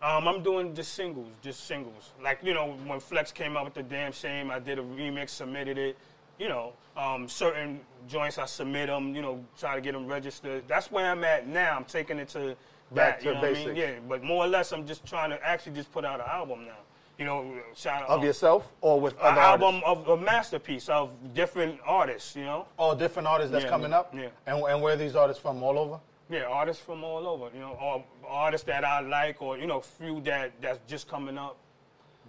Um, 0.01 0.29
I'm 0.29 0.43
doing 0.43 0.75
just 0.75 0.95
singles, 0.95 1.29
just 1.43 1.67
singles. 1.67 2.13
Like 2.23 2.39
you 2.43 2.55
know, 2.55 2.77
when 2.87 3.01
Flex 3.01 3.33
came 3.33 3.57
out 3.57 3.65
with 3.65 3.75
the 3.75 3.83
damn 3.83 4.13
shame, 4.13 4.51
I 4.51 4.59
did 4.59 4.79
a 4.79 4.83
remix, 4.83 5.31
submitted 5.31 5.77
it. 5.79 5.97
You 6.39 6.49
know, 6.49 6.73
um, 6.97 7.27
certain 7.29 7.81
joints 8.07 8.39
I 8.39 8.47
submit 8.47 8.87
them. 8.89 9.15
You 9.15 9.23
know, 9.23 9.45
try 9.59 9.75
to 9.75 9.81
get 9.81 9.93
them 9.93 10.07
registered. 10.07 10.63
That's 10.69 10.93
where 10.93 11.11
I'm 11.11 11.25
at 11.25 11.49
now. 11.49 11.77
I'm 11.77 11.85
taking 11.85 12.19
it 12.21 12.29
to 12.31 12.55
Back 12.93 13.19
that. 13.19 13.21
to 13.21 13.27
you 13.29 13.35
know 13.35 13.41
what 13.41 13.51
I 13.59 13.65
mean? 13.67 13.77
Yeah, 13.77 13.91
but 14.09 14.23
more 14.23 14.45
or 14.45 14.49
less, 14.49 14.71
I'm 14.73 14.87
just 14.87 15.05
trying 15.05 15.31
to 15.31 15.45
actually 15.45 15.73
just 15.73 15.91
put 15.93 16.05
out 16.05 16.21
an 16.21 16.27
album 16.31 16.65
now. 16.65 16.77
You 17.19 17.25
know, 17.25 17.53
shout 17.75 18.03
out 18.05 18.09
Of 18.11 18.23
yourself 18.23 18.71
or 18.81 19.01
with 19.01 19.15
An 19.15 19.33
other 19.33 19.41
album 19.41 19.83
artists? 19.85 20.09
of 20.09 20.21
a 20.21 20.23
masterpiece 20.23 20.89
of 20.89 21.11
different 21.35 21.81
artists. 21.85 22.37
You 22.37 22.45
know. 22.45 22.67
All 22.79 22.95
different 22.95 23.27
artists 23.27 23.51
that's 23.51 23.65
Yeah, 23.65 23.71
coming 23.71 23.93
up. 23.93 24.15
yeah. 24.15 24.29
And 24.47 24.63
and 24.63 24.81
where 24.81 24.93
are 24.95 24.97
these 24.97 25.17
artists 25.17 25.43
from? 25.43 25.61
All 25.61 25.77
over. 25.77 25.99
Yeah, 26.31 26.45
artists 26.45 26.83
from 26.83 27.03
all 27.05 27.27
over, 27.27 27.49
you 27.55 27.61
know, 27.61 27.77
or 27.81 28.05
artists 28.27 28.67
that 28.67 28.85
I 28.85 29.01
like, 29.01 29.41
or 29.41 29.57
you 29.57 29.67
know, 29.67 29.81
few 29.81 30.21
that 30.23 30.53
that's 30.61 30.79
just 30.87 31.09
coming 31.09 31.39
up. 31.39 31.57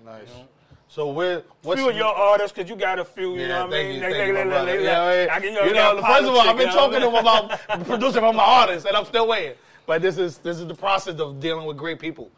Nice. 0.05 0.29
So 0.87 1.09
where? 1.09 1.43
What's 1.63 1.81
few 1.81 1.89
of 1.89 1.95
your 1.95 2.05
artists, 2.07 2.55
cause 2.55 2.69
you 2.69 2.75
got 2.75 2.97
a 2.97 3.05
few, 3.05 3.35
you 3.35 3.41
Yeah, 3.41 3.47
know 3.49 3.65
what 3.67 3.73
I 3.75 3.83
mean? 3.83 3.95
you, 3.95 4.01
Like, 4.01 4.11
thank 4.13 4.27
you, 4.29 4.33
like, 4.33 4.47
my 4.47 4.55
like, 4.55 4.65
brother. 4.65 4.71
like, 4.71 4.83
Yeah, 4.85 5.01
like, 5.01 5.27
yeah. 5.27 5.35
I 5.35 5.39
can- 5.39 5.67
You 5.67 5.73
know, 5.73 6.01
first 6.01 6.23
of 6.23 6.33
all, 6.35 6.39
I've 6.49 6.57
been 6.57 6.69
talking 6.69 6.99
to 7.01 7.05
you 7.05 7.11
know 7.11 7.19
about 7.19 7.59
producing 7.85 8.21
from 8.21 8.35
my 8.37 8.43
artists, 8.43 8.87
and 8.87 8.95
I'm 8.97 9.05
still 9.05 9.27
waiting. 9.27 9.55
but 9.85 10.01
this 10.01 10.17
is 10.17 10.37
this 10.39 10.57
is 10.59 10.67
the 10.67 10.75
process 10.75 11.19
of 11.19 11.39
dealing 11.39 11.65
with 11.67 11.75
great 11.77 11.99
people. 11.99 12.31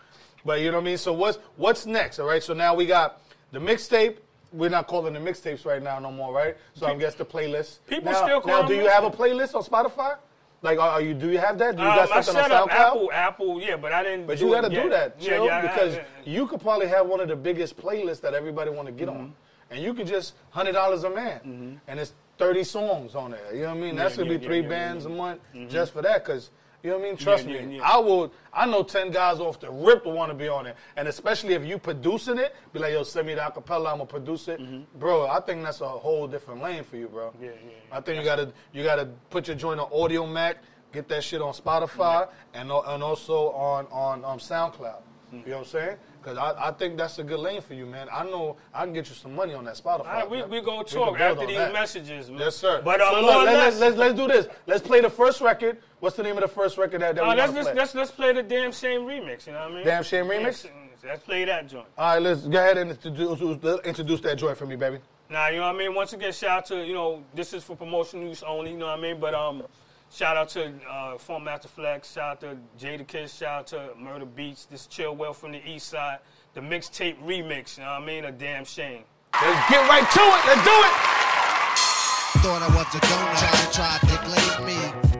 But 0.44 0.62
you 0.62 0.72
know 0.72 0.78
what 0.78 0.84
I 0.84 0.86
mean. 0.86 0.98
So 0.98 1.14
what's 1.14 1.38
what's 1.58 1.86
next? 1.86 2.18
All 2.20 2.26
right. 2.28 2.42
So 2.42 2.54
now 2.54 2.74
we 2.74 2.86
got 2.88 3.22
the 3.52 3.60
mixtape. 3.60 4.18
We're 4.52 4.70
not 4.70 4.88
calling 4.88 5.14
the 5.14 5.20
mixtapes 5.20 5.66
right 5.66 5.82
now 5.82 6.00
no 6.00 6.12
more, 6.12 6.34
right? 6.34 6.58
So 6.74 6.88
I 6.88 6.96
guess 6.96 7.14
the 7.16 7.24
playlist. 7.26 7.80
People 7.88 8.12
now, 8.12 8.24
still 8.26 8.42
call 8.42 8.64
Now, 8.64 8.68
do 8.68 8.74
you 8.76 8.88
have 8.90 9.04
a 9.06 9.12
playlist 9.12 9.54
on 9.56 9.64
Spotify? 9.64 10.18
Like, 10.64 10.78
are, 10.78 11.02
you? 11.02 11.14
Do 11.16 11.30
you 11.32 11.40
have 11.40 11.58
that? 11.58 11.76
Do 11.76 11.82
you 11.82 11.90
Um, 11.90 11.96
got 11.96 12.12
I 12.12 12.22
something 12.22 12.44
set 12.44 12.52
on 12.52 12.64
up 12.64 12.70
SoundCloud? 12.70 12.88
Apple, 12.88 13.12
Apple, 13.12 13.62
yeah, 13.62 13.78
but 13.78 13.92
I 13.94 14.04
didn't. 14.04 14.28
But 14.28 14.40
you 14.40 14.52
got 14.52 14.62
to 14.62 14.70
do 14.70 14.90
that, 14.90 15.16
Yeah, 15.20 15.30
chill, 15.30 15.46
yeah, 15.46 15.58
I- 15.58 15.62
because 15.64 15.96
I- 15.98 16.06
you 16.24 16.46
could 16.46 16.62
probably 16.62 16.88
have 16.88 17.08
one 17.08 17.20
of 17.20 17.28
the 17.30 17.36
biggest 17.36 17.78
playlists 17.78 18.22
that 18.22 18.36
everybody 18.36 18.70
want 18.70 18.86
to 18.88 18.92
get 18.92 19.10
on, 19.10 19.16
Mm-hmm. 19.16 19.74
and 19.74 19.82
you 19.84 19.94
could 19.96 20.06
just 20.06 20.36
hundred 20.52 20.74
dollars 20.74 21.04
a 21.04 21.10
man, 21.10 21.80
and 21.88 22.00
it's 22.00 22.14
thirty 22.38 22.64
songs 22.64 23.16
on 23.16 23.32
there. 23.32 23.54
You 23.56 23.62
know 23.64 23.70
what 23.70 23.78
I 23.78 23.80
mean? 23.82 23.96
That's 23.96 24.16
Yeah, 24.18 24.26
gonna 24.26 24.38
be 24.38 24.46
three 24.46 24.62
bands 24.62 25.06
a 25.06 25.10
month 25.10 25.42
just 25.68 25.94
for 25.94 26.02
that, 26.04 26.24
because. 26.24 26.52
You 26.84 26.90
know 26.90 26.98
what 26.98 27.06
I 27.06 27.08
mean? 27.10 27.18
Trust 27.18 27.48
yeah, 27.48 27.62
me. 27.66 27.78
yeah. 27.78 27.84
I 27.84 27.98
will. 27.98 28.32
I 28.54 28.66
know 28.66 28.84
ten 28.84 29.12
guys 29.12 29.40
off 29.40 29.60
the 29.60 29.70
rip 29.70 30.06
will 30.06 30.14
want 30.14 30.32
to 30.32 30.36
be 30.36 30.48
on 30.48 30.66
it, 30.66 30.76
and 30.96 31.08
especially 31.08 31.54
if 31.54 31.64
you 31.64 31.78
producing 31.78 32.40
it, 32.40 32.56
be 32.74 32.80
like, 32.80 32.94
"Yo, 32.94 33.04
send 33.04 33.28
me 33.28 33.36
the 33.36 33.42
acapella. 33.42 33.92
I'm 33.92 33.98
gonna 33.98 34.06
produce 34.06 34.48
it, 34.48 34.60
bro." 35.00 35.28
I 35.28 35.40
think 35.42 35.64
that's 35.64 35.82
a 35.82 35.88
whole 35.88 36.28
different 36.28 36.62
lane 36.62 36.84
for 36.84 36.98
you, 36.98 37.08
bro. 37.08 37.28
Mm-hmm. 37.28 37.44
Yeah, 37.44 37.52
yeah, 37.52 37.72
yeah. 37.90 37.98
I 37.98 38.02
think 38.02 38.18
you 38.18 38.26
gotta 38.26 38.52
you 38.74 38.84
gotta 38.84 39.10
put 39.30 39.48
your 39.48 39.56
joint 39.56 39.80
on 39.80 39.90
Audiomack, 39.92 40.56
get 40.92 41.08
that 41.10 41.24
shit 41.24 41.42
on 41.42 41.54
Spotify, 41.54 42.28
and 42.54 42.72
al- 42.72 42.84
and 42.88 43.04
also 43.04 43.52
on 43.52 43.86
on 43.92 44.26
um, 44.26 44.40
SoundCloud. 44.40 45.02
You 45.32 45.38
know 45.38 45.58
what 45.58 45.58
I'm 45.60 45.66
saying? 45.66 45.98
Because 46.22 46.38
I, 46.38 46.70
I 46.70 46.72
think 46.72 46.98
that's 46.98 47.18
a 47.18 47.24
good 47.24 47.40
lane 47.40 47.62
for 47.62 47.74
you, 47.74 47.86
man. 47.86 48.08
I 48.12 48.24
know 48.24 48.58
I 48.74 48.84
can 48.84 48.94
get 48.94 49.10
you 49.10 49.16
some 49.16 49.34
money 49.34 49.54
on 49.54 49.66
that 49.66 49.76
Spotify. 49.76 50.00
All 50.00 50.06
right, 50.06 50.30
we, 50.30 50.38
man. 50.38 50.50
we 50.50 50.62
go 50.62 50.84
talk 50.84 51.18
build 51.18 51.22
after 51.22 51.48
these 51.48 51.58
that. 51.58 51.74
messages, 51.74 52.30
man. 52.30 52.40
Yes, 52.40 52.56
sir. 52.56 52.82
But 52.84 53.02
uh, 53.02 53.12
so 53.12 53.22
look, 53.22 53.46
let, 53.46 53.56
us 53.56 53.80
let's, 53.80 53.98
let's 53.98 54.14
do 54.14 54.28
this. 54.28 54.48
Let's 54.68 54.86
play 54.86 55.02
the 55.02 55.10
first 55.10 55.42
record. 55.42 55.80
What's 56.00 56.16
the 56.16 56.24
name 56.24 56.36
of 56.36 56.42
the 56.42 56.48
first 56.48 56.78
record 56.78 57.02
that, 57.02 57.16
that 57.16 57.24
uh, 57.24 57.30
we 57.30 57.36
let's, 57.36 57.52
want 57.52 57.52
to 57.52 57.58
just, 57.58 57.70
play? 57.72 57.82
let's 57.82 57.96
let's 57.96 58.12
play 58.12 58.34
the 58.34 58.44
damn 58.44 58.72
shame 58.72 59.02
remix. 59.02 59.48
You 59.48 59.54
know 59.54 59.60
what 59.60 59.72
I 59.72 59.76
mean? 59.76 59.86
Damn 59.86 60.04
Shame 60.04 60.26
remix? 60.26 60.44
Yes, 60.44 60.68
let's 61.04 61.24
play 61.24 61.46
that 61.46 61.68
joint. 61.68 61.88
All 61.98 62.14
right, 62.14 62.22
let's 62.22 62.42
go 62.42 62.58
ahead 62.60 62.78
and 62.78 62.92
introduce, 62.92 63.42
introduce 63.84 64.22
that 64.22 64.38
joint 64.38 64.58
for 64.58 64.68
me, 64.68 64.76
baby. 64.76 65.00
Now, 65.30 65.48
you 65.48 65.58
know 65.58 65.64
what 65.64 65.76
I 65.76 65.78
mean? 65.78 65.96
Once 65.96 66.14
again, 66.14 66.34
shout 66.34 66.50
out 66.58 66.66
to, 66.68 66.86
you 66.86 66.94
know, 66.94 67.24
this 67.34 67.54
is 67.54 67.64
for 67.64 67.76
promotional 67.76 68.28
use 68.28 68.44
only, 68.44 68.72
you 68.72 68.78
know 68.78 68.88
what 68.88 69.00
I 69.00 69.02
mean? 69.02 69.20
But 69.20 69.34
um, 69.34 69.64
shout 70.12 70.38
out 70.38 70.50
to 70.50 70.72
uh, 70.90 71.18
Funk 71.18 71.46
Master 71.46 71.68
Flex, 71.68 72.12
shout 72.12 72.32
out 72.32 72.42
to 72.42 72.58
Jadakiss, 72.80 73.40
shout 73.40 73.60
out 73.60 73.68
to 73.68 73.90
Murder 73.98 74.26
Beats, 74.26 74.66
this 74.66 74.88
Chill 74.88 75.16
Will 75.16 75.34
from 75.34 75.52
the 75.54 75.68
East 75.68 75.88
Side, 75.90 76.20
the 76.54 76.62
mixtape 76.62 77.18
remix, 77.24 77.78
you 77.78 77.84
know 77.84 77.92
what 77.92 78.02
I 78.02 78.06
mean? 78.06 78.26
A 78.26 78.32
damn 78.32 78.66
shame. 78.66 79.04
Let's 79.34 79.70
get 79.70 79.90
right 79.90 80.10
to 80.12 80.20
it. 80.20 80.42
Let's 80.46 80.64
do 80.64 80.72
it. 80.72 81.22
Thought 82.44 82.62
I 82.62 82.68
was 82.76 82.88
a 82.96 83.00
donut, 83.00 83.38
tried, 83.40 83.74
tried 83.74 84.02
to 84.10 84.18
glaze 84.26 85.04
me. 85.06 85.11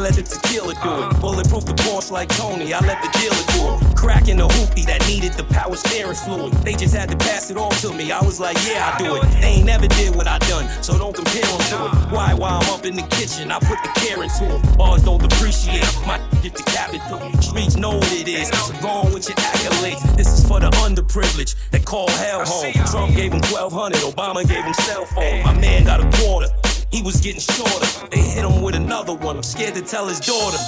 Let 0.00 0.14
the 0.14 0.22
tequila 0.22 0.74
do 0.74 0.92
it. 1.04 1.20
Bulletproof 1.20 1.64
the 1.66 1.74
Porsche 1.74 2.10
like 2.10 2.28
Tony. 2.30 2.72
I 2.72 2.80
let 2.80 3.02
the 3.02 3.10
dealer 3.18 3.44
do 3.54 3.86
it. 3.86 3.96
Cracking 3.96 4.38
the 4.38 4.48
hoopty 4.48 4.84
that 4.86 5.06
needed 5.06 5.34
the 5.34 5.44
power 5.44 5.76
steering 5.76 6.14
fluid. 6.14 6.52
They 6.64 6.74
just 6.74 6.94
had 6.94 7.10
to 7.10 7.16
pass 7.16 7.50
it 7.50 7.56
on 7.56 7.70
to 7.82 7.92
me. 7.92 8.10
I 8.10 8.22
was 8.22 8.40
like, 8.40 8.56
yeah, 8.66 8.94
I 8.94 8.98
do 8.98 9.16
it. 9.16 9.22
They 9.40 9.60
ain't 9.60 9.66
never 9.66 9.86
did 9.86 10.14
what 10.16 10.26
I 10.26 10.38
done, 10.38 10.68
so 10.82 10.96
don't 10.96 11.14
compare 11.14 11.42
them 11.42 11.60
to 11.70 11.76
it. 11.86 12.12
Why? 12.12 12.34
While 12.34 12.60
I'm 12.62 12.70
up 12.70 12.84
in 12.86 12.96
the 12.96 13.06
kitchen, 13.14 13.50
I 13.50 13.58
put 13.58 13.78
the 13.82 13.92
care 14.00 14.22
into 14.22 14.56
it. 14.56 14.78
Bars 14.78 15.02
don't 15.04 15.20
depreciate. 15.20 15.84
My 16.06 16.18
get 16.42 16.54
the 16.54 16.62
capital. 16.64 17.20
Streets 17.42 17.76
know 17.76 17.96
what 17.96 18.12
it 18.12 18.28
is. 18.28 18.48
So 18.48 18.72
go 18.80 18.88
on 18.88 19.12
with 19.12 19.28
your 19.28 19.36
accolades. 19.36 20.16
This 20.16 20.28
is 20.28 20.46
for 20.46 20.60
the 20.60 20.70
underprivileged 20.70 21.56
that 21.72 21.84
call 21.84 22.08
hell 22.10 22.44
home. 22.44 22.72
Trump 22.90 23.14
gave 23.14 23.32
him 23.32 23.42
1200. 23.52 24.00
Obama 24.00 24.46
gave 24.48 24.64
him 24.64 24.74
cell 24.74 25.04
phone. 25.04 25.42
My 25.44 25.54
man 25.60 25.84
got 25.84 26.00
a 26.00 26.22
quarter. 26.22 26.48
He 26.90 27.02
was 27.02 27.20
getting 27.20 27.40
shorter. 27.40 28.08
They 28.10 28.18
hit 28.18 28.44
him 28.44 28.62
with 28.62 28.74
another 28.74 29.14
one. 29.14 29.36
I'm 29.36 29.42
scared 29.44 29.74
to 29.74 29.82
tell 29.82 30.08
his 30.08 30.18
daughter. 30.18 30.58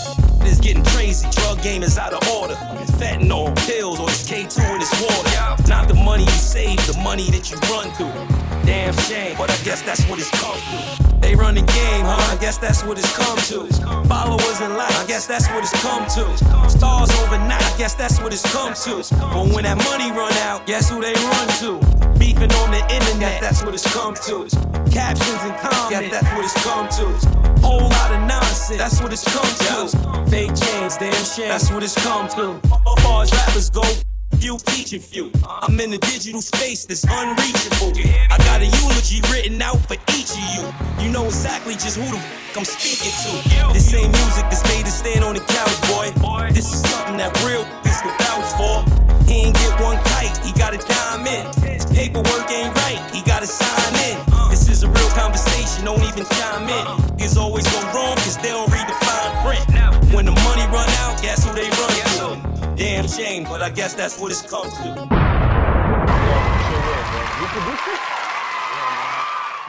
It's 0.43 0.61
getting 0.61 0.85
crazy. 0.85 1.29
Drug 1.31 1.61
game 1.63 1.83
is 1.83 1.99
out 1.99 2.13
of 2.13 2.27
order. 2.29 2.57
It's 2.81 2.93
fentanyl, 2.93 3.55
pills, 3.67 3.99
or 3.99 4.09
it's 4.09 4.29
K2 4.31 4.73
in 4.73 4.79
this 4.79 5.03
water. 5.03 5.69
Not 5.69 5.89
the 5.89 5.95
money 5.95 6.23
you 6.23 6.31
save, 6.31 6.79
the 6.87 6.99
money 7.03 7.29
that 7.31 7.51
you 7.51 7.57
run 7.71 7.91
through. 7.95 8.13
Damn 8.65 8.95
shame, 8.99 9.37
but 9.37 9.51
I 9.51 9.57
guess 9.65 9.83
that's 9.83 10.05
what 10.09 10.21
it's 10.21 10.31
come 10.31 10.57
to. 10.57 11.12
They 11.23 11.35
run 11.35 11.55
the 11.55 11.63
game, 11.63 12.05
huh? 12.05 12.35
I 12.35 12.37
guess 12.41 12.59
that's 12.59 12.85
what 12.85 12.99
it's 12.99 13.13
come 13.17 13.39
to. 13.49 13.67
Followers 14.09 14.61
in 14.61 14.77
line, 14.77 14.93
I 14.93 15.05
guess 15.07 15.27
that's 15.27 15.49
what 15.49 15.63
it's 15.63 15.73
come 15.81 16.05
to. 16.19 16.69
Stars 16.69 17.11
overnight, 17.23 17.63
I 17.63 17.79
guess 17.79 17.95
that's 17.95 18.21
what 18.21 18.33
it's 18.33 18.45
come 18.53 18.75
to. 18.75 18.97
But 19.33 19.55
when 19.55 19.65
that 19.65 19.79
money 19.89 20.11
run 20.11 20.33
out, 20.45 20.67
guess 20.67 20.91
who 20.91 21.01
they 21.01 21.15
run 21.15 21.49
to? 21.63 21.79
Beefing 22.19 22.53
on 22.61 22.71
the 22.71 22.83
internet, 22.93 23.41
that's 23.41 23.63
what 23.63 23.73
it's 23.73 23.87
come 23.95 24.15
to. 24.27 24.47
Captions 24.91 25.43
and 25.47 25.57
comments, 25.63 26.11
that's 26.11 26.31
what 26.35 26.45
it's 26.45 26.59
come 26.65 26.89
to. 27.01 27.07
Whole 27.63 27.89
lot 27.89 28.11
of 28.13 28.21
nonsense, 28.29 28.79
that's 28.79 29.01
what 29.01 29.13
it's 29.13 29.25
come 29.25 29.53
to. 29.65 30.31
Fake 30.31 30.55
chains, 30.55 30.97
damn 30.99 31.25
shame, 31.25 31.49
that's 31.49 31.71
what 31.71 31.83
it's 31.83 31.95
come 32.03 32.29
to. 32.37 32.61
As 32.67 33.03
far 33.05 33.23
as 33.23 33.33
rappers 33.33 33.71
go, 33.71 33.83
few 34.43 34.59
teaching 34.75 34.99
few. 34.99 35.31
I'm 35.47 35.79
in 35.79 35.93
a 35.93 35.99
digital 35.99 36.43
space 36.43 36.85
that's 36.85 37.07
unreachable. 37.07 37.95
I 38.27 38.37
got 38.43 38.59
a 38.59 38.67
eulogy 38.67 39.23
written 39.31 39.63
out 39.63 39.79
for 39.87 39.95
each 40.19 40.35
of 40.35 40.43
you. 40.51 40.67
You 40.99 41.13
know 41.15 41.27
exactly 41.27 41.75
just 41.75 41.95
who 41.95 42.03
the 42.11 42.19
f- 42.19 42.59
I'm 42.59 42.65
speaking 42.67 43.15
to. 43.23 43.31
This 43.73 43.95
ain't 43.95 44.11
music 44.11 44.43
that's 44.51 44.67
made 44.67 44.85
to 44.85 44.91
stand 44.91 45.23
on 45.23 45.35
the 45.39 45.45
couch, 45.47 45.79
boy. 45.87 46.11
This 46.51 46.75
is 46.75 46.83
something 46.83 47.19
that 47.23 47.31
real 47.47 47.63
is 47.87 48.03
can 48.03 48.11
vouch 48.19 48.51
for. 48.59 48.83
He 49.31 49.47
ain't 49.47 49.55
get 49.55 49.79
one 49.79 50.03
kite, 50.11 50.35
he 50.43 50.51
got 50.59 50.75
a 50.75 50.79
dime 50.91 51.23
in. 51.23 51.47
His 51.63 51.87
paperwork 51.87 52.51
ain't 52.51 52.75
right, 52.83 52.99
he 53.15 53.23
gotta 53.23 53.47
sign 53.47 53.95
in. 54.11 54.19
This 54.51 54.69
is 54.69 54.83
a 54.83 54.89
real 54.91 55.11
conversation, 55.15 55.87
don't 55.87 56.03
even 56.03 56.27
chime 56.27 56.67
in. 56.67 56.85
Niggas 57.15 57.39
always 57.39 57.63
go 57.71 57.79
wrong 57.95 58.19
cause 58.19 58.43
they 58.43 58.51
don't 58.51 58.67
read 58.75 58.91
the 58.91 58.97
fine 59.07 59.33
print. 59.47 59.63
When 60.13 60.27
the 60.27 60.42
shame, 63.17 63.45
but 63.45 63.63
I 63.63 63.71
guess 63.71 63.95
that's 63.95 64.19
what 64.19 64.31
it's 64.31 64.43
come 64.43 64.65
to. 64.65 64.89
You 67.41 67.47
produced 67.49 67.89
it? 67.89 68.01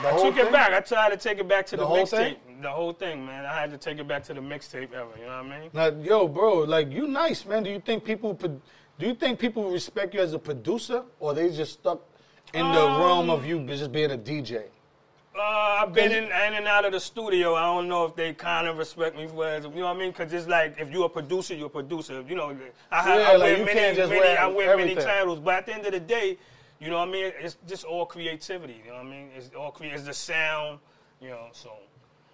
The 0.01 0.09
I 0.09 0.11
whole 0.11 0.23
took 0.31 0.37
it 0.37 0.51
back. 0.51 0.73
I 0.73 0.79
tried 0.81 1.09
to 1.11 1.17
take 1.17 1.39
it 1.39 1.47
back 1.47 1.65
to 1.67 1.75
The 1.77 1.81
the, 1.83 1.87
whole 1.87 2.05
thing? 2.05 2.35
mixtape. 2.35 2.61
The 2.61 2.69
whole 2.69 2.93
thing, 2.93 3.25
man. 3.25 3.45
I 3.45 3.53
had 3.61 3.71
to 3.71 3.77
take 3.77 3.99
it 3.99 4.07
back 4.07 4.23
to 4.25 4.33
the 4.33 4.41
mixtape 4.41 4.93
ever, 4.93 5.09
you 5.17 5.25
know 5.25 5.43
what 5.43 5.51
I 5.53 5.59
mean? 5.59 5.69
Now, 5.73 5.87
yo, 6.03 6.27
bro, 6.27 6.59
like 6.59 6.91
you 6.91 7.07
nice, 7.07 7.45
man. 7.45 7.63
Do 7.63 7.69
you 7.69 7.79
think 7.79 8.03
people 8.03 8.33
pro- 8.33 8.61
do 8.99 9.07
you 9.07 9.15
think 9.15 9.39
people 9.39 9.69
respect 9.71 10.13
you 10.13 10.19
as 10.21 10.33
a 10.33 10.39
producer, 10.39 11.03
or 11.19 11.33
they 11.33 11.49
just 11.49 11.73
stuck 11.73 12.01
in 12.53 12.65
the 12.71 12.81
Um, 12.81 12.99
realm 13.01 13.29
of 13.29 13.45
you 13.45 13.65
just 13.65 13.91
being 13.91 14.11
a 14.11 14.17
DJ? 14.17 14.63
Uh, 15.35 15.41
I've 15.81 15.93
been 15.93 16.11
in, 16.11 16.25
in 16.25 16.31
and 16.31 16.67
out 16.67 16.85
of 16.85 16.91
the 16.91 16.99
studio. 16.99 17.55
I 17.55 17.63
don't 17.63 17.87
know 17.87 18.05
if 18.05 18.15
they 18.15 18.33
kind 18.33 18.67
of 18.67 18.77
respect 18.77 19.15
me 19.17 19.27
for 19.27 19.47
as 19.47 19.63
you 19.63 19.71
know 19.71 19.85
what 19.87 19.95
I 19.95 19.99
mean. 19.99 20.11
Because 20.11 20.31
it's 20.31 20.47
like 20.47 20.75
if 20.79 20.91
you're 20.91 21.05
a 21.07 21.09
producer, 21.09 21.55
you're 21.55 21.67
a 21.67 21.69
producer. 21.71 22.23
You 22.27 22.35
know, 22.35 22.55
I 22.91 23.01
have 23.01 23.19
Yeah, 23.19 23.27
I 23.29 23.35
like, 23.37 23.39
wear 23.57 23.65
many, 23.65 23.97
many 23.97 24.09
wear 24.09 24.39
I 24.39 24.47
wear 24.47 24.77
many 24.77 24.93
titles. 24.95 25.39
But 25.39 25.55
at 25.55 25.65
the 25.65 25.73
end 25.73 25.85
of 25.87 25.91
the 25.93 25.99
day, 25.99 26.37
you 26.79 26.89
know 26.91 26.99
what 26.99 27.07
I 27.09 27.11
mean. 27.11 27.31
It's 27.39 27.57
just 27.67 27.83
all 27.83 28.05
creativity. 28.05 28.79
You 28.85 28.91
know 28.91 28.97
what 28.97 29.07
I 29.07 29.09
mean. 29.09 29.29
It's 29.35 29.49
all 29.55 29.71
cre- 29.71 29.85
It's 29.85 30.03
the 30.03 30.13
sound. 30.13 30.79
You 31.19 31.29
know, 31.29 31.47
so 31.51 31.71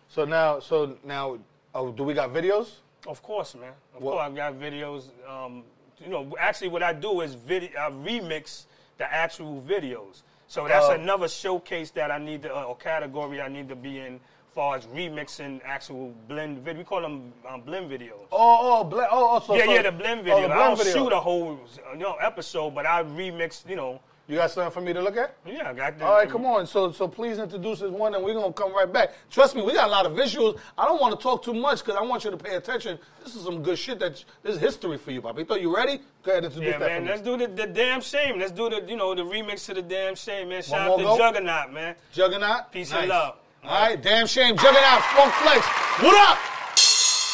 So 0.10 0.26
now, 0.26 0.60
so 0.60 0.98
now, 1.06 1.38
oh, 1.76 1.92
do 1.92 2.04
we 2.04 2.14
got 2.14 2.34
videos? 2.34 2.68
of 3.08 3.24
course, 3.24 3.56
man. 3.56 3.72
Of 3.96 4.02
What- 4.02 4.14
course, 4.16 4.26
I've 4.26 4.36
got 4.36 4.54
videos. 4.56 5.04
Um, 5.28 5.64
you 6.04 6.10
know, 6.10 6.36
actually, 6.38 6.68
what 6.68 6.84
I 6.84 6.92
do 6.92 7.22
is 7.22 7.34
video. 7.34 7.70
I 7.80 7.90
remix 7.92 8.66
the 8.98 9.12
actual 9.12 9.62
videos. 9.62 10.24
So 10.50 10.68
that's 10.68 10.88
Oh. 10.88 10.94
another 10.94 11.28
showcase 11.28 11.92
that 11.92 12.10
I 12.10 12.18
need 12.18 12.42
to, 12.42 12.50
uh, 12.56 12.64
or 12.64 12.76
category 12.76 13.40
I 13.40 13.48
need 13.50 13.70
to 13.70 13.76
be 13.76 14.00
in, 14.00 14.20
far 14.56 14.78
as 14.78 14.88
remixing 14.88 15.62
actual 15.64 16.12
blend 16.28 16.58
video. 16.66 16.80
We 16.80 16.86
call 16.86 17.02
them 17.02 17.32
um, 17.48 17.62
blend 17.62 17.90
videos. 17.92 18.26
Oh, 18.32 18.80
oh, 18.80 18.84
bl- 18.84 19.02
oh, 19.12 19.36
oh, 19.36 19.40
so 19.46 19.54
yeah, 19.54 19.66
so- 19.66 19.72
yeah, 19.74 19.82
the 19.84 19.92
blend 19.92 20.22
oh, 20.22 20.24
video. 20.24 20.48
the 20.48 20.54
I 20.56 20.68
don't 20.70 20.78
video. 20.78 20.94
shoot 20.94 21.14
a 21.14 21.20
whole 21.20 21.60
you 21.94 22.00
know 22.00 22.16
episode, 22.16 22.74
but 22.74 22.88
I 22.88 23.04
remix. 23.04 23.64
You 23.70 23.76
know, 23.76 24.00
You 24.30 24.36
got 24.36 24.52
something 24.52 24.72
for 24.72 24.82
me 24.82 24.94
to 24.94 25.02
look 25.02 25.18
at? 25.18 25.36
yeah, 25.44 25.72
I 25.72 25.74
got 25.74 25.98
the. 25.98 26.06
All 26.06 26.13
right, 26.13 26.30
come 26.30 26.46
on. 26.46 26.68
So, 26.68 26.92
so 26.92 27.08
please 27.08 27.39
introduce 27.39 27.80
this 27.80 27.89
one, 27.89 28.13
and 28.13 28.24
we're 28.24 28.36
gonna 28.36 28.54
come 28.54 28.72
right 28.76 28.92
back. 28.92 29.13
Trust 29.32 29.56
me, 29.56 29.63
we 29.63 29.74
got 29.74 29.88
a 29.88 29.92
lot 29.92 30.06
of 30.06 30.12
visuals. 30.12 30.60
I 30.78 30.86
don't 30.86 31.02
want 31.02 31.20
to 31.20 31.24
talk 31.24 31.44
too 31.44 31.56
much 31.56 31.80
because 31.84 31.96
I 32.00 32.04
want 32.04 32.24
you 32.24 32.30
to 32.30 32.38
pay 32.38 32.54
attention. 32.56 33.00
This 33.24 33.36
is 33.36 33.44
some 33.44 33.63
good 33.63 33.80
shit. 33.80 33.98
That 33.98 34.24
this 34.44 34.56
is 34.58 34.62
history 34.62 35.00
for 35.00 35.10
you, 35.10 35.24
Papito. 35.24 35.60
You 35.60 35.76
ready? 35.76 36.00
Go 36.22 36.32
ahead, 36.32 36.46
introduce 36.46 36.74
Yeah, 36.74 36.78
that 36.78 36.88
man. 36.89 37.02
for 37.06 37.10
Let's 37.10 37.22
me. 37.26 37.38
do 37.38 37.48
the, 37.48 37.54
the 37.65 37.68
damn 37.74 38.02
shame. 38.02 38.38
Let's 38.38 38.52
do 38.52 38.70
the 38.70 38.86
you 38.88 38.98
know 38.98 39.15
the 39.15 39.24
remix 39.24 39.65
to 39.65 39.74
the 39.74 39.82
damn 39.82 40.13
shame, 40.13 40.50
man. 40.50 40.62
Shout 40.62 40.86
more 40.86 40.94
out 40.94 40.98
to 41.00 41.04
go? 41.06 41.18
Juggernaut, 41.18 41.74
man. 41.74 41.96
Juggernaut. 42.13 42.72
Peace 42.72 42.92
nice. 42.92 43.00
and 43.02 43.10
love. 43.10 43.36
All 43.63 43.82
right, 43.82 44.00
damn 44.00 44.28
shame. 44.28 44.56
Juggernaut, 44.58 45.02
Funk 45.18 45.34
Flex. 45.42 45.65
What 46.04 46.30
up? 46.30 46.38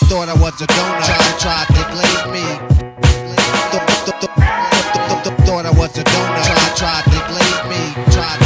Thought 0.07 0.29
I 0.29 0.33
was 0.39 0.61
a 0.61 0.67
donut, 0.67 1.03
tried, 1.03 1.39
tried 1.43 1.67
to 1.75 1.83
glaze 1.91 2.25
me. 2.31 2.45
Th- 3.35 3.35
th- 3.35 3.83
th- 3.83 4.05
th- 4.05 4.19
th- 4.21 4.35
th- 4.35 4.44
A 5.97 6.03
donut, 6.03 6.75
tried, 6.75 7.03
to 7.05 7.19
glaze 7.29 7.63
me. 7.69 8.11
Tried 8.11 8.44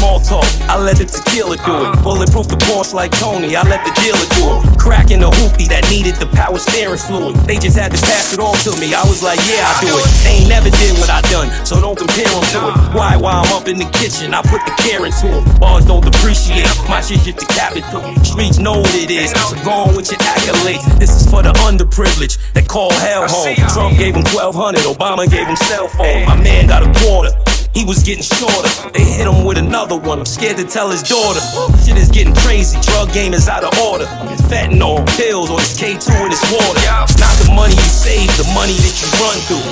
small 0.00 0.18
talk. 0.24 0.48
I 0.64 0.80
let 0.80 0.96
the 0.96 1.04
tequila 1.04 1.60
do 1.60 1.74
it. 1.84 2.00
Bulletproof 2.00 2.48
the 2.48 2.56
boss 2.72 2.96
like 2.96 3.12
Tony, 3.20 3.52
I 3.54 3.62
let 3.68 3.84
the 3.84 3.92
dealer 4.00 4.24
do 4.40 4.44
it. 4.56 4.80
Cracking 4.80 5.20
the 5.20 5.28
hoopty 5.28 5.68
that 5.68 5.84
needed 5.92 6.16
the 6.16 6.26
power 6.32 6.56
steering 6.56 6.96
fluid. 6.96 7.36
They 7.44 7.60
just 7.60 7.76
had 7.76 7.92
to 7.92 8.00
pass 8.00 8.32
it 8.32 8.40
on 8.40 8.56
to 8.64 8.72
me. 8.80 8.96
I 8.96 9.04
was 9.04 9.20
like, 9.20 9.36
yeah, 9.44 9.68
I 9.68 9.76
do 9.84 9.92
it. 9.92 10.08
They 10.24 10.40
ain't 10.40 10.48
never 10.48 10.72
did 10.72 10.96
what 10.96 11.12
I 11.12 11.20
done, 11.28 11.52
so 11.68 11.76
don't 11.84 12.00
compare 12.00 12.24
them 12.24 12.44
to 12.56 12.58
it. 12.72 12.74
Why? 12.96 13.20
While 13.20 13.44
I'm 13.44 13.52
up 13.52 13.68
in 13.68 13.76
the 13.76 13.88
kitchen, 14.00 14.32
I 14.32 14.40
put 14.40 14.64
the 14.64 14.72
care 14.80 15.04
into 15.04 15.28
it. 15.28 15.44
Bars 15.60 15.84
don't 15.84 16.00
depreciate, 16.00 16.64
my 16.88 17.04
shit 17.04 17.20
hit 17.20 17.36
just 17.36 17.52
decapitate. 17.52 18.24
Streets 18.24 18.56
know 18.56 18.80
what 18.80 18.94
it 18.96 19.12
is, 19.12 19.36
so 19.36 19.52
go 19.60 19.92
on 19.92 19.96
with 19.96 20.08
your 20.08 20.20
accolades. 20.24 20.80
This 20.96 21.12
is 21.12 21.28
for 21.28 21.44
the 21.44 21.52
underprivileged 21.68 22.40
that 22.56 22.66
call 22.66 22.90
hell 23.04 23.28
home. 23.28 23.52
Trump 23.68 24.00
gave 24.00 24.16
him 24.16 24.24
1200, 24.32 24.80
Obama 24.88 25.28
gave 25.28 25.44
him 25.44 25.60
cell 25.68 25.88
phone. 25.92 26.24
My 26.24 26.40
man 26.40 26.66
got 26.66 26.80
a 26.80 26.88
quarter. 27.04 27.36
He 27.74 27.84
was 27.84 28.02
getting 28.02 28.22
shorter. 28.22 28.68
They 28.90 29.04
hit 29.04 29.26
him 29.30 29.44
with 29.44 29.56
another 29.56 29.96
one. 29.96 30.18
I'm 30.18 30.26
scared 30.26 30.56
to 30.58 30.64
tell 30.64 30.90
his 30.90 31.02
daughter. 31.02 31.40
Shit 31.86 31.96
is 31.96 32.10
getting 32.10 32.34
crazy. 32.34 32.80
Drug 32.80 33.12
game 33.12 33.32
is 33.32 33.48
out 33.48 33.62
of 33.62 33.70
order. 33.78 34.06
Fentanyl, 34.50 35.06
pills, 35.16 35.50
or 35.50 35.60
it's 35.60 35.78
K2 35.78 36.10
in 36.24 36.30
his 36.30 36.42
water. 36.50 36.80
Not 37.22 37.34
the 37.38 37.52
money 37.54 37.74
you 37.74 37.88
save, 37.88 38.26
the 38.36 38.48
money 38.54 38.74
that 38.74 38.94
you 38.98 39.08
run 39.22 39.38
through. 39.46 39.62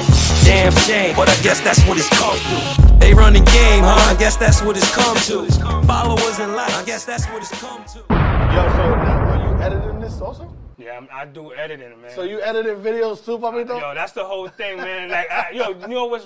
Damn 0.46 0.72
shame, 0.86 1.16
but 1.16 1.28
I 1.28 1.34
guess 1.42 1.60
that's 1.60 1.84
what 1.86 1.98
it's 1.98 2.08
come 2.10 2.38
to. 2.38 2.98
They 2.98 3.14
run 3.14 3.32
the 3.32 3.40
game, 3.40 3.82
huh? 3.82 4.14
I 4.14 4.16
guess 4.18 4.36
that's 4.36 4.62
what 4.62 4.76
it's 4.76 4.90
come 4.94 5.16
to. 5.26 5.50
Followers 5.86 6.38
in 6.38 6.54
line, 6.54 6.70
I 6.70 6.84
guess 6.84 7.04
that's 7.04 7.26
what 7.26 7.42
it's 7.42 7.50
come 7.60 7.84
to. 7.84 7.98
Yo, 7.98 8.62
so 8.78 8.94
now 8.94 9.26
are 9.26 9.38
you 9.42 9.62
editing 9.62 10.00
this 10.00 10.20
also? 10.20 10.48
Yeah, 10.88 10.96
I'm, 10.96 11.08
I 11.12 11.26
do 11.26 11.52
editing, 11.52 12.00
man. 12.00 12.10
So 12.14 12.22
you 12.22 12.40
edited 12.40 12.78
videos 12.78 13.22
too, 13.22 13.38
Papito? 13.38 13.78
Yo, 13.78 13.94
that's 13.94 14.12
the 14.12 14.24
whole 14.24 14.48
thing, 14.48 14.78
man. 14.78 15.10
Like, 15.10 15.30
I, 15.30 15.50
yo, 15.50 15.68
you 15.68 15.88
know 15.88 16.06
what's 16.06 16.24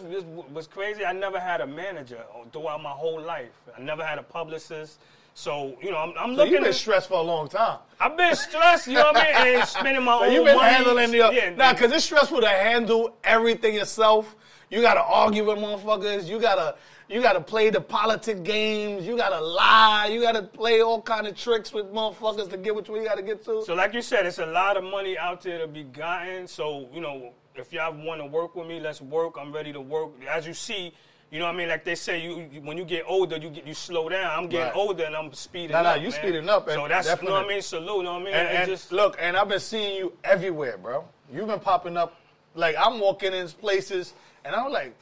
what's 0.53 0.69
crazy? 0.69 1.05
I 1.05 1.13
never 1.13 1.41
had 1.41 1.61
a 1.61 1.67
manager 1.67 2.23
throughout 2.53 2.81
my 2.81 2.91
whole 2.91 3.21
life. 3.21 3.51
I 3.77 3.81
never 3.81 4.05
had 4.07 4.19
a 4.19 4.23
publicist. 4.23 5.01
So 5.35 5.77
you 5.81 5.91
know, 5.91 5.97
I'm, 5.99 6.13
I'm 6.17 6.31
So 6.31 6.37
looking. 6.37 6.53
you've 6.53 6.61
been 6.63 6.69
at, 6.71 6.75
stressed 6.75 7.09
for 7.09 7.15
a 7.19 7.23
long 7.23 7.49
time. 7.49 7.79
I've 8.01 8.17
been 8.17 8.35
stressed. 8.37 8.87
You 8.87 8.95
know 8.95 9.13
what 9.13 9.17
I 9.17 9.45
mean? 9.45 9.59
And 9.61 9.69
spending 9.69 10.03
my 10.05 10.13
So 10.19 10.25
own 10.27 10.33
you've 10.33 10.45
been 10.45 10.57
money. 10.57 10.69
handling 10.75 11.11
the 11.11 11.17
yeah, 11.33 11.51
nah, 11.55 11.73
cause 11.75 11.91
it's 11.93 12.05
stressful 12.05 12.41
to 12.41 12.49
handle 12.49 13.17
everything 13.25 13.75
yourself. 13.75 14.37
You 14.71 14.81
gotta 14.81 15.03
argue 15.03 15.45
with 15.47 15.59
motherfuckers. 15.59 16.27
You 16.29 16.39
gotta 16.41 16.77
you 17.09 17.21
gotta 17.23 17.41
play 17.41 17.69
the 17.71 17.81
politic 17.81 18.43
games. 18.43 19.07
You 19.07 19.17
gotta 19.17 19.41
lie. 19.41 20.09
You 20.13 20.21
gotta 20.21 20.43
play 20.43 20.81
all 20.83 21.01
kind 21.03 21.27
of 21.27 21.37
tricks 21.37 21.73
with 21.73 21.87
motherfuckers 21.93 22.49
to 22.51 22.57
get 22.57 22.75
what 22.75 22.89
you 22.89 23.05
gotta 23.05 23.23
get 23.23 23.45
to. 23.47 23.63
So 23.65 23.75
like 23.75 23.93
you 23.95 24.03
said, 24.03 24.27
it's 24.27 24.39
a 24.39 24.47
lot 24.47 24.77
of 24.77 24.85
money 24.85 25.17
out 25.19 25.43
there 25.43 25.59
to 25.59 25.67
be 25.67 25.83
gotten. 25.85 26.47
So, 26.47 26.89
you 26.93 27.01
know, 27.01 27.33
if 27.55 27.73
y'all 27.73 27.93
want 27.95 28.21
to 28.23 28.27
work 28.27 28.55
with 28.57 28.67
me, 28.67 28.81
let's 28.81 29.01
work. 29.03 29.35
I'm 29.39 29.53
ready 29.53 29.73
to 29.75 29.81
work. 29.81 30.11
As 30.27 30.47
you 30.47 30.55
see, 30.55 30.95
you 31.33 31.39
know 31.39 31.47
what 31.47 31.55
I 31.55 31.57
mean? 31.57 31.69
Like 31.71 31.83
they 31.83 31.95
say, 31.95 32.23
you, 32.23 32.47
you 32.53 32.61
when 32.61 32.77
you 32.77 32.85
get 32.85 33.05
older, 33.09 33.39
you 33.39 33.49
get 33.49 33.67
you 33.67 33.73
slow 33.73 34.07
down. 34.11 34.31
I'm 34.39 34.49
getting 34.49 34.67
Right. 34.67 34.77
older 34.77 35.05
and 35.05 35.17
I'm 35.17 35.33
speeding 35.33 35.71
Nah, 35.73 35.83
nah, 35.83 35.89
up. 35.93 35.97
you 35.97 36.11
man. 36.11 36.13
speeding 36.13 36.49
up, 36.51 36.69
and 36.69 36.75
So 36.75 36.87
that's 36.87 37.09
you 37.09 37.27
know 37.27 37.33
what 37.33 37.47
I 37.47 37.49
mean. 37.49 37.63
Salute, 37.63 37.97
you 37.97 38.03
know 38.03 38.13
what 38.13 38.21
I 38.21 38.25
mean? 38.27 38.35
And, 38.35 38.49
and 38.49 38.71
just 38.71 38.93
look, 38.93 39.17
and 39.19 39.35
I've 39.35 39.49
been 39.49 39.59
seeing 39.59 39.97
you 39.97 40.13
everywhere, 40.25 40.77
bro. 40.77 41.07
You've 41.33 41.47
been 41.49 41.59
popping 41.59 41.97
up. 41.97 42.15
Like 42.55 42.77
I'm 42.79 43.01
walking 43.01 43.33
in 43.33 43.49
places, 43.49 44.13
and 44.45 44.55
I'm 44.55 44.71
like, 44.71 44.95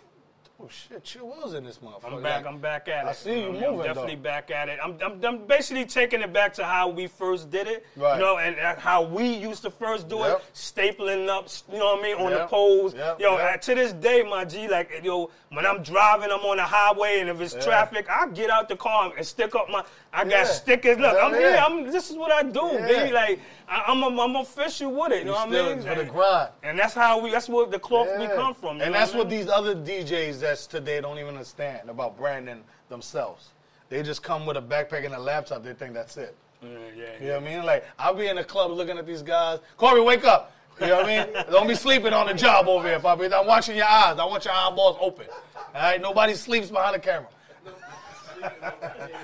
oh 0.62 0.68
shit, 0.68 1.03
Chill 1.05 1.27
Will's 1.27 1.55
in 1.55 1.64
this 1.64 1.79
motherfucker. 1.79 2.14
I'm 2.16 2.23
back. 2.23 2.44
Like, 2.44 2.53
I'm 2.55 2.59
back 2.61 2.88
at 2.88 3.05
it. 3.07 3.09
I 3.09 3.12
see 3.12 3.31
you 3.31 3.37
know 3.40 3.49
I 3.49 3.53
mean? 3.53 3.61
moving, 3.61 3.81
I'm 3.81 3.87
definitely 3.87 4.14
though. 4.16 4.23
back 4.23 4.51
at 4.51 4.68
it. 4.68 4.79
I'm, 4.83 4.99
I'm, 5.05 5.25
I'm 5.25 5.46
basically 5.46 5.85
taking 5.87 6.20
it 6.20 6.33
back 6.33 6.53
to 6.55 6.64
how 6.64 6.88
we 6.88 7.07
first 7.07 7.51
did 7.51 7.66
it. 7.66 7.87
Right. 7.96 8.14
You 8.16 8.20
know, 8.20 8.38
and 8.38 8.59
uh, 8.59 8.77
how 8.77 9.03
we 9.03 9.27
used 9.35 9.62
to 9.62 9.70
first 9.70 10.09
do 10.09 10.18
Yep. 10.18 10.38
it, 10.38 10.44
stapling 10.55 11.29
up. 11.29 11.49
You 11.73 11.79
know 11.79 11.94
what 11.94 12.01
I 12.01 12.03
mean 12.03 12.16
on 12.16 12.33
the 12.33 12.46
poles. 12.46 12.94
Yep. 12.94 13.20
Yo, 13.20 13.37
Yep. 13.38 13.55
uh, 13.55 13.57
to 13.59 13.75
this 13.75 13.92
day, 13.94 14.23
my 14.23 14.44
G, 14.44 14.68
like 14.68 15.01
yo, 15.03 15.31
when 15.51 15.66
I'm 15.66 15.83
driving, 15.83 16.31
I'm 16.31 16.40
on 16.40 16.59
the 16.59 16.62
highway, 16.64 17.20
and 17.20 17.29
if 17.29 17.40
it's 17.40 17.64
traffic, 17.64 18.07
I 18.11 18.29
get 18.29 18.51
out 18.51 18.68
the 18.68 18.77
car 18.77 19.12
and 19.16 19.27
stick 19.27 19.55
up 19.55 19.68
my. 19.70 19.85
I 20.12 20.23
Yeah. 20.25 20.29
got 20.42 20.46
stickers. 20.49 20.99
Look, 20.99 21.14
Yeah, 21.14 21.25
I'm 21.25 21.33
yeah. 21.35 21.38
here. 21.38 21.64
I'm. 21.64 21.90
This 21.92 22.11
is 22.11 22.16
what 22.16 22.33
I 22.33 22.42
do, 22.42 22.61
Yeah. 22.73 22.87
baby. 22.87 23.12
Like 23.12 23.40
I, 23.68 23.85
I'm, 23.87 24.03
a, 24.03 24.23
I'm 24.23 24.37
official 24.37 24.90
with 24.92 25.12
it. 25.12 25.18
You 25.20 25.25
know 25.27 25.33
what 25.33 25.49
I 25.49 25.75
mean? 25.75 25.83
for 25.83 25.94
the 25.94 26.05
grind. 26.05 26.49
And 26.62 26.79
that's 26.79 26.94
how 26.94 27.20
we. 27.20 27.31
That's 27.31 27.49
what 27.49 27.70
the 27.70 27.79
cloth 27.79 28.09
we 28.18 28.27
come 28.27 28.55
from. 28.55 28.81
and 28.81 28.92
know 28.92 28.99
that's 28.99 29.14
I 29.14 29.18
what 29.18 29.29
mean? 29.29 29.38
these 29.40 29.49
other 29.49 29.75
DJs 29.75 30.40
that's 30.40 30.66
today 30.66 31.01
don't 31.01 31.18
even 31.18 31.29
understand 31.35 31.88
about 31.88 32.16
branding 32.18 32.62
themselves. 32.88 33.51
They 33.88 34.03
just 34.03 34.23
come 34.23 34.46
with 34.46 34.57
a 34.57 34.62
backpack 34.62 35.05
and 35.05 35.14
a 35.14 35.18
laptop. 35.18 35.62
They 35.62 35.75
think 35.75 35.94
that's 35.94 36.16
it. 36.16 36.35
Yeah, 36.62 36.68
yeah, 36.96 37.05
You 37.20 37.27
know 37.29 37.35
what 37.40 37.42
I 37.42 37.55
mean? 37.57 37.64
Like 37.64 37.85
I'll 37.99 38.14
be 38.14 38.27
in 38.29 38.37
the 38.37 38.44
club 38.44 38.70
looking 38.73 38.99
at 38.99 39.07
these 39.07 39.23
guys. 39.23 39.61
Corey, 39.77 40.01
wake 40.01 40.25
up. 40.25 40.53
You 40.81 40.87
know 40.88 40.96
what 40.96 41.07
I 41.07 41.25
mean? 41.25 41.44
Don't 41.51 41.66
be 41.68 41.75
sleeping 41.75 42.12
on 42.12 42.27
the 42.27 42.35
job 42.35 42.66
over 42.66 42.88
here, 42.88 42.99
Bobby. 42.99 43.33
I'm 43.33 43.46
watching 43.46 43.77
your 43.77 43.87
eyes. 43.87 44.18
I 44.18 44.25
want 44.25 44.44
your 44.44 44.55
eyeballs 44.55 44.96
open. 45.01 45.27
All 45.57 45.64
right? 45.75 46.01
Nobody 46.01 46.35
sleeps 46.35 46.70
behind 46.70 46.94
the 46.94 46.99
camera. 46.99 47.29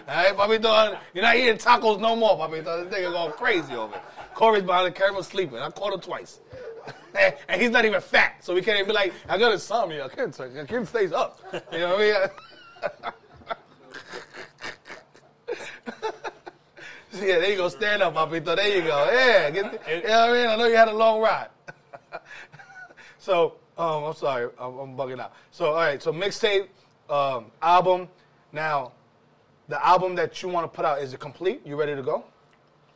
Right, 0.09 0.37
Bobby? 0.37 0.55
You're 1.15 1.25
not 1.25 1.37
eating 1.37 1.57
tacos 1.57 2.01
no 2.01 2.17
more, 2.17 2.37
Bobby. 2.37 2.61
This 2.61 2.87
nigga 2.87 3.13
going 3.13 3.33
crazy 3.33 3.75
over 3.75 3.95
it. 3.95 4.03
Corey's 4.35 4.63
behind 4.63 4.87
the 4.87 4.93
camera 4.93 5.23
sleeping. 5.23 5.59
I 5.59 5.71
caught 5.71 5.95
him 5.95 6.01
twice. 6.01 6.41
and 7.49 7.61
he's 7.61 7.71
not 7.71 7.85
even 7.85 8.01
fat, 8.01 8.37
so 8.45 8.55
we 8.55 8.63
can't 8.63 8.79
even 8.79 8.89
be 8.89 8.95
like, 8.95 9.13
I 9.29 9.39
got 9.39 9.53
insomnia. 9.53 10.05
I 10.05 10.09
can't, 10.09 10.39
I 10.41 10.65
can't 10.65 10.87
stays 10.87 11.13
up. 11.13 11.41
You 11.73 11.79
know 11.79 11.97
what 11.97 12.01
I 12.01 12.31
mean? 13.01 13.13
Yeah, 17.23 17.39
there 17.39 17.51
you 17.51 17.57
go. 17.57 17.69
Stand 17.69 18.03
up, 18.03 18.15
Papito. 18.15 18.57
There 18.57 18.77
you 18.77 18.83
go. 18.83 19.11
Yeah. 19.11 19.51
Get 19.51 19.73
the, 19.73 19.97
you 19.97 20.03
know 20.03 20.21
what 20.21 20.31
I 20.31 20.33
mean? 20.33 20.47
I 20.47 20.57
know 20.57 20.67
you 20.67 20.77
had 20.77 20.89
a 20.89 20.93
long 20.93 21.21
ride. 21.21 21.49
so, 23.19 23.55
um, 23.79 24.05
I'm 24.05 24.15
sorry. 24.15 24.51
I'm, 24.59 24.79
I'm 24.79 24.97
bugging 24.97 25.19
out. 25.19 25.33
So, 25.51 25.67
all 25.67 25.77
right. 25.77 26.03
So, 26.03 26.13
mixtape, 26.13 26.69
um, 27.09 27.47
album. 27.63 28.09
Now, 28.53 28.93
the 29.69 29.85
album 29.87 30.15
that 30.17 30.43
you 30.43 30.49
want 30.49 30.71
to 30.71 30.75
put 30.75 30.85
out, 30.85 31.01
is 31.03 31.13
it 31.13 31.21
complete? 31.21 31.61
You 31.67 31.77
ready 31.77 31.95
to 31.95 32.03
go? 32.03 32.25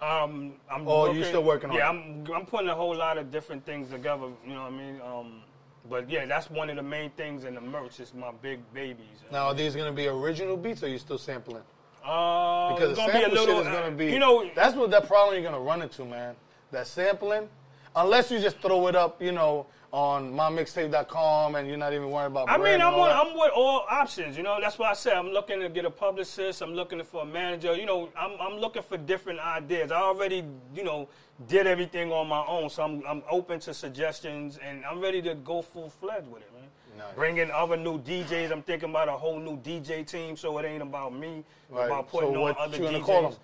Um, 0.00 0.54
I'm 0.70 0.88
Or 0.88 1.12
you 1.14 1.24
still 1.24 1.42
working 1.44 1.70
on 1.70 1.76
yeah, 1.76 1.86
it? 1.86 1.90
I'm 1.90 2.26
I'm 2.34 2.46
putting 2.46 2.68
a 2.68 2.74
whole 2.74 2.94
lot 2.96 3.18
of 3.18 3.30
different 3.30 3.66
things 3.66 3.90
together. 3.90 4.28
You 4.46 4.54
know 4.54 4.62
what 4.62 4.72
I 4.72 4.76
mean? 4.76 5.00
Um, 5.02 5.42
but 5.90 6.08
yeah, 6.08 6.24
that's 6.24 6.48
one 6.50 6.70
of 6.70 6.76
the 6.76 6.82
main 6.82 7.10
things 7.10 7.44
in 7.44 7.54
the 7.54 7.60
merch 7.60 8.00
is 8.00 8.14
my 8.14 8.30
big 8.40 8.60
babies. 8.72 9.18
Now, 9.30 9.46
are 9.48 9.54
these 9.54 9.74
going 9.74 9.90
to 9.90 9.96
be 9.96 10.06
original 10.06 10.56
beats 10.56 10.82
or 10.82 10.86
are 10.86 10.88
you 10.88 10.98
still 10.98 11.18
sampling? 11.18 11.62
uh, 12.04 12.72
Because 12.74 12.96
the 12.96 13.06
gonna 13.06 13.12
be 13.12 13.18
a 13.18 13.22
sample 13.24 13.34
little. 13.40 13.56
shit 13.62 13.66
is 13.66 13.78
going 13.78 13.90
to 13.90 13.96
be. 13.96 14.06
you 14.12 14.18
know, 14.18 14.48
that's 14.54 14.74
what 14.74 14.90
that 14.90 15.06
problem 15.06 15.34
you're 15.34 15.42
going 15.50 15.54
to 15.54 15.60
run 15.68 15.82
into, 15.82 16.04
man. 16.04 16.34
That 16.70 16.86
sampling. 16.86 17.48
Unless 17.96 18.30
you 18.30 18.38
just 18.40 18.58
throw 18.60 18.86
it 18.86 18.94
up, 18.96 19.20
you 19.20 19.32
know, 19.32 19.66
on 19.92 20.32
mymixtape.com 20.32 21.56
and 21.56 21.68
you're 21.68 21.76
not 21.76 21.92
even 21.92 22.10
worried 22.10 22.26
about 22.26 22.48
I 22.48 22.56
mean, 22.58 22.80
I'm 22.80 22.94
on. 22.94 23.10
I'm 23.10 23.34
with 23.34 23.50
all 23.54 23.84
options. 23.90 24.36
You 24.36 24.42
know, 24.42 24.58
that's 24.60 24.78
why 24.78 24.90
I 24.90 24.94
said 24.94 25.14
I'm 25.14 25.30
looking 25.30 25.60
to 25.60 25.68
get 25.68 25.84
a 25.84 25.90
publicist. 25.90 26.62
I'm 26.62 26.74
looking 26.74 27.02
for 27.02 27.22
a 27.22 27.26
manager. 27.26 27.74
You 27.74 27.86
know, 27.86 28.08
I'm, 28.16 28.32
I'm 28.40 28.58
looking 28.60 28.82
for 28.82 28.96
different 28.96 29.40
ideas. 29.40 29.90
I 29.90 30.00
already, 30.00 30.44
you 30.74 30.84
know, 30.84 31.08
did 31.48 31.66
everything 31.66 32.12
on 32.12 32.28
my 32.28 32.44
own, 32.46 32.70
so 32.70 32.82
I'm, 32.84 33.02
I'm 33.06 33.22
open 33.30 33.58
to 33.60 33.74
suggestions 33.74 34.58
and 34.58 34.84
I'm 34.84 35.00
ready 35.00 35.22
to 35.22 35.34
go 35.34 35.62
full 35.62 35.90
fledged 35.90 36.28
with 36.28 36.42
it, 36.42 36.52
man. 36.52 36.68
Nice. 36.98 37.14
Bring 37.14 37.38
in 37.38 37.50
other 37.50 37.76
new 37.76 37.98
DJs. 37.98 38.52
I'm 38.52 38.62
thinking 38.62 38.90
about 38.90 39.08
a 39.08 39.12
whole 39.12 39.40
new 39.40 39.56
DJ 39.56 40.06
team, 40.06 40.36
so 40.36 40.58
it 40.58 40.66
ain't 40.66 40.82
about 40.82 41.14
me. 41.14 41.44
Right. 41.70 41.86
about 41.86 42.10
So 42.10 42.18
putting 42.18 42.36
on 42.36 42.42
what 42.42 42.58
other 42.58 42.78
DJs. 42.78 43.38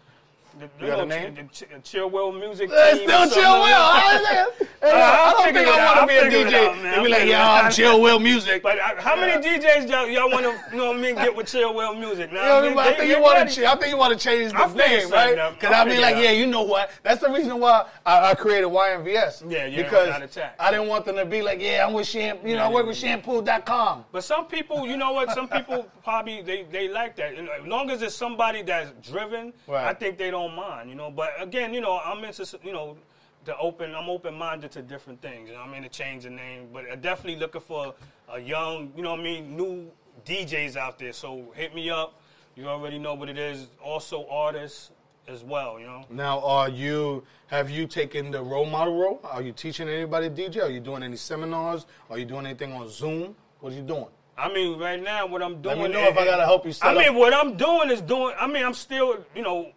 The, 0.58 0.68
You 0.80 0.86
got 0.86 1.00
a 1.00 1.06
name? 1.06 1.34
The, 1.34 1.42
the, 1.42 1.74
the 1.76 1.80
Chill 1.82 2.08
Will 2.10 2.32
Music 2.32 2.70
It's 2.72 2.98
Team. 2.98 3.08
still 3.08 3.22
or 3.22 3.26
something 3.26 3.42
chill 3.42 3.58
like 3.58 3.72
I, 3.74 4.46
I, 4.82 5.28
I 5.28 5.32
don't 5.32 5.54
think 5.54 5.68
I 5.68 5.96
want 5.96 6.00
to 6.00 6.06
be 6.06 6.14
a 6.16 6.20
I'll 6.20 6.30
figure 6.30 6.38
it 6.38 6.52
DJ. 6.52 6.96
out, 6.96 7.04
be 7.04 7.08
like, 7.10 7.28
yeah. 7.28 7.50
I'm 7.52 7.72
chill 7.72 8.00
Will 8.00 8.18
music. 8.18 8.62
But 8.62 8.78
uh, 8.78 9.00
how 9.00 9.16
many 9.16 9.32
DJs 9.46 9.88
y'all, 9.88 10.06
y'all 10.06 10.30
want 10.30 10.44
to, 10.44 10.54
you 10.70 10.78
know 10.78 10.88
what 10.88 10.96
I 10.96 11.00
mean, 11.00 11.14
get 11.16 11.34
with 11.34 11.46
Chill 11.48 11.74
Will 11.74 11.94
Music? 11.94 12.32
Now, 12.32 12.42
You 12.42 12.48
know 12.48 12.66
I 12.66 12.68
mean? 12.70 12.78
I 12.78 12.84
think 12.84 12.98
they 12.98 13.08
you 13.10 13.20
want 13.20 13.50
to. 13.50 13.66
I 13.66 13.76
think 13.76 13.88
you 13.90 13.96
want 13.96 14.18
to 14.18 14.24
change 14.24 14.52
the 14.52 14.66
name, 14.74 15.10
right? 15.10 15.52
Because 15.54 15.72
I'll 15.74 15.86
I'll 15.86 15.86
be 15.86 15.98
like, 15.98 16.16
yeah, 16.16 16.30
you 16.30 16.46
know 16.46 16.62
what? 16.62 16.90
That's 17.02 17.20
the 17.20 17.30
reason 17.30 17.58
why 17.58 17.86
I, 18.04 18.30
I 18.30 18.34
created 18.34 18.68
YNVS. 18.68 19.50
Yeah, 19.50 19.66
yeah, 19.66 19.82
because. 19.82 20.36
I 20.58 20.70
didn't 20.70 20.88
want 20.88 21.04
them 21.04 21.16
to 21.16 21.24
be 21.26 21.42
like, 21.42 21.60
yeah, 21.60 21.86
I'm 21.86 21.92
with 21.92 22.06
shampoo. 22.06 22.48
You 22.48 22.56
know, 22.56 22.64
I 22.64 22.70
work 22.70 22.86
with 22.86 22.96
shampoo.com. 22.96 24.04
But 24.12 24.24
some 24.24 24.46
people, 24.46 24.86
you 24.86 24.96
know 24.96 25.12
what? 25.12 25.30
Some 25.32 25.48
people 25.48 25.86
probably 26.02 26.42
they, 26.42 26.64
they 26.64 26.88
like 26.88 27.16
that. 27.16 27.34
As 27.34 27.66
long 27.66 27.90
as 27.90 28.02
it's 28.02 28.14
somebody 28.14 28.62
that's 28.62 28.90
driven, 29.08 29.52
I 29.68 29.94
think 29.94 30.18
they 30.18 30.30
don't 30.30 30.45
mind. 30.48 30.90
You 30.90 30.96
know. 30.96 31.10
But 31.10 31.30
again, 31.40 31.74
you 31.74 31.80
know, 31.80 31.98
I'm 32.04 32.22
into 32.24 32.58
you 32.62 32.72
know 32.72 32.96
the 33.44 33.56
open. 33.58 33.94
I'm 33.94 34.08
open 34.08 34.34
minded 34.34 34.70
to 34.72 34.82
different 34.82 35.22
things. 35.22 35.48
You 35.48 35.54
know, 35.54 35.62
I 35.62 35.70
mean 35.70 35.82
to 35.82 35.88
change 35.88 36.24
the 36.24 36.30
name, 36.30 36.68
but 36.72 36.84
I'm 36.90 37.00
definitely 37.00 37.40
looking 37.40 37.60
for 37.60 37.94
a 38.32 38.40
young, 38.40 38.92
you 38.96 39.02
know, 39.02 39.14
I 39.14 39.22
mean, 39.22 39.56
new 39.56 39.90
DJs 40.24 40.76
out 40.76 40.98
there. 40.98 41.12
So 41.12 41.52
hit 41.54 41.74
me 41.74 41.90
up. 41.90 42.20
You 42.56 42.68
already 42.68 42.98
know 42.98 43.14
what 43.14 43.28
it 43.28 43.38
is. 43.38 43.68
Also 43.82 44.26
artists 44.28 44.90
as 45.28 45.44
well. 45.44 45.78
You 45.78 45.86
know. 45.86 46.04
Now, 46.10 46.40
are 46.40 46.68
you? 46.68 47.24
Have 47.48 47.70
you 47.70 47.86
taken 47.86 48.30
the 48.30 48.42
role 48.42 48.66
model 48.66 48.98
role? 48.98 49.20
Are 49.24 49.42
you 49.42 49.52
teaching 49.52 49.88
anybody 49.88 50.28
DJ? 50.28 50.62
Are 50.62 50.70
you 50.70 50.80
doing 50.80 51.02
any 51.02 51.16
seminars? 51.16 51.86
Are 52.10 52.18
you 52.18 52.24
doing 52.24 52.46
anything 52.46 52.72
on 52.72 52.88
Zoom? 52.88 53.36
What 53.60 53.72
are 53.72 53.76
you 53.76 53.82
doing? 53.82 54.08
I 54.38 54.52
mean, 54.52 54.78
right 54.78 55.02
now, 55.02 55.26
what 55.26 55.42
I'm 55.42 55.62
doing. 55.62 55.78
Let 55.78 55.88
me 55.90 55.94
know 55.94 56.08
if 56.08 56.16
I 56.16 56.24
gotta 56.24 56.44
help 56.44 56.66
you 56.66 56.72
I 56.82 56.94
mean, 56.94 57.08
up. 57.08 57.14
what 57.14 57.32
I'm 57.32 57.56
doing 57.56 57.90
is 57.90 58.00
doing. 58.02 58.34
I 58.38 58.46
mean, 58.46 58.64
I'm 58.64 58.74
still, 58.74 59.24
you 59.34 59.42
know. 59.42 59.72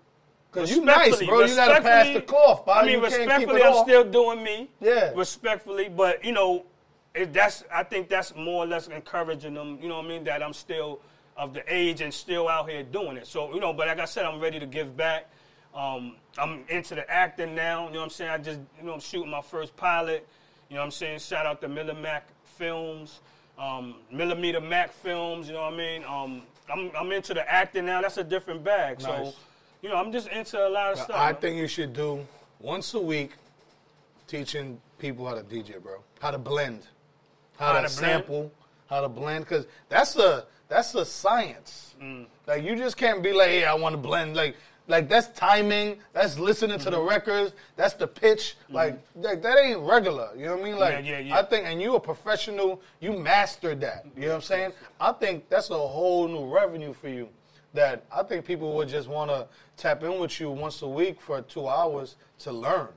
Because 0.52 0.72
you 0.72 0.84
nice, 0.84 1.22
bro. 1.24 1.42
You 1.42 1.56
gotta 1.56 1.82
pass 1.82 2.14
the 2.14 2.22
cloth, 2.22 2.66
bro. 2.66 2.74
I 2.74 2.84
mean, 2.84 2.94
You 2.94 3.04
respectfully, 3.04 3.62
I'm 3.64 3.74
all. 3.74 3.84
still 3.84 4.04
doing 4.04 4.44
me. 4.44 4.69
Yeah. 4.82 5.12
Respectfully, 5.15 5.90
but 5.90 6.23
you 6.26 6.32
know, 6.32 6.65
it, 7.13 7.34
that's. 7.34 7.63
I 7.71 7.84
think 7.84 8.10
that's 8.10 8.36
more 8.36 8.63
or 8.63 8.67
less 8.67 8.88
encouraging 8.88 9.54
them. 9.54 9.78
You 9.82 9.90
know 9.90 9.98
what 9.98 10.06
I 10.06 10.10
mean? 10.10 10.23
That 10.23 10.42
I'm 10.42 10.54
still 10.54 11.02
of 11.38 11.54
the 11.54 11.63
age 11.73 12.02
and 12.02 12.13
still 12.13 12.48
out 12.50 12.69
here 12.69 12.84
doing 12.84 13.15
it. 13.17 13.28
So 13.28 13.54
you 13.54 13.60
know, 13.60 13.73
but 13.73 13.88
like 13.88 14.00
I 14.00 14.06
said, 14.06 14.26
I'm 14.26 14.40
ready 14.40 14.60
to 14.60 14.65
give 14.65 14.98
back. 14.98 15.30
Um, 15.76 16.15
I'm 16.38 16.63
into 16.67 16.96
the 16.96 17.10
acting 17.10 17.54
now. 17.54 17.86
You 17.88 17.94
know 17.94 18.00
what 18.00 18.06
I'm 18.06 18.10
saying? 18.10 18.32
I 18.32 18.38
just 18.40 18.60
you 18.80 18.86
know 18.86 18.94
I'm 18.94 19.00
shooting 19.00 19.30
my 19.30 19.42
first 19.42 19.76
pilot. 19.78 20.28
You 20.69 20.76
know 20.76 20.82
what 20.82 20.86
I'm 20.86 20.92
saying? 20.92 21.19
Shout 21.19 21.46
out 21.46 21.62
to 21.62 21.67
Miller 21.67 21.94
Mac 21.96 22.28
Films, 22.44 23.21
um, 23.58 23.96
Millimeter 24.12 24.60
Mac 24.62 24.92
Films. 24.92 25.48
You 25.48 25.54
know 25.54 25.62
what 25.62 25.73
I 25.73 25.78
mean? 25.78 26.04
Um, 26.06 26.42
I'm 26.71 26.92
I'm 27.00 27.12
into 27.12 27.34
the 27.36 27.48
acting 27.52 27.86
now. 27.86 28.02
That's 28.02 28.17
a 28.17 28.23
different 28.23 28.63
bag. 28.63 29.00
So 29.02 29.10
Nice. 29.12 29.34
You 29.82 29.90
know, 29.90 29.96
I'm 29.96 30.12
just 30.12 30.27
into 30.27 30.58
a 30.65 30.69
lot 30.69 30.94
of 30.94 31.00
stuff. 31.00 31.15
I 31.15 31.34
think 31.34 31.58
you 31.58 31.67
should 31.67 31.94
do 31.94 32.25
once 32.60 32.94
a 32.94 33.00
week 33.00 33.32
teaching 34.27 34.80
people 35.00 35.27
how 35.27 35.36
to 35.36 35.42
DJ, 35.44 35.82
bro. 35.82 36.04
How 36.19 36.32
to 36.32 36.38
blend, 36.38 36.82
how, 37.58 37.73
How 37.73 37.82
to, 37.82 37.88
to 37.88 37.90
sample, 37.90 38.52
how 38.90 39.02
to 39.02 39.10
blend, 39.10 39.46
because 39.46 39.65
that's 39.88 40.15
a 40.17 40.46
that's 40.67 40.94
a 40.96 41.06
science. 41.06 41.96
Mm. 42.02 42.25
Like 42.48 42.63
you 42.63 42.75
just 42.75 42.98
can't 42.98 43.23
be 43.23 43.34
like, 43.34 43.50
hey, 43.50 43.65
I 43.65 43.73
want 43.73 43.94
to 43.94 43.98
blend. 43.98 44.36
Like 44.36 44.56
like 44.88 45.08
that's 45.08 45.27
timing. 45.40 46.00
That's 46.13 46.38
listening 46.38 46.80
to 46.80 46.90
the 46.90 46.98
Mm-hmm. 46.98 47.10
records. 47.10 47.54
That's 47.75 47.94
the 47.94 48.08
pitch. 48.08 48.56
Like 48.69 49.00
that, 49.21 49.42
that 49.44 49.58
ain't 49.60 49.80
regular. 49.80 50.30
You 50.36 50.46
know 50.46 50.56
what 50.58 50.62
I 50.62 50.69
mean? 50.69 50.80
Like 50.80 51.06
Yeah, 51.06 51.12
yeah, 51.12 51.19
yeah. 51.19 51.40
I 51.40 51.44
think, 51.44 51.65
and 51.65 51.82
you 51.82 51.96
a 51.96 52.00
professional. 52.00 52.82
You 53.00 53.13
mastered 53.13 53.80
that. 53.82 54.06
You 54.15 54.23
know 54.23 54.27
what 54.30 54.36
I'm 54.36 54.42
saying? 54.42 54.71
I 55.00 55.12
think 55.13 55.48
that's 55.48 55.69
a 55.69 55.77
whole 55.77 56.27
new 56.27 56.54
revenue 56.54 56.94
for 56.94 57.08
you. 57.08 57.30
That 57.74 58.04
I 58.12 58.24
think 58.24 58.46
people 58.46 58.74
would 58.74 58.88
just 58.88 59.08
want 59.08 59.30
to 59.30 59.48
tap 59.78 60.04
in 60.04 60.20
with 60.20 60.40
you 60.40 60.50
once 60.50 60.82
a 60.82 60.88
week 60.88 61.22
for 61.22 61.42
two 61.42 61.67
hours 61.67 62.15
to 62.40 62.52
learn. 62.52 62.88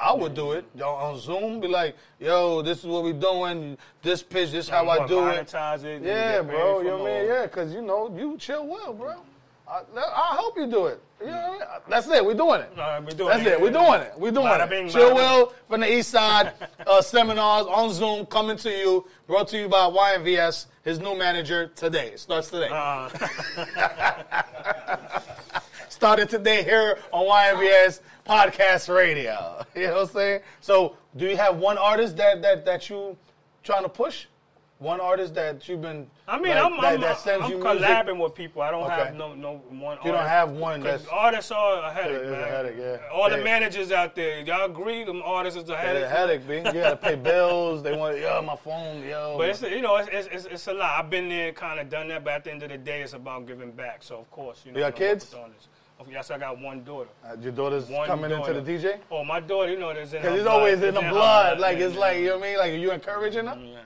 I 0.00 0.14
would 0.14 0.34
do 0.34 0.52
it 0.52 0.64
on 0.76 0.82
on 0.82 1.18
Zoom. 1.18 1.60
Be 1.60 1.68
like, 1.68 1.96
yo, 2.18 2.62
this 2.62 2.78
is 2.78 2.86
what 2.86 3.04
we 3.04 3.12
doing. 3.12 3.76
This 4.02 4.22
pitch. 4.22 4.52
This 4.52 4.68
how 4.68 4.88
I 4.88 5.06
do 5.06 5.28
it. 5.28 5.46
monetize 5.46 5.84
it. 5.84 6.02
Yeah, 6.02 6.42
bro. 6.42 6.78
You 6.80 6.84
know 6.84 6.98
what 6.98 7.10
I 7.10 7.18
mean? 7.18 7.26
Yeah, 7.26 7.42
because 7.42 7.74
you 7.74 7.82
know 7.82 8.14
you 8.16 8.36
chill 8.38 8.66
well, 8.66 8.94
bro. 8.94 9.16
I, 9.70 9.82
I 9.96 10.36
hope 10.36 10.56
you 10.56 10.66
do 10.66 10.86
it. 10.86 11.00
You 11.20 11.26
know 11.26 11.32
what 11.32 11.44
I 11.46 11.50
mean? 11.52 11.60
That's 11.88 12.08
it. 12.08 12.24
We're 12.24 12.34
doing 12.34 12.62
it. 12.62 12.70
All 12.72 12.76
right, 12.78 13.04
we 13.04 13.12
doing 13.12 13.28
That's 13.30 13.42
it. 13.42 13.52
it. 13.52 13.60
We're 13.60 13.70
doing 13.70 14.00
it. 14.00 14.12
We're 14.18 14.30
doing 14.32 14.46
Bada 14.46 14.64
it. 14.64 14.70
bing, 14.70 14.88
Chill 14.88 15.10
bada 15.10 15.14
Will 15.14 15.52
from 15.68 15.80
the 15.82 15.92
East 15.98 16.10
Side 16.10 16.52
uh, 16.86 17.02
seminars 17.02 17.66
on 17.66 17.92
Zoom 17.92 18.26
coming 18.26 18.56
to 18.56 18.70
you. 18.70 19.06
Brought 19.26 19.48
to 19.48 19.58
you 19.58 19.68
by 19.68 19.88
YNVS. 19.90 20.66
His 20.82 20.98
new 20.98 21.16
manager 21.16 21.66
today. 21.68 22.08
It 22.08 22.20
starts 22.20 22.50
today. 22.50 22.68
Uh, 22.72 23.10
Started 25.88 26.28
today 26.30 26.62
here 26.62 26.98
on 27.12 27.26
YNVS 27.26 28.00
Podcast 28.26 28.94
Radio. 28.94 29.64
You 29.76 29.86
know 29.86 29.92
what 29.94 30.00
I'm 30.02 30.08
saying? 30.08 30.40
So, 30.60 30.96
do 31.16 31.26
you 31.26 31.36
have 31.36 31.58
one 31.58 31.78
artist 31.78 32.16
that 32.16 32.42
that 32.42 32.64
that 32.64 32.88
you 32.90 33.16
trying 33.62 33.82
to 33.82 33.88
push? 33.88 34.26
One 34.80 34.98
artist 34.98 35.34
that 35.34 35.68
you've 35.68 35.82
been. 35.82 36.06
I 36.26 36.38
mean, 36.40 36.54
like, 36.54 36.64
I'm, 36.64 36.80
that, 36.80 36.94
I'm, 36.94 37.00
that 37.02 37.18
sends 37.18 37.44
I'm 37.44 37.50
you 37.50 37.58
music? 37.58 37.82
collabing 37.82 38.18
with 38.18 38.34
people. 38.34 38.62
I 38.62 38.70
don't 38.70 38.84
Okay. 38.84 38.94
have 38.94 39.14
no 39.14 39.34
no 39.34 39.56
one. 39.68 39.98
You 40.02 40.10
don't 40.10 40.26
have 40.26 40.52
one 40.52 40.80
that's. 40.80 41.06
artists 41.08 41.50
are 41.50 41.82
a 41.82 41.92
headache, 41.92 42.16
It's 42.22 42.28
a 42.28 42.30
man. 42.30 42.48
headache, 42.48 42.76
yeah. 42.78 42.96
All 43.12 43.28
the 43.28 43.36
managers 43.44 43.92
out 43.92 44.14
there, 44.16 44.40
y'all 44.40 44.64
agree? 44.64 45.04
Them 45.04 45.20
artists 45.22 45.62
is 45.62 45.68
a 45.68 45.72
Yeah, 45.72 45.80
headache. 45.82 46.08
headache, 46.08 46.48
B. 46.48 46.54
You 46.56 46.82
gotta 46.82 46.96
pay 46.96 47.14
bills. 47.30 47.82
They 47.82 47.94
want, 47.94 48.18
yo, 48.18 48.40
my 48.40 48.56
phone, 48.56 49.02
yo. 49.06 49.34
But 49.36 49.50
it's 49.50 49.60
you 49.60 49.82
know 49.82 49.96
it's, 49.96 50.08
it's, 50.10 50.28
it's, 50.32 50.44
it's 50.46 50.66
a 50.68 50.72
lot. 50.72 50.98
I've 51.04 51.10
been 51.10 51.28
there, 51.28 51.52
kind 51.52 51.78
of 51.78 51.90
done 51.90 52.08
that. 52.08 52.24
But 52.24 52.32
at 52.32 52.44
the 52.44 52.50
end 52.52 52.62
of 52.62 52.70
the 52.70 52.78
day, 52.78 53.02
it's 53.02 53.12
about 53.12 53.46
giving 53.46 53.72
back. 53.72 54.02
So 54.02 54.16
of 54.16 54.30
course, 54.30 54.62
you 54.64 54.72
know. 54.72 54.78
You 54.78 54.84
got 54.86 54.96
kids? 54.96 55.34
Yes, 56.10 56.30
I 56.30 56.38
got 56.38 56.58
one 56.58 56.82
daughter. 56.84 57.10
Uh, 57.22 57.36
your 57.42 57.52
daughter's 57.52 57.86
One 57.90 58.06
coming 58.06 58.30
daughter. 58.30 58.54
into 58.54 58.62
the 58.62 58.72
DJ? 58.88 58.98
Oh, 59.10 59.22
my 59.22 59.38
daughter, 59.40 59.70
you 59.70 59.78
know, 59.78 59.92
there's 59.92 60.14
in 60.14 60.22
Because 60.22 60.36
it's 60.36 60.44
blood. 60.44 60.56
always 60.56 60.82
in 60.82 60.94
the 60.94 61.02
her 61.02 61.10
blood. 61.10 61.60
Like, 61.60 61.76
yeah, 61.78 61.84
it's 61.84 61.94
yeah. 61.94 62.00
like, 62.00 62.18
you 62.20 62.24
know 62.28 62.38
what 62.38 62.46
I 62.46 62.48
mean? 62.48 62.58
Like, 62.58 62.72
you 62.80 62.90
encouraging 62.90 63.44
her? 63.44 63.58
Yeah. 63.62 63.80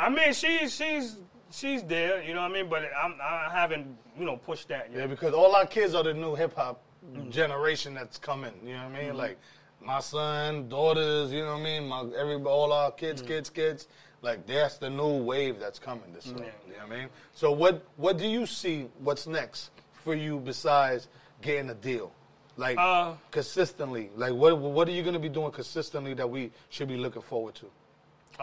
I 0.00 0.08
mean, 0.08 0.32
she's 0.32 0.74
she's 0.74 1.16
she's 1.52 1.82
there. 1.82 2.22
You 2.22 2.34
know 2.34 2.42
what 2.42 2.50
I 2.50 2.54
mean? 2.54 2.68
But 2.68 2.82
I'm, 3.02 3.14
I 3.22 3.48
haven't 3.52 3.86
you 4.18 4.24
know 4.24 4.36
pushed 4.38 4.68
that 4.68 4.90
yet. 4.90 5.00
Yeah, 5.00 5.06
because 5.06 5.34
all 5.34 5.54
our 5.54 5.66
kids 5.66 5.94
are 5.94 6.02
the 6.02 6.14
new 6.14 6.34
hip 6.34 6.54
hop 6.56 6.82
Mm-hmm. 7.00 7.30
generation 7.30 7.94
that's 7.94 8.18
coming. 8.18 8.52
You 8.62 8.74
know 8.74 8.84
what 8.90 8.94
I 8.94 9.02
mean? 9.04 9.16
Like 9.16 9.38
my 9.82 10.00
son, 10.00 10.68
daughters. 10.68 11.32
You 11.32 11.40
know 11.40 11.54
what 11.54 11.60
I 11.60 11.64
mean? 11.64 11.88
My 11.88 12.00
every 12.18 12.34
all 12.44 12.74
our 12.74 12.90
kids, 12.90 13.22
kids, 13.22 13.48
kids. 13.48 13.88
Like 14.20 14.46
that's 14.46 14.76
the 14.76 14.90
new 14.90 15.16
wave 15.16 15.58
that's 15.58 15.78
coming. 15.78 16.12
This 16.12 16.24
summer. 16.24 16.40
You 16.66 16.74
know 16.74 16.84
what 16.86 16.92
I 16.92 16.98
mean? 17.00 17.08
So 17.32 17.52
what 17.52 17.86
what 17.96 18.18
do 18.18 18.26
you 18.28 18.44
see? 18.44 18.88
What's 18.98 19.26
next 19.26 19.70
for 20.04 20.14
you 20.14 20.40
besides 20.40 21.08
getting 21.40 21.70
a 21.70 21.74
deal? 21.74 22.12
Like 22.58 22.76
Uh, 22.78 23.14
consistently. 23.30 24.10
Like 24.14 24.34
what 24.34 24.58
what 24.58 24.86
are 24.86 24.92
you 24.92 25.02
gonna 25.02 25.18
be 25.18 25.30
doing 25.30 25.52
consistently 25.52 26.12
that 26.20 26.28
we 26.28 26.50
should 26.68 26.88
be 26.88 26.98
looking 26.98 27.22
forward 27.22 27.54
to? 27.62 27.66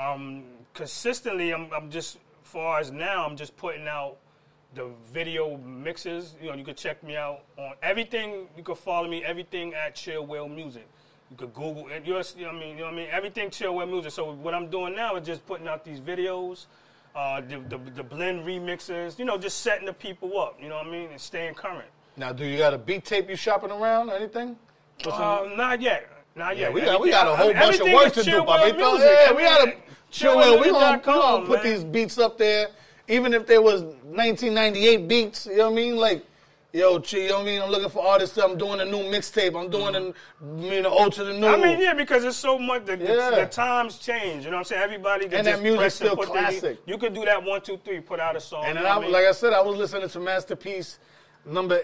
um, 0.01 0.43
consistently, 0.77 1.53
I'm, 1.53 1.73
I'm 1.73 1.89
just, 1.89 2.19
far 2.43 2.79
as 2.79 2.91
now, 2.91 3.25
I'm 3.25 3.35
just 3.35 3.57
putting 3.57 3.87
out 3.87 4.17
the 4.75 4.89
video 5.11 5.57
mixes. 5.57 6.35
You 6.41 6.49
know, 6.49 6.55
you 6.55 6.63
can 6.63 6.75
check 6.75 7.03
me 7.03 7.17
out 7.17 7.41
on 7.57 7.73
everything. 7.81 8.47
You 8.55 8.63
can 8.63 8.75
follow 8.75 9.09
me, 9.09 9.25
everything 9.25 9.73
at 9.73 9.95
Chill 9.95 10.25
Will 10.25 10.47
Music. 10.47 10.87
You 11.31 11.35
could 11.35 11.53
Google 11.53 11.89
it. 11.89 12.05
You 12.05 12.13
know 12.13 12.19
what 12.19 12.35
I 12.37 12.51
mean? 12.51 12.69
You 12.69 12.75
know 12.77 12.83
what 12.85 12.93
I 12.93 12.97
mean? 12.97 13.07
Everything 13.11 13.49
Chill 13.49 13.75
Will 13.75 13.87
Music. 13.87 14.11
So 14.11 14.33
what 14.33 14.53
I'm 14.53 14.69
doing 14.69 14.95
now 14.95 15.15
is 15.15 15.25
just 15.25 15.45
putting 15.47 15.67
out 15.67 15.83
these 15.83 15.99
videos, 15.99 16.67
uh, 17.15 17.41
the, 17.41 17.57
the, 17.67 17.77
the 17.95 18.03
blend 18.03 18.45
remixes, 18.45 19.17
you 19.17 19.25
know, 19.25 19.37
just 19.37 19.61
setting 19.61 19.87
the 19.87 19.93
people 19.93 20.39
up, 20.39 20.57
you 20.61 20.69
know 20.69 20.77
what 20.77 20.87
I 20.87 20.91
mean, 20.91 21.09
and 21.09 21.19
staying 21.19 21.55
current. 21.55 21.89
Now, 22.15 22.31
do 22.31 22.45
you 22.45 22.57
got 22.57 22.73
a 22.73 22.77
beat 22.77 23.03
tape 23.03 23.29
you 23.29 23.35
shopping 23.35 23.71
around 23.71 24.09
or 24.09 24.15
anything? 24.15 24.55
Uh, 25.05 25.49
not 25.55 25.81
yet. 25.81 26.07
Not 26.37 26.55
Yeah, 26.55 26.65
yet. 26.65 26.73
we 26.73 26.81
got 26.81 27.01
we 27.01 27.09
got 27.09 27.27
a 27.27 27.35
whole 27.35 27.53
bunch 27.53 27.79
of 27.79 27.91
work 27.91 28.13
to 28.13 28.23
do, 28.23 28.31
Chill 28.31 28.45
Will 28.45 28.99
Yeah, 28.99 29.33
we 29.33 29.41
gotta 29.41 29.73
chill. 30.11 30.37
Will. 30.37 30.59
We 30.59 30.69
gonna, 30.69 30.97
we 30.97 31.03
gonna 31.03 31.45
put 31.45 31.63
man. 31.63 31.73
these 31.73 31.83
beats 31.83 32.17
up 32.19 32.37
there, 32.37 32.67
even 33.07 33.33
if 33.33 33.47
there 33.47 33.61
was 33.61 33.81
1998 33.81 35.07
beats. 35.07 35.47
You 35.47 35.57
know 35.57 35.65
what 35.65 35.71
I 35.71 35.75
mean? 35.75 35.97
Like, 35.97 36.25
yo, 36.73 36.99
chi- 36.99 37.17
you 37.17 37.29
know 37.29 37.37
what 37.37 37.41
I 37.41 37.45
mean? 37.45 37.61
I'm 37.63 37.69
looking 37.71 37.89
for 37.89 38.05
artists. 38.05 38.37
I'm 38.37 38.55
doing 38.55 38.79
a 38.81 38.85
new 38.85 38.99
mixtape. 38.99 39.59
I'm 39.59 39.71
doing 39.71 39.95
mm-hmm. 39.95 40.59
a 40.69 40.75
you 40.75 40.81
know 40.83 40.89
old 40.89 41.13
to 41.13 41.23
the 41.23 41.33
new. 41.33 41.47
I 41.47 41.57
mean, 41.57 41.79
yeah, 41.81 41.95
because 41.95 42.23
it's 42.23 42.37
so 42.37 42.59
much. 42.59 42.85
The, 42.85 42.97
the- 42.97 43.05
Yeah. 43.05 43.31
the 43.31 43.45
times 43.47 43.97
change. 43.97 44.45
You 44.45 44.51
know 44.51 44.57
what 44.57 44.59
I'm 44.59 44.65
saying? 44.65 44.83
Everybody 44.83 45.25
can 45.25 45.39
And 45.39 45.47
that 45.47 45.63
music's 45.63 45.95
still 45.95 46.09
and 46.11 46.19
put 46.19 46.33
their- 46.33 46.43
classic. 46.43 46.77
you 46.85 46.99
could 46.99 47.15
do 47.15 47.25
that 47.25 47.43
one, 47.43 47.61
two, 47.61 47.77
three, 47.83 47.99
put 47.99 48.19
out 48.19 48.35
a 48.35 48.39
song. 48.39 48.63
And 48.65 48.77
then, 48.77 48.85
I, 48.85 48.95
I 48.95 48.99
mean? 48.99 49.11
like 49.11 49.25
I 49.25 49.31
said, 49.31 49.53
I 49.53 49.61
was 49.61 49.75
listening 49.75 50.07
to 50.07 50.19
Masterpiece 50.19 50.99
number 51.45 51.81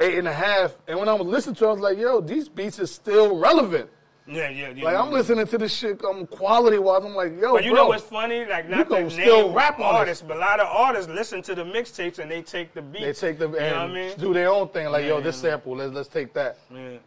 eight 0.00 0.18
and 0.18 0.28
a 0.28 0.32
half, 0.32 0.76
and 0.86 0.98
when 0.98 1.08
I 1.08 1.14
was 1.14 1.26
listening 1.26 1.56
to, 1.56 1.64
it, 1.64 1.68
I 1.68 1.72
was 1.72 1.80
like, 1.80 1.98
yo, 1.98 2.20
these 2.20 2.48
beats 2.48 2.78
is 2.78 2.90
still 2.90 3.36
relevant. 3.38 3.88
Yeah, 4.26 4.48
yeah, 4.48 4.70
yeah. 4.74 4.84
Like 4.84 4.96
I'm 4.96 5.10
listening 5.12 5.46
to 5.46 5.58
this 5.58 5.72
shit 5.72 6.04
um, 6.04 6.26
quality 6.26 6.78
wise. 6.78 7.04
I'm 7.04 7.14
like, 7.14 7.40
yo, 7.40 7.52
But 7.52 7.64
you 7.64 7.70
bro. 7.70 7.82
know 7.82 7.88
what's 7.88 8.02
funny? 8.02 8.44
Like 8.44 8.68
not 8.68 8.86
still 8.86 9.46
name 9.46 9.54
rap 9.54 9.78
artists, 9.78 10.24
but 10.26 10.36
a 10.36 10.40
lot 10.40 10.60
of 10.60 10.66
artists 10.66 11.10
listen 11.10 11.42
to 11.42 11.54
the 11.54 11.64
mixtapes 11.64 12.18
and 12.18 12.30
they 12.30 12.42
take 12.42 12.74
the 12.74 12.82
beat. 12.82 13.02
They 13.02 13.12
take 13.12 13.38
the 13.38 13.48
you 13.48 13.52
know 13.52 13.58
and 13.58 13.76
what 13.76 13.90
I 13.90 13.94
mean? 13.94 14.18
do 14.18 14.34
their 14.34 14.50
own 14.50 14.68
thing. 14.68 14.86
Like, 14.90 15.04
yo, 15.04 15.20
this 15.20 15.36
yeah. 15.36 15.50
sample, 15.50 15.76
let's 15.76 15.92
let's 15.92 16.08
take 16.08 16.32
that. 16.34 16.58
Yeah. 16.72 16.98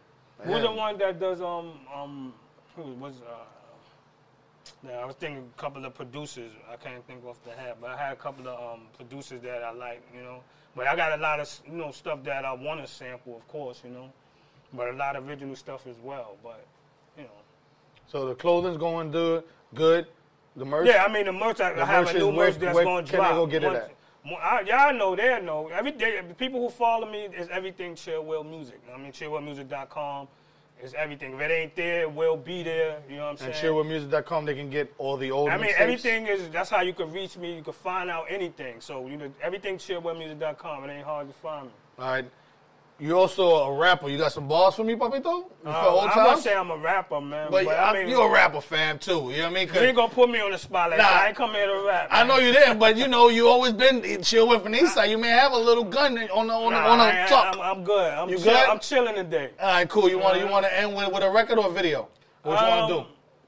Who's 0.44 0.62
the 0.62 0.72
one 0.72 0.96
that 0.98 1.20
does 1.20 1.42
um 1.42 1.72
um 1.94 2.32
who 2.74 2.82
was 2.94 3.14
uh 3.22 3.44
yeah, 4.86 4.92
I 4.92 5.04
was 5.04 5.16
thinking 5.16 5.50
a 5.56 5.60
couple 5.60 5.84
of 5.84 5.94
producers. 5.94 6.52
I 6.70 6.76
can't 6.76 7.06
think 7.06 7.24
off 7.26 7.42
the 7.44 7.50
head, 7.50 7.74
but 7.80 7.90
I 7.90 7.96
had 7.98 8.12
a 8.12 8.16
couple 8.16 8.48
of 8.48 8.74
um, 8.74 8.86
producers 8.96 9.42
that 9.42 9.62
I 9.62 9.72
like, 9.72 10.02
you 10.14 10.22
know. 10.22 10.42
But 10.74 10.86
I 10.86 10.96
got 10.96 11.18
a 11.18 11.20
lot 11.20 11.40
of 11.40 11.60
you 11.66 11.76
know 11.76 11.90
stuff 11.90 12.22
that 12.24 12.44
I 12.44 12.52
want 12.52 12.80
to 12.80 12.86
sample, 12.90 13.36
of 13.36 13.46
course, 13.48 13.82
you 13.84 13.90
know. 13.90 14.10
But 14.72 14.88
a 14.88 14.92
lot 14.92 15.16
of 15.16 15.28
original 15.28 15.56
stuff 15.56 15.86
as 15.86 15.96
well. 16.02 16.36
But 16.42 16.64
So 18.10 18.26
the 18.26 18.34
clothing's 18.34 18.76
going 18.76 19.10
good. 19.10 19.44
Good. 19.74 20.06
The 20.56 20.64
merch. 20.64 20.88
yeah. 20.88 21.04
I 21.04 21.12
mean, 21.12 21.26
the 21.26 21.32
merch. 21.32 21.60
I, 21.60 21.72
The 21.74 21.82
I 21.82 21.86
have 21.86 22.06
merch 22.06 22.14
a 22.16 22.18
new 22.18 22.28
where- 22.30 22.50
that's 22.50 22.78
going 22.80 23.04
to 23.04 23.10
can 23.12 23.22
they 23.22 23.28
go 23.30 23.46
get 23.46 23.62
it 23.64 23.72
at? 23.72 23.90
mo- 24.24 24.34
I, 24.36 24.60
y'all 24.62 24.92
know, 24.92 25.14
they 25.14 25.40
know. 25.40 25.68
Every 25.68 25.92
day, 25.92 26.20
the 26.26 26.34
people 26.34 26.60
who 26.60 26.68
follow 26.70 27.10
me 27.10 27.20
is 27.26 27.48
everything 27.50 27.94
Chill 27.94 28.24
Will 28.24 28.42
Music. 28.44 28.80
I 28.92 28.98
mean, 28.98 29.12
chillwillmusic.com 29.12 30.26
is 30.82 30.92
everything. 30.94 31.34
If 31.34 31.40
it 31.40 31.50
ain't 31.52 31.76
there, 31.76 32.02
it 32.02 32.12
will 32.12 32.36
be 32.36 32.62
there. 32.64 32.98
You 33.08 33.16
know 33.16 33.24
what 33.26 33.30
I'm 33.30 33.36
saying? 33.36 33.50
And 33.52 33.60
saying? 33.60 33.74
chillwillmusic.com, 33.74 34.44
they 34.44 34.54
can 34.54 34.70
get 34.70 34.92
all 34.98 35.16
the 35.16 35.30
old 35.30 35.50
I 35.50 35.56
mean, 35.56 35.70
mixtapes. 35.70 35.78
everything 35.78 36.26
is. 36.26 36.48
That's 36.50 36.68
how 36.70 36.80
you 36.80 36.92
can 36.92 37.12
reach 37.12 37.36
me. 37.36 37.54
You 37.54 37.62
can 37.62 37.72
find 37.72 38.10
out 38.10 38.26
anything. 38.28 38.80
So 38.80 39.06
you 39.06 39.16
know, 39.18 39.32
everything 39.40 39.78
chillwillmusic.com. 39.78 40.84
It 40.84 40.92
ain't 40.92 41.04
hard 41.04 41.28
to 41.28 41.34
find 41.34 41.66
me. 41.66 41.72
All 41.98 42.08
right. 42.10 42.24
You 43.00 43.18
also 43.18 43.54
a 43.64 43.78
rapper. 43.78 44.10
You 44.10 44.18
got 44.18 44.30
some 44.32 44.46
bars 44.46 44.74
for 44.74 44.84
me, 44.84 44.94
Papito? 44.94 45.24
You 45.24 45.46
Uh, 45.70 46.06
I'm 46.12 46.14
gonna 46.24 46.36
say 46.40 46.54
I'm 46.54 46.70
a 46.70 46.76
rapper, 46.76 47.20
man. 47.20 47.48
but 47.50 47.64
But, 47.64 47.76
I 47.78 47.90
I 47.90 47.92
mean, 47.94 48.08
you're 48.08 48.28
a 48.28 48.30
rapper 48.30 48.60
fan 48.60 48.98
too. 48.98 49.30
You 49.30 49.38
know 49.38 49.42
what 49.44 49.46
I 49.46 49.48
mean? 49.64 49.70
you 49.74 49.80
ain't 49.80 49.96
gonna 49.96 50.12
put 50.12 50.28
me 50.28 50.38
on 50.40 50.50
the 50.50 50.58
spot 50.58 50.90
like 50.90 50.98
Nah. 50.98 51.04
that. 51.04 51.22
I 51.22 51.28
ain't 51.28 51.36
come 51.36 51.52
here 51.54 51.66
to 51.66 51.82
rap. 51.86 52.08
I 52.10 52.24
know 52.24 52.36
you 52.36 52.52
there, 52.52 52.74
but 52.74 52.96
you 52.98 53.08
know 53.08 53.28
you 53.28 53.48
always 53.48 53.72
been 53.72 54.22
chill 54.22 54.48
with 54.48 54.64
the 54.64 54.74
east 54.74 54.94
side. 54.94 55.10
You 55.10 55.16
may 55.18 55.28
have 55.30 55.52
a 55.52 55.56
little 55.58 55.84
gun 55.84 56.18
on 56.18 56.46
the 56.48 56.52
on 56.52 56.72
the, 56.72 56.78
Nah, 56.80 56.88
on 56.90 56.98
the 56.98 57.04
I- 57.04 57.24
I- 57.24 57.26
top. 57.26 57.54
I'm, 57.54 57.60
I'm 57.78 57.84
good. 57.84 58.12
I'm 58.12 58.28
You 58.28 58.36
chill- 58.36 58.44
good? 58.52 58.68
I'm 58.68 58.78
chilling 58.80 59.14
today. 59.14 59.50
All 59.58 59.72
right, 59.72 59.88
cool. 59.88 60.08
You 60.08 60.18
want 60.18 60.34
to 60.34 60.40
you 60.44 60.50
want 60.50 60.66
to 60.66 60.78
end 60.78 60.94
with 60.94 61.10
with 61.10 61.22
a 61.22 61.30
record 61.30 61.58
or 61.58 61.68
a 61.68 61.72
video? 61.72 62.08
What 62.42 62.60
you 62.60 62.68
want 62.68 62.88
to 62.90 62.94
Um, 62.96 63.02
do? 63.02 63.06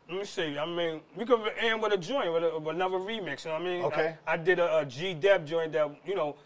Let 0.09 0.19
me 0.21 0.25
see. 0.27 0.59
I 0.59 0.65
mean, 0.67 1.01
we 1.17 1.25
could 1.25 1.41
end 1.59 1.81
with 1.83 1.93
a 1.93 1.97
joint, 1.97 2.31
with, 2.33 2.45
a, 2.45 2.59
with 2.59 2.75
another 2.75 2.99
remix. 2.99 3.45
You 3.45 3.51
know 3.51 3.59
what 3.59 3.63
I 3.63 3.65
mean? 3.65 3.85
Okay. 3.85 4.15
I, 4.27 4.33
I 4.35 4.37
did 4.37 4.59
a, 4.59 4.79
a 4.79 4.85
G 4.87 5.15
Dep 5.15 5.45
joint 5.45 5.73
that 5.73 5.89
you 6.05 6.15
know, 6.15 6.37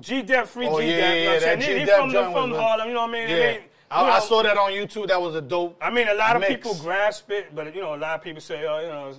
G 0.00 0.22
Dep 0.22 0.46
free 0.46 0.66
Oh, 0.68 0.80
G 0.80 0.88
yeah, 0.88 0.96
Dep. 0.96 1.02
yeah, 1.02 1.18
you 1.18 1.24
know 1.26 1.32
what 1.32 1.40
that 1.42 1.52
I'm? 1.52 1.60
He- 1.60 1.86
from 1.86 2.12
the, 2.12 2.20
was 2.22 2.32
from 2.32 2.50
Harlem. 2.52 2.88
You 2.88 2.94
know 2.94 3.00
what 3.02 3.10
I 3.10 3.12
mean? 3.12 3.28
Yeah. 3.28 3.56
I, 3.90 4.06
you 4.06 4.10
I 4.12 4.18
saw 4.20 4.42
that 4.42 4.56
on 4.56 4.72
YouTube. 4.72 5.08
That 5.08 5.20
was 5.20 5.34
a 5.34 5.42
dope. 5.42 5.76
I 5.78 5.90
mean, 5.90 6.08
a 6.08 6.14
lot 6.14 6.34
of 6.34 6.42
people 6.48 6.74
grasp 6.76 7.30
it, 7.30 7.54
but 7.54 7.74
you 7.74 7.82
know, 7.82 7.94
a 7.94 7.96
lot 7.96 8.14
of 8.14 8.22
people 8.22 8.40
say, 8.40 8.64
oh, 8.66 8.80
you 8.80 8.86
know, 8.88 9.14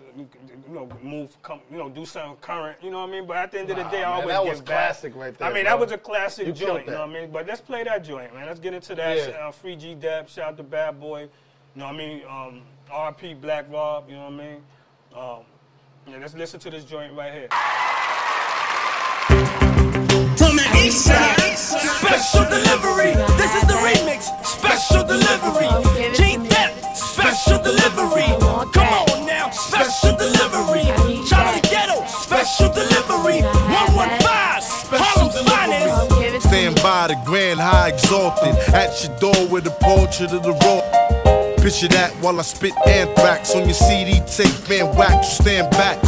you 0.68 0.74
know, 0.74 0.90
move, 1.04 1.40
come, 1.44 1.60
you 1.70 1.78
know, 1.78 1.90
do 1.90 2.06
something 2.08 2.38
current. 2.38 2.78
You 2.82 2.90
know 2.90 3.02
what 3.02 3.10
I 3.10 3.12
mean? 3.12 3.28
But 3.28 3.38
at 3.38 3.52
the 3.52 3.60
end 3.60 3.70
of 3.70 3.76
the 3.78 3.84
Wow, 3.84 3.92
day, 3.92 4.04
I 4.04 4.10
man, 4.10 4.14
always 4.16 4.28
that 4.36 4.44
give 4.46 4.50
was 4.52 4.62
back. 4.62 4.68
classic 4.68 5.16
right 5.16 5.38
there, 5.38 5.48
I 5.48 5.54
mean, 5.54 5.66
bro. 5.66 5.74
that 5.74 5.80
was 5.80 5.92
a 5.92 5.98
classic 6.00 6.48
You 6.48 6.54
joint. 6.54 6.88
You 6.88 6.94
know 6.94 7.02
what 7.02 7.10
I 7.10 7.14
mean? 7.22 7.30
But 7.32 7.46
let's 7.46 7.62
play 7.62 7.84
that 7.84 8.04
joint, 8.04 8.34
man. 8.34 8.48
Let's 8.48 8.60
get 8.60 8.74
into 8.74 8.96
that. 8.96 9.16
Yeah. 9.16 9.48
Uh, 9.48 9.52
Free 9.52 9.76
G 9.76 9.94
Dep, 9.94 10.28
shout 10.28 10.48
out 10.50 10.58
to 10.58 10.64
Bad 10.64 11.00
Boy. 11.00 11.22
You 11.22 11.30
know 11.76 11.86
what 11.86 11.94
I 11.94 11.98
mean? 11.98 12.22
Um, 12.28 12.62
RP 12.92 13.40
Black 13.40 13.72
Rob. 13.72 14.10
You 14.10 14.16
know 14.16 14.24
what 14.24 14.34
I 14.34 14.38
mean? 14.38 14.64
Um, 15.16 15.40
yeah, 16.08 16.18
let's 16.20 16.34
listen 16.34 16.60
to 16.62 16.72
this 16.72 16.84
joint 16.84 17.14
right 17.14 17.32
here. 17.32 17.48
From 20.38 20.56
the 20.58 20.66
east 20.84 21.06
side, 21.06 21.40
special 21.58 22.46
delivery. 22.50 23.14
This 23.38 23.54
is 23.54 23.68
the 23.68 23.78
remix, 23.86 24.34
special 24.44 25.04
delivery. 25.06 25.70
G 26.16 26.38
Dep, 26.50 26.96
special 26.96 27.62
delivery. 27.62 28.26
Come 28.74 28.94
on 29.14 29.28
now, 29.28 29.52
special 29.52 30.18
delivery. 30.18 30.86
To 31.30 31.62
Ghetto, 31.70 32.04
special 32.08 32.74
delivery. 32.74 33.42
115, 33.42 35.00
Harlem 35.00 35.32
Finest. 35.46 36.48
Stand 36.48 36.82
by 36.82 37.08
the 37.08 37.22
grand 37.26 37.60
high 37.60 37.90
exalted. 37.90 38.56
At 38.74 39.04
your 39.04 39.18
door 39.20 39.48
with 39.50 39.68
a 39.68 39.78
portrait 39.82 40.32
of 40.34 40.42
the 40.42 40.54
raw. 40.66 40.82
Picture 41.58 41.90
that 41.90 42.12
while 42.22 42.40
I 42.40 42.44
spit 42.44 42.74
anthrax 42.88 43.56
on 43.56 43.66
your 43.66 43.74
CD 43.74 44.20
tape, 44.26 44.68
man, 44.68 44.96
wax, 44.96 45.28
stand 45.38 45.70
back. 45.72 46.00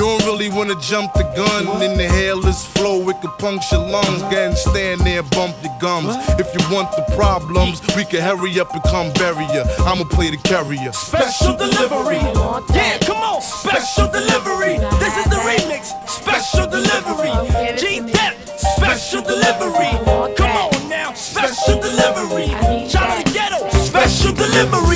You 0.00 0.06
don't 0.06 0.24
really 0.24 0.48
wanna 0.48 0.80
jump 0.80 1.12
the 1.12 1.24
gun. 1.36 1.82
In 1.82 1.98
the 1.98 2.08
this 2.42 2.64
flow, 2.64 3.06
it 3.10 3.20
could 3.20 3.36
puncture 3.36 3.76
lungs. 3.76 4.22
Get 4.32 4.48
and 4.48 4.56
stand 4.56 5.02
there, 5.02 5.22
bump 5.22 5.54
your 5.62 5.76
gums. 5.78 6.16
If 6.40 6.48
you 6.56 6.74
want 6.74 6.90
the 6.96 7.04
problems, 7.14 7.82
we 7.94 8.06
can 8.06 8.22
hurry 8.22 8.58
up 8.58 8.72
and 8.72 8.82
come 8.84 9.12
bury 9.20 9.44
ya. 9.52 9.64
I'ma 9.84 10.04
play 10.04 10.30
the 10.30 10.38
carrier. 10.38 10.90
Special 10.92 11.54
delivery. 11.54 12.16
Yeah, 12.16 12.96
come 13.04 13.18
on, 13.18 13.42
special 13.42 14.08
delivery. 14.08 14.78
This 15.04 15.18
is 15.20 15.26
the 15.28 15.40
remix, 15.44 15.92
special 16.08 16.66
delivery. 16.66 17.76
G 17.76 18.00
Dep, 18.00 18.40
special 18.56 19.20
delivery. 19.20 19.89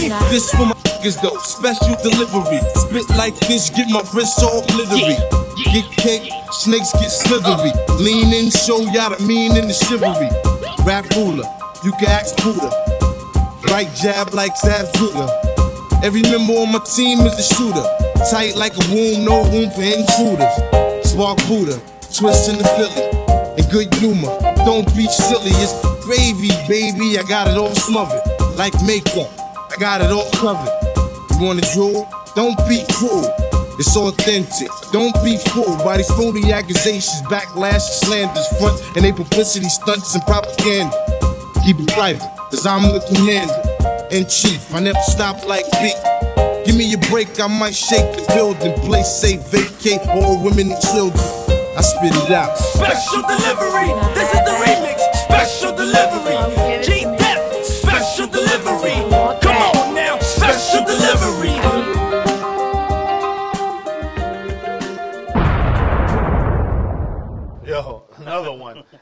This 0.04 0.50
for 0.50 0.66
my 0.66 0.74
niggas 0.84 1.20
though, 1.22 1.38
special 1.38 1.96
delivery. 2.02 2.60
Spit 2.74 3.08
like 3.16 3.38
this, 3.48 3.70
get 3.70 3.88
my 3.88 4.02
wrist 4.12 4.42
all 4.42 4.60
glittery. 4.66 5.16
Get 5.72 5.90
cake, 5.96 6.30
snakes 6.52 6.92
get 6.92 7.08
slithery. 7.08 7.72
Lean 7.98 8.32
in, 8.32 8.50
show 8.50 8.80
y'all 8.92 9.16
the 9.16 9.24
mean 9.24 9.56
and 9.56 9.68
the 9.68 9.72
chivalry. 9.72 10.28
Rap 10.84 11.08
ruler, 11.16 11.48
you 11.84 11.92
can 11.92 12.08
ask 12.08 12.36
Buddha. 12.42 12.68
Right 13.72 13.88
jab 13.96 14.34
like 14.34 14.54
Zab 14.58 14.92
Judah. 14.94 15.28
Every 16.04 16.22
member 16.22 16.52
on 16.52 16.72
my 16.72 16.80
team 16.84 17.20
is 17.20 17.38
a 17.40 17.54
shooter. 17.54 17.86
Tight 18.30 18.56
like 18.56 18.76
a 18.76 18.84
womb, 18.92 19.24
no 19.24 19.40
room 19.48 19.70
for 19.72 19.88
intruders. 19.88 20.52
Spark 21.08 21.38
Buddha, 21.48 21.80
twist 22.12 22.52
in 22.52 22.58
the 22.58 22.68
Philly. 22.76 23.08
In 23.56 23.64
good 23.70 23.94
humor, 23.94 24.28
don't 24.68 24.84
be 24.94 25.06
silly, 25.08 25.52
it's 25.64 25.72
gravy, 26.04 26.52
baby. 26.68 27.18
I 27.18 27.22
got 27.26 27.48
it 27.48 27.56
all 27.56 27.74
smothered. 27.74 28.20
Like 28.58 28.74
makeup, 28.84 29.30
I 29.74 29.76
got 29.80 30.00
it 30.00 30.12
all 30.12 30.30
covered. 30.30 30.70
You 31.34 31.46
wanna 31.46 31.62
jewel? 31.74 32.08
Don't 32.36 32.56
be 32.68 32.84
cruel. 32.92 33.26
It's 33.76 33.96
authentic. 33.96 34.70
Don't 34.92 35.12
be 35.24 35.36
fooled 35.50 35.82
by 35.82 35.96
these 35.96 36.10
phony 36.10 36.52
accusations, 36.52 37.22
backlash, 37.22 37.80
slanders, 37.80 38.46
front, 38.58 38.80
and 38.94 39.04
they 39.04 39.10
publicity 39.10 39.68
stunts 39.68 40.14
and 40.14 40.22
propaganda. 40.26 40.94
Keep 41.64 41.80
it 41.80 41.88
private, 41.88 42.22
cause 42.50 42.64
I'm 42.64 42.82
the 42.82 43.02
commander 43.16 43.50
in 44.14 44.28
chief. 44.28 44.72
I 44.72 44.78
never 44.78 45.02
stop 45.02 45.44
like 45.44 45.64
beat. 45.82 45.98
Give 46.64 46.76
me 46.76 46.94
a 46.94 46.98
break, 47.10 47.40
I 47.40 47.48
might 47.48 47.74
shake 47.74 48.14
the 48.14 48.24
building. 48.32 48.78
Place 48.86 49.10
safe, 49.10 49.42
vacate 49.50 50.06
all 50.06 50.40
women 50.40 50.70
and 50.70 50.80
children. 50.82 51.18
I 51.74 51.82
spit 51.82 52.14
it 52.14 52.30
out. 52.30 52.56
Special 52.56 53.22
delivery. 53.26 53.90
This 54.14 54.30
is 54.30 54.42
the 54.46 54.54
remix. 54.54 55.02
Special 55.26 55.74
delivery. 55.74 56.38
G 56.84 57.02
Dep. 57.18 57.64
Special 57.64 58.28
delivery. 58.28 59.43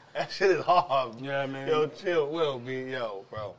that 0.13 0.31
shit 0.31 0.51
is 0.51 0.63
hard. 0.63 1.19
Yeah, 1.21 1.45
man. 1.45 1.67
Yo, 1.67 1.87
chill, 1.87 2.27
Will 2.27 2.59
be 2.59 2.91
yo, 2.91 3.25
bro. 3.29 3.55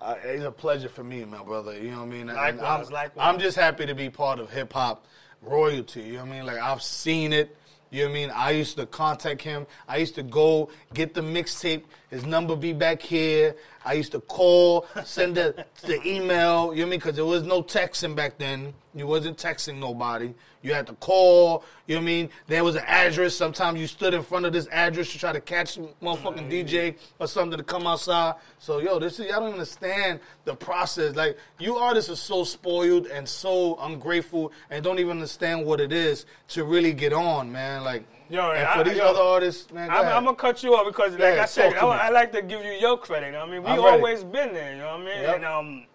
Uh, 0.00 0.16
it's 0.22 0.44
a 0.44 0.50
pleasure 0.50 0.88
for 0.88 1.02
me, 1.02 1.24
my 1.24 1.42
brother. 1.42 1.74
You 1.74 1.90
know 1.90 1.98
what 1.98 2.02
I 2.04 2.06
mean? 2.06 2.26
Likewise, 2.26 2.88
I'm, 2.88 2.92
likewise. 2.92 3.26
I'm 3.26 3.38
just 3.38 3.56
happy 3.56 3.86
to 3.86 3.94
be 3.94 4.10
part 4.10 4.38
of 4.38 4.50
hip 4.50 4.72
hop 4.72 5.06
royalty. 5.40 6.02
You 6.02 6.12
know 6.14 6.20
what 6.20 6.28
I 6.28 6.32
mean? 6.32 6.46
Like 6.46 6.58
I've 6.58 6.82
seen 6.82 7.32
it. 7.32 7.56
You 7.90 8.02
know 8.04 8.10
what 8.10 8.10
I 8.10 8.20
mean? 8.20 8.30
I 8.30 8.50
used 8.50 8.76
to 8.76 8.86
contact 8.86 9.40
him. 9.40 9.66
I 9.88 9.98
used 9.98 10.16
to 10.16 10.22
go 10.22 10.68
get 10.94 11.14
the 11.14 11.20
mixtape. 11.20 11.84
His 12.10 12.26
number 12.26 12.56
be 12.56 12.72
back 12.72 13.00
here. 13.00 13.54
I 13.84 13.92
used 13.92 14.12
to 14.12 14.20
call, 14.20 14.86
send 15.04 15.36
the, 15.36 15.64
the 15.82 16.00
email. 16.06 16.20
You 16.20 16.26
know 16.26 16.66
what 16.66 16.74
I 16.74 16.84
mean? 16.84 16.90
Because 16.90 17.14
there 17.14 17.24
was 17.24 17.44
no 17.44 17.62
texting 17.62 18.16
back 18.16 18.36
then. 18.36 18.74
You 18.94 19.06
wasn't 19.08 19.36
texting 19.38 19.78
nobody. 19.78 20.32
You 20.62 20.72
had 20.72 20.86
to 20.86 20.92
call. 20.94 21.64
You 21.86 21.96
know 21.96 22.00
what 22.00 22.04
I 22.04 22.06
mean? 22.06 22.30
There 22.46 22.62
was 22.62 22.76
an 22.76 22.84
address. 22.86 23.34
Sometimes 23.34 23.80
you 23.80 23.86
stood 23.88 24.14
in 24.14 24.22
front 24.22 24.46
of 24.46 24.52
this 24.52 24.68
address 24.68 25.10
to 25.12 25.18
try 25.18 25.32
to 25.32 25.40
catch 25.40 25.78
motherfucking 26.00 26.48
DJ 26.50 26.96
or 27.18 27.26
something 27.26 27.58
to 27.58 27.64
come 27.64 27.86
outside. 27.86 28.36
So 28.60 28.78
yo, 28.78 28.98
this 29.00 29.18
is 29.18 29.26
y'all 29.26 29.40
don't 29.40 29.52
understand 29.52 30.20
the 30.44 30.54
process. 30.54 31.16
Like 31.16 31.36
you 31.58 31.76
artists 31.76 32.08
are 32.08 32.16
so 32.16 32.44
spoiled 32.44 33.06
and 33.06 33.28
so 33.28 33.76
ungrateful 33.80 34.52
and 34.70 34.84
don't 34.84 35.00
even 35.00 35.10
understand 35.12 35.66
what 35.66 35.80
it 35.80 35.92
is 35.92 36.24
to 36.48 36.64
really 36.64 36.92
get 36.92 37.12
on, 37.12 37.50
man. 37.50 37.82
Like 37.82 38.04
Yo, 38.30 38.52
and 38.52 38.66
I- 38.66 38.78
for 38.78 38.84
these 38.84 38.96
yo, 38.96 39.04
other 39.06 39.20
artists, 39.20 39.70
man, 39.72 39.88
go 39.88 39.94
I'm. 39.96 40.06
I'm 40.06 40.24
gonna 40.24 40.36
cut 40.36 40.62
you 40.62 40.74
off 40.74 40.86
because, 40.86 41.12
like 41.12 41.34
Yeah, 41.36 41.42
I 41.42 41.46
said, 41.46 41.74
I. 41.74 41.86
I 41.86 42.08
like 42.10 42.32
to 42.32 42.42
give 42.42 42.64
you 42.64 42.72
your 42.72 42.96
credit. 42.96 43.26
you 43.26 43.32
know 43.32 43.42
I 43.42 43.50
mean, 43.50 43.62
we 43.62 43.68
always 43.68 44.24
been 44.24 44.54
there. 44.54 44.72
You 44.72 44.78
know 44.78 44.92
what 44.92 45.00
I 45.00 45.04
mean? 45.04 45.20
Yep. 45.22 45.36
And 45.36 45.44
um, 45.44 45.86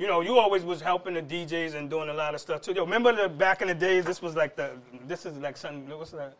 you 0.00 0.06
know, 0.06 0.22
you 0.22 0.38
always 0.38 0.64
was 0.64 0.80
helping 0.80 1.12
the 1.12 1.20
DJs 1.20 1.74
and 1.74 1.90
doing 1.90 2.08
a 2.08 2.14
lot 2.14 2.34
of 2.34 2.40
stuff 2.40 2.62
too. 2.62 2.72
Yo, 2.72 2.84
remember 2.84 3.14
the 3.14 3.28
back 3.28 3.60
in 3.60 3.68
the 3.68 3.74
days? 3.74 4.06
This 4.06 4.22
was 4.22 4.34
like 4.34 4.56
the. 4.56 4.70
This 5.06 5.26
is 5.26 5.36
like 5.36 5.58
something. 5.58 5.86
What's 5.96 6.12
that? 6.12 6.32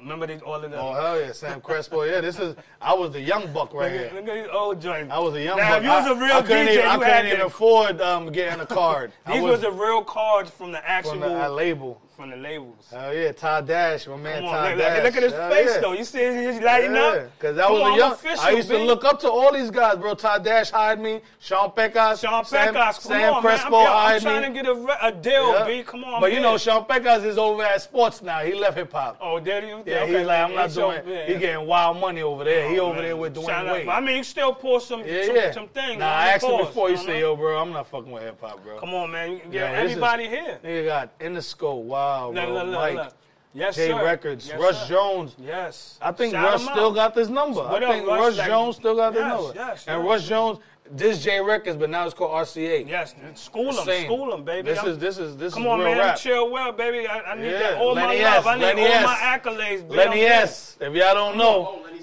Remember 0.00 0.26
these 0.26 0.40
all 0.40 0.54
of 0.54 0.70
the. 0.70 0.80
Oh 0.80 0.94
hell 0.94 1.20
yeah, 1.20 1.32
Sam 1.32 1.60
Crespo. 1.60 2.04
Yeah, 2.04 2.22
this 2.22 2.38
is 2.38 2.56
I 2.80 2.94
was 2.94 3.12
the 3.12 3.20
young 3.20 3.52
buck 3.52 3.74
right 3.74 3.92
Look 3.92 4.00
here. 4.00 4.20
look 4.20 4.28
at 4.28 4.44
these 4.44 4.50
old 4.50 4.80
joints. 4.80 5.12
I 5.12 5.18
was 5.18 5.34
a 5.34 5.42
young 5.42 5.58
now, 5.58 5.68
buck. 5.68 5.78
if 5.78 5.84
you 5.84 5.90
was 5.90 6.06
a 6.06 6.14
real 6.14 6.36
I 6.36 6.42
couldn't 6.42 6.66
DJ, 6.66 6.72
even, 6.72 6.86
I 6.86 6.96
couldn't 6.96 7.26
even 7.26 7.40
afford 7.42 8.00
um, 8.00 8.32
getting 8.32 8.60
a 8.60 8.66
card. 8.66 9.12
These 9.26 9.42
was 9.42 9.50
was 9.50 9.60
the 9.60 9.72
real 9.72 10.02
cards 10.02 10.48
from 10.50 10.72
the 10.72 10.88
actual 10.88 11.12
from 11.12 11.20
the 11.20 11.48
label. 11.50 12.00
From 12.16 12.30
the 12.30 12.36
labels. 12.36 12.86
Hell 12.92 13.12
yeah, 13.12 13.32
Todd 13.32 13.66
Dash, 13.66 14.06
my 14.06 14.16
man 14.16 14.36
Come 14.36 14.44
on, 14.46 14.54
Todd 14.54 14.70
look, 14.70 14.78
Dash. 14.78 14.94
look, 14.96 15.04
look 15.04 15.16
at 15.16 15.22
his 15.24 15.32
Hell 15.32 15.50
face 15.50 15.70
yeah. 15.74 15.80
though. 15.80 15.92
You 15.94 16.04
see 16.04 16.46
he's 16.46 16.60
lighting 16.60 16.96
up. 16.96 17.30
Because 17.36 17.56
that 17.56 17.64
Come 17.66 17.72
was 17.72 17.82
on, 17.82 17.92
a 17.92 17.96
young. 17.96 18.12
official, 18.12 18.40
I 18.44 18.50
used 18.50 18.68
to 18.68 18.78
look 18.78 19.04
up 19.04 19.18
to 19.20 19.30
all 19.30 19.52
these 19.52 19.70
guys, 19.72 19.96
bro. 19.96 20.14
Todd 20.14 20.44
Dash 20.44 20.70
hired 20.70 21.00
me. 21.00 21.20
Sean 21.40 21.72
Pecos. 21.72 22.20
Sean 22.20 22.44
Sam, 22.44 22.72
Pecos, 22.72 22.98
come 23.00 23.12
Sam 23.12 23.34
on, 23.34 23.42
Crespo 23.42 23.70
man. 23.70 23.80
I'm, 23.80 23.84
yo, 23.86 24.14
I'm 24.16 24.20
trying 24.20 24.52
me. 24.52 24.58
to 24.58 24.62
get 24.62 24.70
a, 24.70 24.74
re- 24.74 24.96
a 25.02 25.10
deal, 25.12 25.48
Yeah. 25.54 25.66
B. 25.66 25.82
Come 25.82 26.04
on, 26.04 26.20
but 26.20 26.32
you 26.32 26.38
know. 26.40 26.56
Sean 26.56 26.84
Pecos 26.84 27.24
is 27.24 27.36
over 27.36 27.64
at 27.64 27.82
sports 27.82 28.22
now. 28.22 28.38
He 28.40 28.54
left 28.54 28.76
hip 28.76 28.92
hop. 28.92 29.18
Oh, 29.20 29.40
did 29.40 29.64
you? 29.64 29.82
Yeah, 29.84 30.02
okay, 30.04 30.18
he's 30.18 30.26
like, 30.26 30.38
I'm 30.38 30.50
yeah, 30.52 30.56
not 30.56 30.72
doing. 30.72 31.02
yeah. 31.08 31.26
He 31.26 31.34
getting 31.34 31.66
wild 31.66 31.98
money 32.00 32.22
over 32.22 32.44
there. 32.44 32.68
he 32.70 32.78
Oh, 32.78 32.86
over 32.86 32.94
man. 32.94 33.02
there 33.04 33.16
with 33.16 33.34
Dwyane 33.34 33.46
Shout 33.46 33.66
out. 33.66 33.72
Wade. 33.74 33.88
I 33.88 34.00
mean, 34.00 34.16
you 34.18 34.22
still 34.22 34.54
pour 34.54 34.80
some, 34.80 35.00
yeah, 35.04 35.50
some, 35.50 35.66
things. 35.66 35.98
Nah. 35.98 36.06
I 36.06 36.26
asked 36.28 36.44
him 36.44 36.58
before. 36.58 36.90
You 36.90 36.96
say, 36.96 37.18
yo, 37.18 37.34
bro, 37.34 37.60
I'm 37.60 37.72
not 37.72 37.88
fucking 37.88 38.12
with 38.12 38.22
hip 38.22 38.40
hop, 38.40 38.62
bro. 38.62 38.78
Come 38.78 38.94
on, 38.94 39.10
man. 39.10 39.32
You 39.32 39.38
can 39.40 39.52
Yo, 39.52 39.58
get 39.60 39.72
this 39.72 39.84
is- 39.84 39.90
everybody 39.96 40.28
here. 40.28 40.58
Nigga 40.64 40.86
got 40.86 41.18
Interscope, 41.18 41.84
wow, 42.04 42.26
Look, 42.26 42.34
bro. 42.34 42.54
look, 42.54 42.64
look, 42.66 42.74
Mike, 42.74 42.94
look. 42.96 43.12
Yes, 43.56 43.76
J 43.76 43.88
sir. 43.88 44.04
Records, 44.04 44.48
Yes, 44.48 44.60
Rush 44.60 44.78
sir. 44.80 44.88
Jones. 44.94 45.36
Yes. 45.38 45.98
I 46.02 46.10
think 46.12 46.32
Shout 46.32 46.44
Rush 46.52 46.62
still 46.62 46.92
got 46.92 47.14
this 47.14 47.28
number. 47.28 47.60
What 47.62 47.84
I 47.84 47.92
think 47.92 48.06
Rush? 48.08 48.18
Rush 48.20 48.36
Like- 48.38 48.46
Jones 48.48 48.76
still 48.76 48.96
got 48.96 49.12
this 49.14 49.22
number. 49.22 49.52
yes, 49.54 49.84
and 49.86 50.02
yes. 50.02 50.10
Rush 50.10 50.28
Jones, 50.28 50.58
this 50.90 51.22
J 51.22 51.40
Records, 51.40 51.76
but 51.76 51.88
now 51.88 52.04
it's 52.04 52.14
called 52.14 52.32
RCA. 52.32 52.84
Yes, 52.88 53.14
school 53.34 53.72
them, 53.72 53.84
Same. 53.84 54.04
school 54.06 54.30
them, 54.32 54.42
baby. 54.44 54.70
This 54.70 54.80
I'm- 54.80 54.88
is 54.88 54.98
this 54.98 55.18
is 55.18 55.36
this 55.36 55.54
Come 55.54 55.62
is 55.62 55.68
on, 55.68 55.78
real 55.78 55.88
man. 55.90 55.98
rap. 55.98 56.16
Chill 56.16 56.50
Will, 56.50 56.72
baby. 56.72 57.06
I, 57.06 57.20
I 57.20 57.34
need 57.36 57.44
Yeah, 57.52 57.58
that. 57.58 57.78
All 57.78 57.94
Lenny 57.94 58.18
my 58.18 58.24
love. 58.24 58.34
S, 58.38 58.46
I 58.46 58.54
need 58.56 58.62
Lenny 58.64 58.82
all 58.86 58.92
S. 58.92 59.04
my 59.04 59.14
accolades, 59.14 59.82
baby. 59.88 59.94
Lenny 59.94 60.20
S. 60.26 60.76
If 60.80 60.92
y'all 60.94 61.14
don't 61.14 61.36
know, 61.38 61.80
oh, 61.86 61.93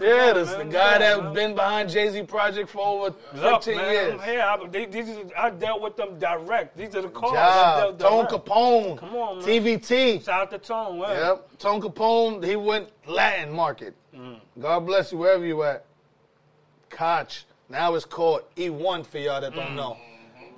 yeah, 0.00 0.32
this 0.32 0.50
the 0.52 0.64
guy 0.64 0.92
Come 0.92 1.00
that 1.00 1.18
on, 1.18 1.24
man. 1.24 1.34
been 1.34 1.54
behind 1.54 1.90
Jay 1.90 2.08
Z 2.10 2.22
Project 2.24 2.68
for 2.70 2.86
over 2.86 3.14
Look, 3.34 3.62
15 3.64 3.76
man, 3.76 3.92
years. 3.92 4.20
I'm. 4.22 4.62
I, 4.62 4.68
they, 4.68 4.86
these 4.86 5.08
is, 5.08 5.18
I 5.36 5.50
dealt 5.50 5.80
with 5.80 5.96
them 5.96 6.18
direct. 6.18 6.76
These 6.76 6.94
are 6.94 7.02
the 7.02 7.08
calls. 7.08 7.34
I 7.36 7.92
Job, 7.92 7.98
Tone. 7.98 8.26
Capone, 8.26 8.98
Come 8.98 9.14
on, 9.14 9.38
man. 9.38 9.46
TVT. 9.46 10.24
Shout 10.24 10.42
out 10.42 10.50
to 10.50 10.58
Tone. 10.58 10.98
Well. 10.98 11.36
Yep, 11.36 11.58
Tone 11.58 11.80
Capone. 11.80 12.44
He 12.44 12.56
went 12.56 12.88
Latin 13.06 13.52
market. 13.52 13.94
Mm. 14.14 14.40
God 14.60 14.80
bless 14.80 15.12
you 15.12 15.18
wherever 15.18 15.44
you 15.44 15.62
at. 15.62 15.84
Koch. 16.90 17.44
Now 17.68 17.94
it's 17.94 18.04
called 18.04 18.42
E1 18.56 19.06
for 19.06 19.18
y'all 19.18 19.40
that 19.40 19.54
don't 19.54 19.76
know. 19.76 19.98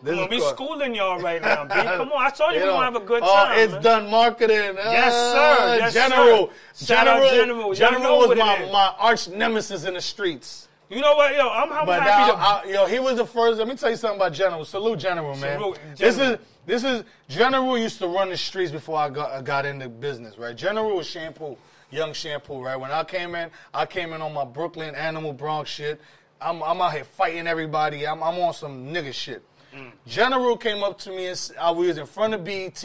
This 0.02 0.18
on, 0.18 0.28
we 0.30 0.40
schooling 0.40 0.94
y'all 0.94 1.20
right 1.20 1.42
now, 1.42 1.64
B. 1.64 1.74
Come 1.74 2.12
on, 2.12 2.22
I 2.26 2.30
told 2.30 2.52
you, 2.52 2.58
You 2.58 2.64
we 2.64 2.70
know, 2.70 2.76
gonna 2.76 2.84
have 2.86 2.96
a 2.96 3.06
good 3.06 3.22
oh, 3.22 3.44
time. 3.44 3.58
it's 3.58 3.72
man. 3.74 3.82
done 3.82 4.10
marketing. 4.10 4.56
Yes, 4.76 5.12
Ah, 5.14 5.32
sir. 5.68 5.76
Yes, 5.78 5.94
General. 5.94 6.50
sir. 6.72 6.84
Shout 6.86 7.06
General. 7.06 7.30
General. 7.30 7.74
General 7.74 8.18
was 8.28 8.38
my, 8.38 8.68
my 8.72 8.94
arch 8.98 9.28
nemesis 9.28 9.84
in 9.84 9.94
the 9.94 10.00
streets. 10.00 10.68
You 10.88 11.00
know 11.00 11.14
what, 11.14 11.36
yo? 11.36 11.48
I'm, 11.48 11.72
I'm 11.72 11.86
But 11.86 12.02
happy 12.02 12.32
now, 12.32 12.34
to. 12.62 12.68
I, 12.68 12.72
yo, 12.72 12.86
he 12.86 12.98
was 12.98 13.16
the 13.16 13.26
first. 13.26 13.58
Let 13.58 13.68
me 13.68 13.76
tell 13.76 13.90
you 13.90 13.96
something 13.96 14.18
about 14.18 14.32
General. 14.32 14.64
Salute 14.64 14.98
General, 14.98 15.36
man. 15.36 15.58
Salute, 15.60 15.78
This 15.96 16.18
is 16.18 16.38
this 16.66 16.82
is 16.84 17.04
General 17.28 17.78
used 17.78 17.98
to 17.98 18.08
run 18.08 18.30
the 18.30 18.36
streets 18.36 18.72
before 18.72 18.98
I 18.98 19.08
got 19.08 19.30
I 19.30 19.40
got 19.42 19.66
into 19.66 19.88
business, 19.88 20.36
right? 20.36 20.56
General 20.56 20.96
was 20.96 21.06
shampoo, 21.06 21.56
young 21.90 22.12
shampoo, 22.12 22.60
right? 22.60 22.74
When 22.76 22.90
I 22.90 23.04
came 23.04 23.34
in, 23.36 23.50
I 23.72 23.86
came 23.86 24.12
in 24.14 24.20
on 24.20 24.32
my 24.34 24.44
Brooklyn 24.44 24.94
Animal 24.96 25.32
Bronx 25.32 25.70
shit. 25.70 26.00
I'm 26.40 26.60
I'm 26.62 26.80
out 26.80 26.92
here 26.92 27.04
fighting 27.04 27.46
everybody. 27.46 28.04
I'm 28.06 28.20
I'm 28.22 28.38
on 28.40 28.52
some 28.52 28.86
nigga 28.88 29.12
shit. 29.14 29.44
Mm. 29.74 29.92
General 30.06 30.56
came 30.56 30.82
up 30.82 30.98
to 30.98 31.10
me 31.10 31.26
and 31.26 31.52
I 31.60 31.70
was 31.70 31.98
in 31.98 32.06
front 32.06 32.34
of 32.34 32.44
BET, 32.44 32.84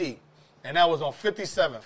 and 0.64 0.76
that 0.76 0.88
was 0.88 1.02
on 1.02 1.12
57th 1.12 1.82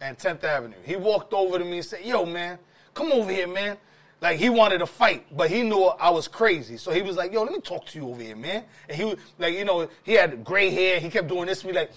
and 0.00 0.18
10th 0.18 0.44
Avenue. 0.44 0.76
He 0.84 0.96
walked 0.96 1.32
over 1.32 1.58
to 1.58 1.64
me 1.64 1.78
and 1.78 1.84
said, 1.86 2.04
"Yo, 2.04 2.24
man, 2.24 2.58
come 2.94 3.12
over 3.12 3.30
here, 3.30 3.46
man." 3.46 3.76
Like 4.20 4.38
he 4.38 4.50
wanted 4.50 4.78
to 4.78 4.86
fight, 4.86 5.26
but 5.34 5.50
he 5.50 5.62
knew 5.62 5.84
I 5.84 6.10
was 6.10 6.28
crazy. 6.28 6.76
So 6.76 6.90
he 6.90 7.00
was 7.00 7.16
like, 7.16 7.32
"Yo, 7.32 7.42
let 7.42 7.52
me 7.52 7.60
talk 7.60 7.86
to 7.86 7.98
you 7.98 8.08
over 8.08 8.22
here, 8.22 8.36
man." 8.36 8.64
And 8.88 8.96
he 8.96 9.04
was 9.04 9.16
like, 9.38 9.54
you 9.54 9.64
know, 9.64 9.88
he 10.02 10.12
had 10.12 10.44
gray 10.44 10.70
hair. 10.70 11.00
He 11.00 11.08
kept 11.08 11.28
doing 11.28 11.46
this 11.46 11.62
to 11.62 11.68
me, 11.68 11.72
like, 11.72 11.90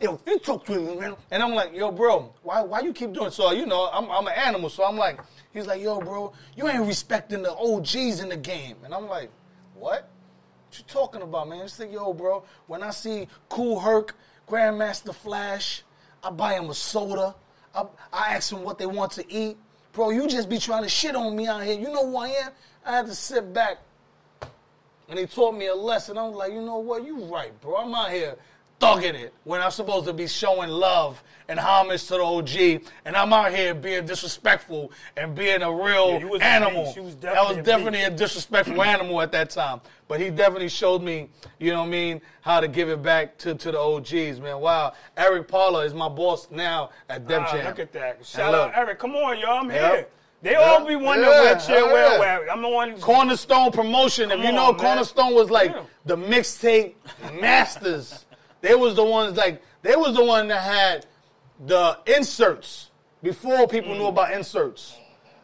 "Yo, 0.00 0.18
you 0.26 0.38
talk 0.40 0.66
to 0.66 0.72
me, 0.72 0.96
man." 0.96 1.16
And 1.30 1.42
I'm 1.42 1.54
like, 1.54 1.72
"Yo, 1.72 1.92
bro, 1.92 2.34
why 2.42 2.62
why 2.62 2.80
you 2.80 2.92
keep 2.92 3.12
doing?" 3.12 3.30
So 3.30 3.52
you 3.52 3.66
know, 3.66 3.88
I'm 3.92 4.10
I'm 4.10 4.26
an 4.26 4.34
animal, 4.34 4.68
so 4.68 4.84
I'm 4.84 4.96
like, 4.96 5.20
he's 5.52 5.66
like, 5.66 5.80
"Yo, 5.80 6.00
bro, 6.00 6.32
you 6.56 6.66
ain't 6.66 6.86
respecting 6.86 7.42
the 7.42 7.52
OGs 7.52 8.20
in 8.20 8.30
the 8.30 8.36
game," 8.36 8.76
and 8.84 8.92
I'm 8.92 9.08
like, 9.08 9.30
"What?" 9.74 10.09
What 10.70 10.78
you 10.78 10.84
talking 10.86 11.22
about, 11.22 11.48
man? 11.48 11.62
It's 11.62 11.80
like, 11.80 11.92
yo, 11.92 12.12
bro, 12.12 12.44
when 12.68 12.84
I 12.84 12.90
see 12.90 13.26
Kool 13.48 13.80
Herc, 13.80 14.14
Grandmaster 14.48 15.12
Flash, 15.12 15.82
I 16.22 16.30
buy 16.30 16.54
him 16.54 16.70
a 16.70 16.74
soda. 16.74 17.34
I, 17.74 17.86
I 18.12 18.34
ask 18.36 18.50
them 18.50 18.62
what 18.62 18.78
they 18.78 18.86
want 18.86 19.10
to 19.12 19.24
eat. 19.28 19.56
Bro, 19.92 20.10
you 20.10 20.28
just 20.28 20.48
be 20.48 20.58
trying 20.58 20.84
to 20.84 20.88
shit 20.88 21.16
on 21.16 21.34
me 21.34 21.48
out 21.48 21.64
here. 21.64 21.76
You 21.76 21.92
know 21.92 22.08
who 22.08 22.16
I 22.18 22.28
am? 22.28 22.52
I 22.86 22.92
had 22.92 23.06
to 23.06 23.16
sit 23.16 23.52
back 23.52 23.78
and 25.08 25.18
he 25.18 25.26
taught 25.26 25.56
me 25.56 25.66
a 25.66 25.74
lesson. 25.74 26.16
I 26.16 26.28
was 26.28 26.36
like, 26.36 26.52
you 26.52 26.62
know 26.62 26.78
what? 26.78 27.04
You 27.04 27.24
right, 27.24 27.50
bro. 27.60 27.78
I'm 27.78 27.92
out 27.92 28.12
here 28.12 28.36
thugging 28.80 29.14
it 29.14 29.32
when 29.44 29.60
I'm 29.60 29.70
supposed 29.70 30.06
to 30.06 30.12
be 30.12 30.26
showing 30.26 30.70
love 30.70 31.22
and 31.48 31.58
homage 31.58 32.04
to 32.06 32.14
the 32.14 32.22
OG, 32.22 32.82
and 33.04 33.16
I'm 33.16 33.32
out 33.32 33.52
here 33.52 33.74
being 33.74 34.06
disrespectful 34.06 34.92
and 35.16 35.34
being 35.34 35.62
a 35.62 35.70
real 35.72 36.18
Yeah, 36.20 36.24
was 36.24 36.40
animal. 36.40 36.92
You 36.96 37.02
was 37.02 37.16
that 37.16 37.34
was 37.48 37.56
definitely 37.64 38.02
a 38.02 38.06
a 38.06 38.10
disrespectful 38.10 38.82
animal 38.82 39.20
at 39.20 39.32
that 39.32 39.50
time. 39.50 39.80
But 40.08 40.20
he 40.20 40.30
definitely 40.30 40.68
showed 40.68 41.02
me, 41.02 41.28
you 41.58 41.70
know 41.72 41.80
what 41.80 41.86
I 41.86 41.90
mean, 41.90 42.20
how 42.40 42.60
to 42.60 42.66
give 42.68 42.88
it 42.88 43.02
back 43.02 43.36
to, 43.38 43.54
to 43.54 43.70
the 43.72 43.78
OGs, 43.78 44.40
man. 44.40 44.58
Wow. 44.60 44.94
Eric 45.16 45.46
Paula 45.48 45.84
is 45.84 45.92
my 45.94 46.08
boss 46.08 46.48
now 46.50 46.90
at 47.08 47.26
Def 47.28 47.42
Ah, 47.46 47.52
Jam. 47.52 47.64
look 47.66 47.78
at 47.78 47.92
that. 47.92 48.24
Shout 48.24 48.54
out 48.54 48.72
Eric. 48.74 48.98
Come 48.98 49.14
on, 49.16 49.38
y'all. 49.38 49.60
I'm 49.60 49.70
Yep. 49.70 49.92
here. 49.94 50.06
They 50.42 50.54
all 50.54 50.86
be 50.86 50.96
wondering 50.96 51.28
Yeah, 51.30 51.40
where 51.42 51.56
Chill 51.56 51.86
Will 51.88 52.18
yeah. 52.22 52.40
I'm 52.50 52.62
the 52.62 52.68
one. 52.68 52.98
Cornerstone 53.00 53.70
Promotion. 53.72 54.30
If 54.30 54.38
Come 54.38 54.46
you 54.46 54.52
know, 54.52 54.68
on. 54.68 54.76
Cornerstone 54.78 55.34
was 55.34 55.50
like 55.50 55.72
Yeah. 55.72 55.82
the 56.06 56.16
mixtape 56.16 56.94
masters. 57.40 58.24
They 58.60 58.74
was 58.74 58.94
the 58.94 59.04
ones 59.04 59.36
like 59.36 59.62
they 59.82 59.96
was 59.96 60.14
the 60.14 60.24
one 60.24 60.48
that 60.48 60.62
had 60.62 61.06
the 61.66 61.98
inserts 62.06 62.90
before 63.22 63.66
people 63.68 63.94
Mm. 63.94 63.98
knew 63.98 64.06
about 64.06 64.32
inserts. 64.32 64.96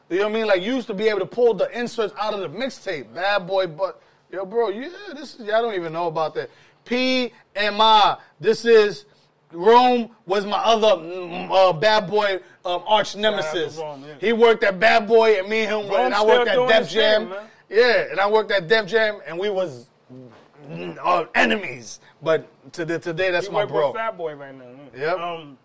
You 0.09 0.19
know 0.19 0.25
what 0.25 0.31
I 0.31 0.35
mean? 0.35 0.47
Like 0.47 0.63
you 0.63 0.75
used 0.75 0.87
to 0.87 0.95
be 0.95 1.09
able 1.09 1.21
to 1.21 1.27
pull 1.27 1.55
the 1.55 1.69
inserts 1.79 2.15
out 2.19 2.33
of 2.35 2.41
the 2.41 2.49
mixtape. 2.49 3.13
Bad 3.15 3.47
boy, 3.47 3.67
but 3.67 4.01
yo, 4.31 4.45
bro, 4.45 4.69
yeah, 4.69 4.89
this 5.15 5.35
is 5.35 5.47
y'all 5.47 5.63
don't 5.63 5.75
even 5.75 5.93
know 5.93 6.07
about 6.07 6.35
that. 6.35 6.51
PMI. 6.85 8.19
This 8.41 8.65
is 8.65 9.05
Rome 9.53 10.11
was 10.27 10.45
my 10.45 10.59
other 10.59 10.89
mm, 11.03 11.49
uh, 11.51 11.73
bad 11.73 12.09
boy 12.09 12.41
um, 12.65 12.83
arch 12.87 13.17
nemesis. 13.17 13.77
Rome, 13.77 14.05
yeah. 14.07 14.15
He 14.21 14.33
worked 14.33 14.65
at 14.65 14.79
Bad 14.81 15.07
Boy, 15.07 15.39
and 15.39 15.49
me 15.49 15.61
and 15.65 15.87
him, 15.87 15.95
and 15.95 16.15
I 16.15 16.25
worked 16.25 16.49
at 16.49 16.57
Def 16.69 16.79
his 16.85 16.89
thing, 16.93 17.29
Jam. 17.29 17.35
Yeah, 17.69 18.07
and 18.11 18.21
I 18.21 18.29
worked 18.29 18.51
at 18.51 18.69
Def 18.69 18.87
Jam, 18.87 19.21
and 19.27 19.39
we 19.39 19.49
was 19.51 19.87
mm, 20.13 20.99
uh, 21.03 21.27
enemies. 21.35 22.01
But 22.27 22.73
to 22.73 22.85
the, 22.85 22.99
today, 22.99 23.31
that's 23.31 23.47
You 23.47 23.53
my 23.53 23.65
bro. 23.65 23.87
with 23.87 23.97
Fat 23.97 24.19
Boy 24.19 24.35
right 24.35 24.53
now. 24.53 24.65
Yep. 24.97 25.19
Um, 25.19 25.59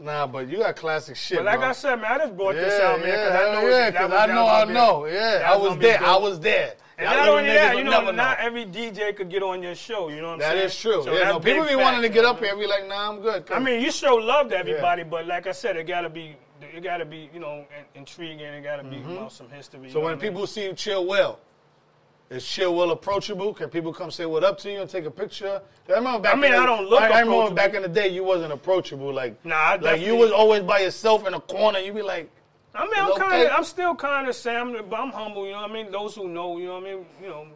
Nah, 0.00 0.28
but 0.28 0.48
you 0.48 0.58
got 0.58 0.76
classic 0.76 1.16
shit, 1.16 1.38
but 1.38 1.44
like 1.44 1.58
bro. 1.58 1.70
I 1.70 1.72
said, 1.72 1.96
man, 1.96 2.12
I 2.12 2.18
just 2.18 2.36
brought 2.36 2.54
yeah, 2.54 2.60
this 2.60 2.80
out, 2.80 3.00
man, 3.00 3.08
because 3.08 3.34
yeah, 3.34 3.40
I 3.40 3.52
know 3.52 3.68
yeah, 3.68 3.90
that 3.90 3.94
'cause 3.96 4.10
was- 4.10 4.20
I 4.20 4.26
know, 4.26 4.46
I 4.46 4.64
know. 4.64 5.06
Yeah, 5.06 5.52
I 5.52 5.56
was 5.56 5.78
there. 5.78 6.04
I 6.04 6.16
was 6.16 6.38
there. 6.38 6.74
And 6.98 7.08
Y'all 7.08 7.16
not 7.18 7.28
only 7.28 7.44
that, 7.50 7.76
you 7.76 7.82
know, 7.84 8.10
not 8.12 8.38
every 8.38 8.64
DJ 8.64 9.12
could 9.16 9.28
get 9.28 9.42
on 9.42 9.60
your 9.60 9.74
show. 9.74 10.08
You 10.08 10.20
know 10.20 10.28
what 10.28 10.32
I'm 10.34 10.38
That 10.38 10.44
saying? 10.50 10.58
That 10.58 10.64
is 10.66 10.78
true. 10.78 11.02
So 11.02 11.12
yeah, 11.14 11.24
no, 11.30 11.40
people 11.40 11.66
be 11.66 11.74
wanting 11.74 12.02
to 12.02 12.08
get 12.08 12.24
up 12.24 12.38
here 12.38 12.50
and 12.50 12.60
be 12.60 12.66
like, 12.68 12.86
nah, 12.86 13.08
I'm 13.10 13.20
good. 13.20 13.50
I 13.50 13.58
mean, 13.58 13.80
you 13.82 13.90
show 13.90 14.14
love 14.14 14.50
to 14.50 14.56
everybody, 14.56 15.02
but 15.02 15.26
like 15.26 15.48
I 15.48 15.52
said, 15.52 15.76
it 15.76 15.88
gotta 15.88 16.08
be, 16.08 16.36
it 16.60 16.80
gotta 16.84 17.04
be, 17.04 17.28
you 17.34 17.40
know, 17.40 17.64
intriguing. 17.96 18.40
It 18.46 18.62
gotta 18.62 18.84
be 18.84 18.98
about 18.98 19.32
some 19.32 19.48
history. 19.50 19.80
Mm-hmm. 19.80 19.92
so 19.92 19.98
when 20.00 20.12
I 20.12 20.14
mean? 20.14 20.20
people 20.20 20.46
see 20.46 20.62
you 20.64 20.74
Chill 20.74 21.04
Will, 21.06 21.40
is 22.30 22.46
Chill 22.46 22.74
Will 22.74 22.90
approachable? 22.90 23.54
Can 23.54 23.68
people 23.68 23.92
come 23.92 24.10
say 24.10 24.26
what 24.26 24.44
up 24.44 24.58
to 24.58 24.70
you 24.70 24.80
and 24.80 24.90
take 24.90 25.04
a 25.04 25.10
picture? 25.10 25.62
I 25.88 25.92
remember 25.92 26.20
back. 26.20 26.34
I 26.34 26.36
mean, 26.36 26.52
in 26.52 26.52
the, 26.52 26.62
I 26.62 26.66
don't 26.66 26.88
look 26.88 27.00
I, 27.00 27.18
I 27.18 27.20
remember 27.20 27.54
back 27.54 27.74
in 27.74 27.82
the 27.82 27.88
day, 27.88 28.08
you 28.08 28.22
wasn't 28.24 28.52
approachable. 28.52 29.12
Like, 29.12 29.42
Nah, 29.44 29.56
I 29.56 29.76
like 29.76 30.00
you 30.00 30.16
was 30.16 30.30
always 30.30 30.62
by 30.62 30.80
yourself 30.80 31.26
in 31.26 31.34
a 31.34 31.40
corner. 31.40 31.78
You 31.78 31.92
be 31.92 32.02
like, 32.02 32.30
I 32.74 32.84
mean, 32.84 32.94
I'm 32.96 33.16
kind 33.16 33.42
of, 33.46 33.52
I'm 33.52 33.64
still 33.64 33.94
kind 33.94 34.28
of 34.28 34.34
Sam, 34.34 34.76
but 34.88 35.00
I'm 35.00 35.10
humble. 35.10 35.46
You 35.46 35.52
know 35.52 35.62
what 35.62 35.70
I 35.70 35.74
mean? 35.74 35.90
Those 35.90 36.14
who 36.14 36.28
know, 36.28 36.58
you 36.58 36.66
know 36.66 36.74
what 36.74 36.86
I 36.86 36.94
mean? 36.94 37.06
You 37.22 37.28
know. 37.28 37.46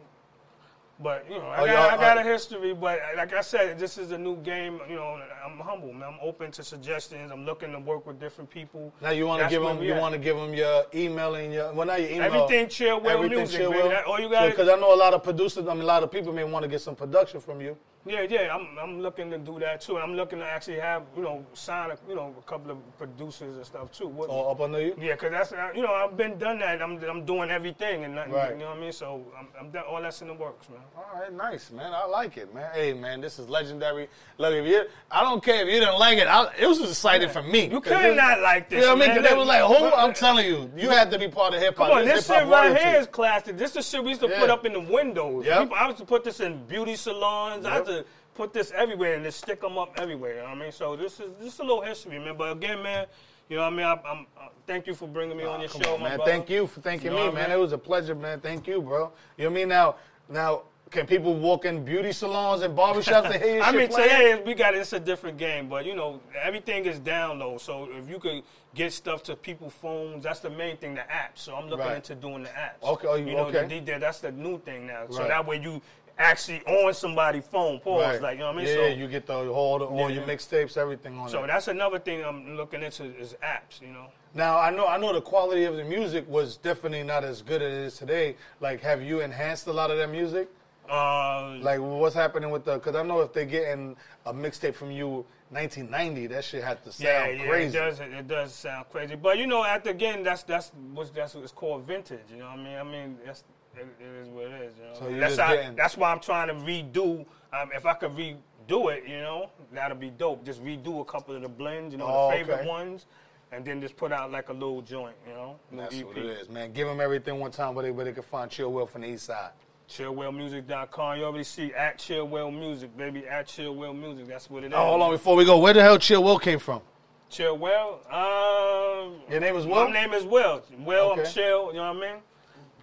But 1.03 1.25
you 1.29 1.37
know, 1.37 1.45
I 1.47 1.61
Oh, 1.61 1.65
got, 1.67 1.93
I 1.93 1.97
got 1.97 2.17
uh, 2.17 2.21
a 2.21 2.23
history. 2.23 2.73
But 2.73 3.01
like 3.17 3.33
I 3.33 3.41
said, 3.41 3.77
this 3.77 3.97
is 3.97 4.11
a 4.11 4.17
new 4.17 4.37
game. 4.37 4.79
You 4.89 4.95
know, 4.95 5.19
I'm 5.45 5.59
humble, 5.59 5.91
man. 5.91 6.13
I'm 6.13 6.19
open 6.21 6.49
to 6.51 6.63
suggestions. 6.63 7.31
I'm 7.31 7.45
looking 7.45 7.71
to 7.73 7.79
work 7.79 8.07
with 8.07 8.19
different 8.19 8.49
people. 8.49 8.93
now 9.01 9.09
you 9.11 9.27
want 9.27 9.43
to 9.43 9.49
give 9.49 9.61
them, 9.61 9.83
you 9.83 9.93
want 9.95 10.13
to 10.13 10.19
give 10.19 10.37
them 10.37 10.53
your 10.53 10.85
email 10.95 11.35
and 11.35 11.53
your, 11.53 11.73
well, 11.73 11.85
not 11.85 11.99
your 11.99 12.09
email. 12.09 12.33
Everything 12.33 12.69
Chill 12.69 13.01
Will 13.01 13.27
Music, 13.27 13.69
baby. 13.69 13.89
That- 13.89 14.05
all 14.05 14.19
you 14.19 14.29
gotta- 14.29 14.49
Because 14.51 14.69
I 14.69 14.75
know 14.75 14.93
a 14.93 14.95
lot 14.95 15.13
of 15.13 15.23
producers, 15.23 15.67
I 15.67 15.73
mean, 15.73 15.83
a 15.83 15.85
lot 15.85 16.03
of 16.03 16.11
people 16.11 16.31
may 16.31 16.45
want 16.45 16.63
to 16.63 16.69
get 16.69 16.81
some 16.81 16.95
production 16.95 17.41
from 17.41 17.59
you. 17.59 17.77
Yeah, 18.05 18.25
yeah, 18.29 18.53
I'm, 18.53 18.67
I'm 18.81 18.99
looking 19.01 19.31
to 19.31 19.37
do 19.37 19.59
that 19.59 19.79
too. 19.79 19.95
And 19.95 20.03
I'm 20.03 20.13
looking 20.13 20.39
to 20.39 20.45
actually 20.45 20.77
have, 20.79 21.03
you 21.15 21.23
know, 21.23 21.45
sign 21.53 21.89
a, 21.89 21.97
you 22.09 22.15
know, 22.15 22.35
a 22.37 22.41
couple 22.41 22.69
of 22.71 22.97
producers 22.97 23.55
and 23.55 23.65
stuff 23.65 23.93
too. 23.93 24.07
What, 24.07 24.29
Or 24.29 24.51
up 24.51 24.59
under 24.59 24.81
you? 24.81 24.93
Yeah, 24.99 25.13
because 25.13 25.31
that's, 25.31 25.53
you 25.73 25.83
know, 25.83 25.93
I've 25.93 26.17
been 26.17 26.37
done 26.37 26.59
that. 26.59 26.81
I'm, 26.81 27.01
I'm 27.05 27.23
doing 27.23 27.49
everything 27.49 28.03
and 28.03 28.15
nothing, 28.15 28.33
Right. 28.33 28.51
you 28.51 28.57
know 28.59 28.65
what 28.71 28.77
I 28.77 28.81
mean? 28.81 28.91
So 28.91 29.23
I'm, 29.39 29.47
I'm 29.57 29.69
done, 29.71 29.83
all 29.89 30.01
that's 30.01 30.21
in 30.21 30.27
the 30.27 30.33
works, 30.33 30.67
man. 30.69 30.81
All 30.97 31.05
right, 31.17 31.31
nice, 31.31 31.71
man. 31.71 31.93
I 31.93 32.05
like 32.05 32.35
it, 32.35 32.53
man. 32.53 32.69
Hey, 32.73 32.91
man, 32.91 33.21
this 33.21 33.39
is 33.39 33.47
legendary. 33.47 34.09
Look, 34.37 34.53
if 34.53 34.65
you, 34.67 34.83
I 35.09 35.21
don't 35.23 35.41
care 35.41 35.65
if 35.65 35.73
you 35.73 35.79
didn't 35.79 35.97
like 35.97 36.17
it. 36.17 36.27
I, 36.27 36.51
it 36.59 36.67
was 36.67 36.81
exciting 36.81 37.29
for 37.29 37.41
me. 37.41 37.69
You 37.69 37.79
could 37.79 37.93
not 38.17 38.41
like 38.41 38.67
this, 38.67 38.81
You 38.81 38.87
know 38.87 38.95
what 38.97 39.09
I 39.09 39.13
mean? 39.13 39.23
they 39.23 39.33
was 39.33 39.47
like, 39.47 39.61
who? 39.63 39.93
I'm 39.95 40.13
telling 40.13 40.45
you, 40.45 40.69
you 40.75 40.89
had 40.89 41.09
to 41.11 41.17
be 41.17 41.29
part 41.29 41.53
of 41.53 41.61
hip 41.61 41.77
hop. 41.77 41.87
Come 41.87 41.99
on, 41.99 42.05
this 42.05 42.27
hip-hop 42.27 42.41
shit 42.43 42.51
right 42.51 42.77
here 42.77 42.99
is 42.99 43.07
classic. 43.07 43.57
This 43.57 43.77
is 43.77 43.89
shit 43.89 44.03
we 44.03 44.09
used 44.09 44.19
to 44.21 44.27
Yeah. 44.27 44.41
put 44.41 44.49
up 44.49 44.65
in 44.65 44.73
the 44.73 44.81
windows. 44.81 45.45
Yep. 45.45 45.61
People, 45.61 45.77
I 45.77 45.85
used 45.87 45.99
to 45.99 46.05
put 46.05 46.25
this 46.25 46.41
in 46.41 46.65
beauty 46.65 46.97
salons. 46.97 47.65
I 47.65 47.77
Yep. 47.77 47.85
To 48.33 48.37
put 48.41 48.53
this 48.53 48.71
everywhere 48.71 49.15
and 49.15 49.23
just 49.23 49.39
stick 49.39 49.61
them 49.61 49.77
up 49.77 49.93
everywhere. 49.99 50.35
You 50.35 50.37
know 50.41 50.49
what 50.49 50.57
I 50.57 50.61
mean? 50.61 50.71
So 50.71 50.95
this 50.95 51.19
is 51.19 51.31
this 51.39 51.53
is 51.53 51.59
a 51.59 51.63
little 51.63 51.81
history, 51.81 52.19
man. 52.19 52.35
But 52.37 52.51
again, 52.51 52.81
man, 52.83 53.05
you 53.49 53.57
know 53.57 53.63
what 53.63 53.73
I 53.73 53.75
mean? 53.75 53.85
I, 53.85 53.91
I'm, 54.09 54.25
uh, 54.39 54.47
thank 54.67 54.87
you 54.87 54.93
for 54.93 55.07
bringing 55.07 55.37
me 55.37 55.43
on 55.43 55.59
your 55.59 55.69
show, 55.69 55.95
on, 55.95 56.01
man. 56.03 56.17
brother. 56.17 56.31
Thank 56.31 56.49
you 56.49 56.67
for 56.67 56.81
thanking 56.81 57.11
You 57.11 57.17
know 57.17 57.27
me, 57.29 57.33
man. 57.35 57.49
mean? 57.49 57.57
It 57.57 57.61
was 57.61 57.73
a 57.73 57.77
pleasure, 57.77 58.15
man. 58.15 58.39
Thank 58.39 58.67
you, 58.67 58.81
bro. 58.81 59.11
You 59.37 59.45
know 59.45 59.49
what 59.49 59.57
I 59.57 59.59
mean? 59.61 59.69
Now, 59.69 59.95
now, 60.29 60.61
can 60.89 61.07
people 61.07 61.33
walk 61.33 61.65
in 61.65 61.83
beauty 61.83 62.11
salons 62.11 62.61
and 62.61 62.77
barbershops 62.77 63.25
and 63.25 63.43
hear 63.43 63.55
your 63.55 63.63
I 63.63 63.71
mean, 63.71 63.87
playing? 63.89 64.09
today 64.37 64.43
we 64.45 64.53
got 64.53 64.75
it's 64.75 64.93
a 64.93 64.99
different 64.99 65.37
game, 65.37 65.67
but 65.67 65.85
you 65.85 65.95
know 65.95 66.19
everything 66.39 66.85
is 66.85 66.99
down 66.99 67.39
low. 67.39 67.57
So 67.57 67.89
if 67.91 68.07
you 68.07 68.19
could 68.19 68.43
get 68.75 68.93
stuff 68.93 69.23
to 69.23 69.35
people's 69.35 69.73
phones, 69.73 70.23
that's 70.23 70.39
the 70.39 70.51
main 70.51 70.77
thing. 70.77 70.93
The 70.93 71.01
apps. 71.01 71.37
So 71.39 71.55
I'm 71.55 71.67
looking 71.67 71.85
Right. 71.85 71.95
into 71.95 72.13
doing 72.15 72.43
the 72.43 72.49
apps. 72.49 72.83
Okay, 72.83 73.07
oh, 73.07 73.15
you- 73.15 73.25
you 73.25 73.33
know, 73.35 73.45
okay. 73.45 73.79
the 73.79 73.97
that's 73.99 74.19
the 74.19 74.31
new 74.31 74.59
thing 74.59 74.85
now. 74.87 75.05
So 75.09 75.27
that 75.27 75.45
way 75.45 75.57
you 75.59 75.81
actually 76.17 76.61
on 76.65 76.93
somebody's 76.93 77.45
phone. 77.45 77.79
Pause, 77.79 78.01
Right. 78.01 78.21
like 78.21 78.33
you 78.37 78.39
know 78.39 78.47
what 78.47 78.55
I 78.55 78.57
mean. 78.59 78.67
Yeah, 78.67 78.73
so 78.75 78.85
you 78.87 79.07
get 79.07 79.25
the 79.25 79.33
all, 79.49 79.79
the, 79.79 79.85
all 79.85 80.09
Yeah. 80.09 80.17
your 80.17 80.23
mixtapes, 80.25 80.77
everything 80.77 81.17
on 81.17 81.29
so 81.29 81.45
that's 81.47 81.67
another 81.67 81.99
thing 81.99 82.23
I'm 82.23 82.55
looking 82.55 82.83
into 82.83 83.05
is 83.17 83.35
apps. 83.43 83.81
You 83.81 83.87
know. 83.89 84.05
Now 84.33 84.57
I 84.59 84.69
know 84.69 84.87
I 84.87 84.97
know 84.97 85.13
the 85.13 85.21
quality 85.21 85.65
of 85.65 85.75
the 85.75 85.83
music 85.83 86.27
was 86.29 86.57
definitely 86.57 87.03
not 87.03 87.23
as 87.23 87.41
good 87.41 87.61
as 87.61 87.73
it 87.73 87.79
is 87.85 87.97
today. 87.97 88.35
Like, 88.61 88.81
have 88.81 89.01
you 89.01 89.21
enhanced 89.21 89.67
a 89.67 89.73
lot 89.73 89.91
of 89.91 89.97
that 89.97 90.09
music? 90.09 90.49
Uh, 90.89 91.55
Like, 91.61 91.79
what's 91.79 92.13
happening 92.15 92.51
with 92.51 92.65
the? 92.65 92.73
Because 92.75 92.95
I 92.95 93.03
know 93.03 93.21
if 93.21 93.31
they're 93.31 93.45
getting 93.45 93.95
a 94.25 94.33
mixtape 94.33 94.75
from 94.75 94.91
you, 94.91 95.25
1990, 95.49 96.27
that 96.27 96.43
shit 96.43 96.61
had 96.63 96.83
to 96.83 96.91
sound 96.91 97.07
yeah, 97.07 97.27
yeah, 97.43 97.47
crazy. 97.47 97.77
it 97.77 97.79
does. 97.79 97.99
It 98.01 98.27
does 98.27 98.53
sound 98.53 98.85
crazy, 98.91 99.15
but 99.15 99.37
you 99.37 99.47
know, 99.47 99.63
at 99.63 99.83
the 99.85 99.91
again, 99.91 100.23
that's 100.23 100.43
that's 100.43 100.71
what's 100.93 101.09
that's 101.11 101.35
what's 101.35 101.51
called 101.53 101.83
vintage. 101.87 102.19
You 102.29 102.37
know 102.39 102.45
what 102.49 102.59
I 102.59 102.63
mean? 102.63 102.75
I 102.77 102.83
mean, 102.83 103.17
that's 103.25 103.43
it, 103.77 103.87
it 103.99 104.21
is 104.21 104.29
what 104.29 104.45
it 104.45 104.61
is. 104.61 104.73
You 104.77 104.83
know, 104.85 104.93
So 104.99 105.07
you're 105.09 105.19
that's 105.19 105.37
how- 105.37 105.53
getting- 105.55 105.75
that's 105.75 105.97
why 105.97 106.11
I'm 106.11 106.19
trying 106.19 106.47
to 106.49 106.53
redo. 106.55 107.25
Um, 107.53 107.69
if 107.75 107.85
I 107.85 107.93
could 107.93 108.11
redo 108.15 108.93
it, 108.95 109.07
you 109.07 109.17
know, 109.21 109.49
that'd 109.71 109.99
be 109.99 110.09
dope. 110.09 110.43
Just 110.45 110.63
redo 110.63 111.01
a 111.01 111.05
couple 111.05 111.35
of 111.35 111.41
the 111.41 111.49
blends, 111.49 111.91
you 111.93 111.97
know, 111.99 112.07
Oh, 112.07 112.31
the 112.31 112.37
favorite 112.37 112.59
okay. 112.61 112.67
ones, 112.67 113.05
and 113.51 113.63
then 113.65 113.79
just 113.81 113.95
put 113.97 114.11
out 114.11 114.31
like 114.31 114.49
a 114.49 114.53
little 114.53 114.81
joint, 114.81 115.15
you 115.27 115.33
know. 115.33 115.59
That's 115.71 115.95
EP. 115.95 116.05
what 116.05 116.17
it 116.17 116.25
is, 116.25 116.49
man. 116.49 116.71
Give 116.73 116.87
them 116.87 116.99
everything 117.01 117.39
one 117.39 117.51
time 117.51 117.75
where 117.75 117.83
they, 117.83 117.91
where 117.91 118.05
they 118.05 118.13
can 118.13 118.23
find 118.23 118.49
Chill 118.49 118.71
Will 118.71 118.87
from 118.87 119.01
the 119.01 119.07
east 119.09 119.25
side. 119.25 119.51
Chillwillmusic.com. 119.89 121.17
You 121.19 121.25
already 121.25 121.43
see 121.43 121.73
at 121.73 121.99
Chill 121.99 122.27
Will 122.27 122.49
Music, 122.51 122.95
baby. 122.97 123.27
At 123.27 123.47
Chill 123.47 123.75
Will 123.75 123.93
Music. 123.93 124.27
That's 124.27 124.49
what 124.49 124.63
it 124.63 124.67
is. 124.67 124.73
Oh, 124.75 124.85
hold 124.85 125.01
on, 125.01 125.11
before 125.11 125.35
we 125.35 125.45
go, 125.45 125.57
where 125.59 125.73
the 125.73 125.81
hell 125.81 125.97
Chill 125.97 126.23
Will 126.23 126.39
came 126.39 126.59
from? 126.59 126.81
Chill 127.29 127.57
Will. 127.57 127.99
Um, 128.09 129.15
Your 129.29 129.39
name 129.39 129.55
is 129.55 129.65
Will? 129.65 129.87
My 129.87 129.91
name 129.91 130.13
is 130.13 130.23
Will. 130.23 130.63
Will, 130.79 131.11
Okay. 131.11 131.21
I'm 131.21 131.27
Chill. 131.31 131.67
You 131.67 131.73
know 131.79 131.93
what 131.93 132.03
I 132.03 132.13
mean? 132.13 132.21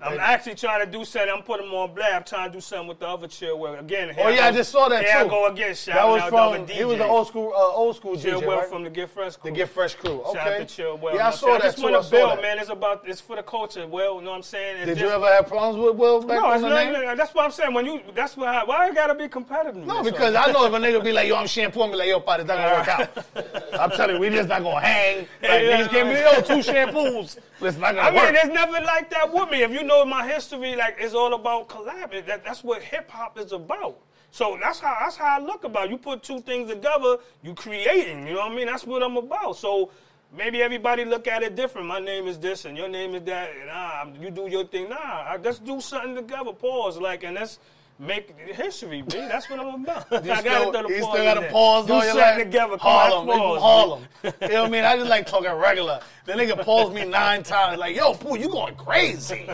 I'm 0.03 0.19
actually 0.19 0.55
trying 0.55 0.85
to 0.85 0.91
do 0.91 1.05
something. 1.05 1.31
I'm 1.35 1.43
putting 1.43 1.67
them 1.67 1.75
on 1.75 1.95
blast. 1.95 2.15
I'm 2.15 2.25
trying 2.25 2.51
to 2.51 2.57
do 2.57 2.61
something 2.61 2.89
with 2.89 2.99
the 3.01 3.07
other 3.09 3.29
chill 3.29 3.59
will. 3.59 3.75
Again, 3.75 4.15
Oh 4.19 4.29
yeah, 4.29 4.47
I 4.47 4.51
go- 4.51 4.57
just 4.59 4.73
saw 4.73 4.89
that 4.89 5.05
here 5.05 5.13
too. 5.13 5.27
I 5.27 5.29
go 5.29 5.47
again. 5.47 5.75
Shout 5.75 5.95
that 5.95 6.09
was 6.09 6.23
out 6.23 6.29
from. 6.31 6.53
to 6.55 6.63
other 6.63 6.73
He 6.73 6.85
was 6.85 6.97
DJ. 6.99 7.09
old 7.09 7.27
school, 7.29 7.53
uh, 7.55 7.75
old 7.75 7.97
school 7.97 8.17
Chill 8.17 8.41
DJ, 8.41 8.47
right? 8.47 8.67
from 8.69 8.85
the 8.85 8.91
Get 8.91 9.11
Fresh 9.11 9.37
crew. 9.37 9.51
the 9.51 9.57
Get 9.57 9.69
Fresh 9.69 9.95
crew. 9.97 10.23
Okay. 10.23 10.39
Shout 10.39 10.53
out 10.53 10.59
to 10.59 10.65
Chill 10.67 10.97
Will. 10.99 11.15
Yeah, 11.15 11.29
I 11.29 11.31
saw 11.31 11.59
that 11.59 11.61
too. 11.61 11.65
I 11.65 11.69
just 11.69 11.79
saw 11.79 11.91
want 11.91 12.05
to 12.05 12.11
build, 12.11 12.31
that. 12.39 12.43
man. 12.43 12.59
It's 12.59 12.71
about 12.71 13.03
it's 13.07 13.21
for 13.21 13.37
the 13.37 13.43
culture. 13.43 13.87
Well, 13.87 14.17
you 14.17 14.23
know 14.23 14.31
what 14.31 14.37
I'm 14.37 14.43
saying? 14.43 14.77
And 14.79 14.87
Did 14.87 14.99
just- 14.99 15.09
you 15.11 15.15
ever 15.15 15.27
have 15.27 15.47
problems 15.47 15.77
with 15.85 15.97
Will 15.97 16.21
back 16.23 16.41
No, 16.41 16.53
it's 16.53 16.63
not, 16.63 17.17
that's 17.17 17.35
what 17.35 17.45
I'm 17.45 17.51
saying. 17.51 17.75
When 17.75 17.85
you, 17.87 18.01
that's 18.15 18.37
why. 18.37 18.65
Why 18.65 18.87
I 18.89 18.93
gotta 18.95 19.15
be 19.15 19.29
competitive? 19.29 19.85
No, 19.87 20.03
because 20.03 20.35
I 20.35 20.51
know 20.53 20.65
if 20.67 20.73
a 20.73 20.77
nigga 20.77 21.03
be 21.05 21.13
like, 21.13 21.29
yo, 21.29 21.37
I'm 21.37 21.47
shampoo, 21.47 21.83
I'm 21.83 21.91
be 21.91 21.97
like, 21.97 22.09
yo, 22.09 22.21
pot, 22.21 22.41
it's 22.41 22.49
not 22.49 22.57
gonna 22.57 22.75
work 22.79 22.89
out. 22.89 23.75
I'm 23.81 23.91
telling 23.91 24.17
you, 24.17 24.21
we 24.21 24.31
just 24.31 24.49
not 24.49 24.63
gonna 24.63 24.81
hang. 24.81 25.19
Like, 25.19 25.29
Yeah. 25.43 25.83
niggas 25.83 25.89
can't 25.91 26.09
be, 26.09 26.21
yo, 26.21 26.63
two 26.63 26.63
shampoos. 26.73 27.37
It's 27.63 27.77
not 27.77 27.95
gonna 27.95 28.09
I 28.09 28.11
mean, 28.11 28.33
there's 28.33 28.47
it's 28.47 28.55
never 28.55 28.73
like 28.85 29.11
that 29.11 29.33
with 29.33 29.51
me. 29.51 29.63
If 29.63 29.71
you 29.73 29.83
know 29.91 30.05
my 30.05 30.27
history, 30.27 30.77
like 30.77 30.97
it's 30.99 31.15
all 31.15 31.35
about 31.35 31.69
collab. 31.69 32.27
That, 32.27 32.45
that's 32.45 32.63
what 32.63 32.83
hip 32.83 33.11
hop 33.11 33.39
is 33.39 33.53
about. 33.53 33.99
So 34.31 34.57
that's 34.63 34.79
how 34.79 34.97
that's 35.01 35.17
how 35.17 35.39
I 35.39 35.41
look 35.41 35.65
about. 35.65 35.87
it. 35.87 35.91
You 35.91 35.99
put 35.99 36.23
two 36.23 36.41
things 36.41 36.71
together, 36.71 37.17
you 37.43 37.55
creating. 37.55 38.27
You 38.27 38.35
know 38.35 38.41
what 38.41 38.53
I 38.53 38.55
mean? 38.55 38.67
That's 38.67 38.85
what 38.85 39.03
I'm 39.03 39.17
about. 39.17 39.57
So 39.57 39.91
maybe 40.37 40.63
everybody 40.63 41.05
look 41.05 41.27
at 41.27 41.43
it 41.43 41.57
different. 41.57 41.89
My 41.89 41.99
name 41.99 42.29
is 42.29 42.39
this, 42.39 42.65
and 42.65 42.77
your 42.77 42.89
name 42.89 43.15
is 43.15 43.25
that. 43.25 43.51
and 43.51 43.67
Nah, 43.67 44.23
you 44.23 44.31
do 44.31 44.49
your 44.49 44.65
thing. 44.65 44.89
Nah, 44.89 44.97
I, 44.97 45.37
let's 45.43 45.59
do 45.59 45.81
something 45.81 46.15
together. 46.15 46.53
Pause, 46.53 46.99
like, 46.99 47.25
and 47.25 47.35
let's. 47.35 47.59
Make 48.01 48.35
history, 48.55 49.03
B. 49.03 49.09
That's 49.19 49.51
what 49.51 49.61
I'm 49.61 49.83
about. 49.85 50.07
I 50.11 50.17
You 50.17 50.23
gotta 50.23 50.41
still, 50.41 50.73
throw 50.73 50.83
the 50.83 50.89
you 50.89 51.01
pause 51.03 51.13
still 51.13 51.25
gotta 51.25 51.41
there. 51.41 51.51
pause 51.51 51.87
Do 51.87 51.93
on 51.93 52.05
your 52.07 52.15
life. 52.15 52.39
together. 52.39 52.71
Come 52.79 52.79
Harlem, 52.81 53.19
on, 53.19 53.27
from 53.27 53.39
pause, 53.39 53.61
Harlem. 53.61 54.03
You 54.25 54.49
know 54.49 54.63
what 54.63 54.69
I 54.69 54.71
mean? 54.71 54.85
I 54.85 54.97
just 54.97 55.11
like 55.11 55.27
talking 55.27 55.53
regular. 55.53 56.01
The 56.25 56.33
nigga 56.33 56.65
paused 56.65 56.95
me 56.95 57.05
nine 57.05 57.43
times, 57.43 57.79
like, 57.79 57.95
yo, 57.95 58.15
Pooh, 58.15 58.39
you 58.39 58.49
going 58.49 58.75
crazy. 58.77 59.47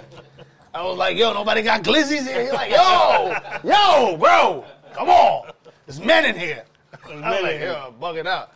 I 0.73 0.83
was 0.85 0.97
like, 0.97 1.17
yo, 1.17 1.33
nobody 1.33 1.63
got 1.63 1.83
glizzies 1.83 2.23
here. 2.27 2.43
He's 2.45 2.53
like, 2.53 2.71
yo, 2.71 3.35
yo, 3.65 4.17
bro, 4.17 4.65
come 4.95 5.09
on. 5.09 5.51
There's 5.87 6.01
men 6.01 6.25
in 6.27 6.39
here. 6.39 6.65
I'm 7.13 7.21
like, 7.43 7.61
yo, 7.61 7.95
bug 7.99 8.17
it 8.17 8.27
out. 8.29 8.53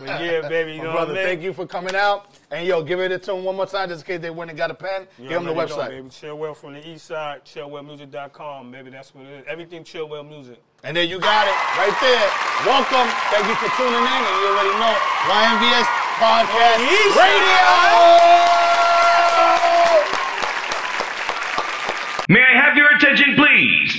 But 0.00 0.24
yeah, 0.24 0.48
baby, 0.48 0.72
you 0.72 0.82
know 0.82 0.92
brother, 0.92 1.12
what 1.12 1.20
I 1.20 1.24
mean? 1.24 1.24
thank 1.26 1.42
you 1.42 1.52
for 1.52 1.66
coming 1.66 1.94
out. 1.94 2.30
And 2.52 2.66
yo, 2.66 2.82
give 2.82 2.98
it 2.98 3.22
to 3.22 3.32
him 3.34 3.44
one 3.44 3.54
more 3.54 3.66
time 3.66 3.88
just 3.88 4.02
in 4.02 4.06
case 4.06 4.20
they 4.20 4.30
went 4.30 4.50
and 4.50 4.58
got 4.58 4.72
a 4.72 4.74
pen. 4.74 5.06
You 5.18 5.28
Give 5.28 5.34
them 5.38 5.44
the 5.44 5.50
already 5.54 5.70
know, 5.70 5.78
website. 5.78 5.88
baby. 5.90 6.08
Chill 6.10 6.36
Will 6.38 6.54
from 6.54 6.72
the 6.74 6.82
east 6.88 7.06
side, 7.06 7.44
chillwillmusic.com. 7.44 8.72
Baby, 8.72 8.90
that's 8.90 9.14
what 9.14 9.24
it 9.26 9.30
is. 9.40 9.44
Everything 9.46 9.84
Chill 9.84 10.08
Will 10.08 10.24
Music. 10.24 10.58
And 10.82 10.96
there 10.96 11.04
you 11.04 11.20
got 11.20 11.46
it, 11.46 11.54
right 11.78 11.94
there. 12.02 12.26
Welcome. 12.66 13.06
Thank 13.30 13.46
you 13.46 13.54
for 13.54 13.70
tuning 13.78 13.94
in. 14.02 14.02
And 14.02 14.36
you 14.42 14.46
already 14.50 14.74
know 14.82 14.94
YNVS 15.30 15.86
Podcast 16.18 16.80
East 16.90 17.14
Radio. 17.14 17.60
May 22.30 22.42
I 22.42 22.54
have 22.62 22.76
your 22.76 22.86
attention, 22.94 23.34
please? 23.34 23.49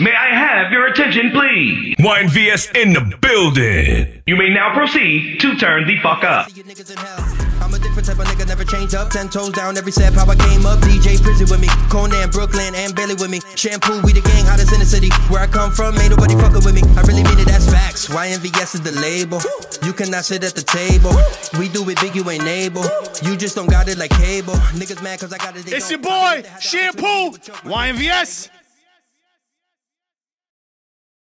May 0.02 0.16
I 0.16 0.34
have 0.34 0.72
your 0.72 0.88
attention, 0.88 1.30
please? 1.30 1.94
YNVS 1.98 2.76
in 2.76 2.94
the 2.94 3.16
building. 3.22 4.24
You 4.26 4.36
may 4.36 4.50
now 4.50 4.74
proceed 4.74 5.40
to 5.42 5.56
turn 5.58 5.86
the 5.86 5.96
fuck 6.02 6.24
up. 6.24 6.50
See 6.50 6.58
you 6.58 6.64
niggas 6.64 6.90
in 6.90 6.98
hell. 6.98 7.22
I'm 7.62 7.72
a 7.72 7.78
different 7.78 8.08
type 8.08 8.18
of 8.18 8.26
nigga, 8.26 8.48
never 8.48 8.66
change 8.66 8.96
up. 8.96 9.12
Ten 9.12 9.30
toes 9.30 9.52
down, 9.52 9.78
every 9.78 9.92
step 9.92 10.14
how 10.14 10.26
I 10.28 10.36
came 10.36 10.66
up. 10.66 10.80
DJ 10.80 11.22
Prison 11.22 11.46
with 11.52 11.62
me, 11.62 11.68
Conan, 11.92 12.32
Brooklyn, 12.32 12.74
and 12.74 12.96
Bailey 12.96 13.14
with 13.14 13.30
me. 13.30 13.42
Shampoo, 13.56 14.02
we 14.02 14.12
the 14.12 14.22
gang, 14.22 14.44
hottest 14.44 14.74
in 14.74 14.80
the 14.80 14.88
city. 14.88 15.12
Where 15.30 15.42
I 15.42 15.46
come 15.46 15.70
from, 15.70 15.96
ain't 16.00 16.10
nobody 16.10 16.34
fucking 16.34 16.66
with 16.66 16.74
me. 16.74 16.82
I 16.98 17.02
really 17.06 17.22
mean 17.22 17.38
it, 17.38 17.46
that's 17.46 17.70
facts. 17.70 18.08
YNVS 18.08 18.74
is 18.74 18.82
the 18.82 18.98
label. 18.98 19.38
You 19.86 19.94
cannot 19.94 20.26
sit 20.26 20.44
at 20.44 20.56
the 20.56 20.66
table. 20.66 21.14
We 21.62 21.70
do 21.70 21.88
it 21.92 22.02
big, 22.02 22.16
you 22.16 22.28
ain't 22.28 22.50
able. 22.50 22.90
You 23.22 23.38
just 23.38 23.54
don't 23.56 23.70
got 23.70 23.88
it 23.88 24.00
like 24.00 24.10
cable. 24.18 24.58
Niggas 24.74 25.04
mad 25.04 25.20
cause 25.20 25.32
I 25.32 25.38
got 25.38 25.56
it. 25.56 25.72
It's 25.72 25.92
your 25.92 26.00
boy, 26.00 26.10
bet 26.10 26.42
they 26.42 26.50
had 26.50 26.58
the 26.58 26.62
Shampoo, 26.62 27.28
opportunity 27.38 28.61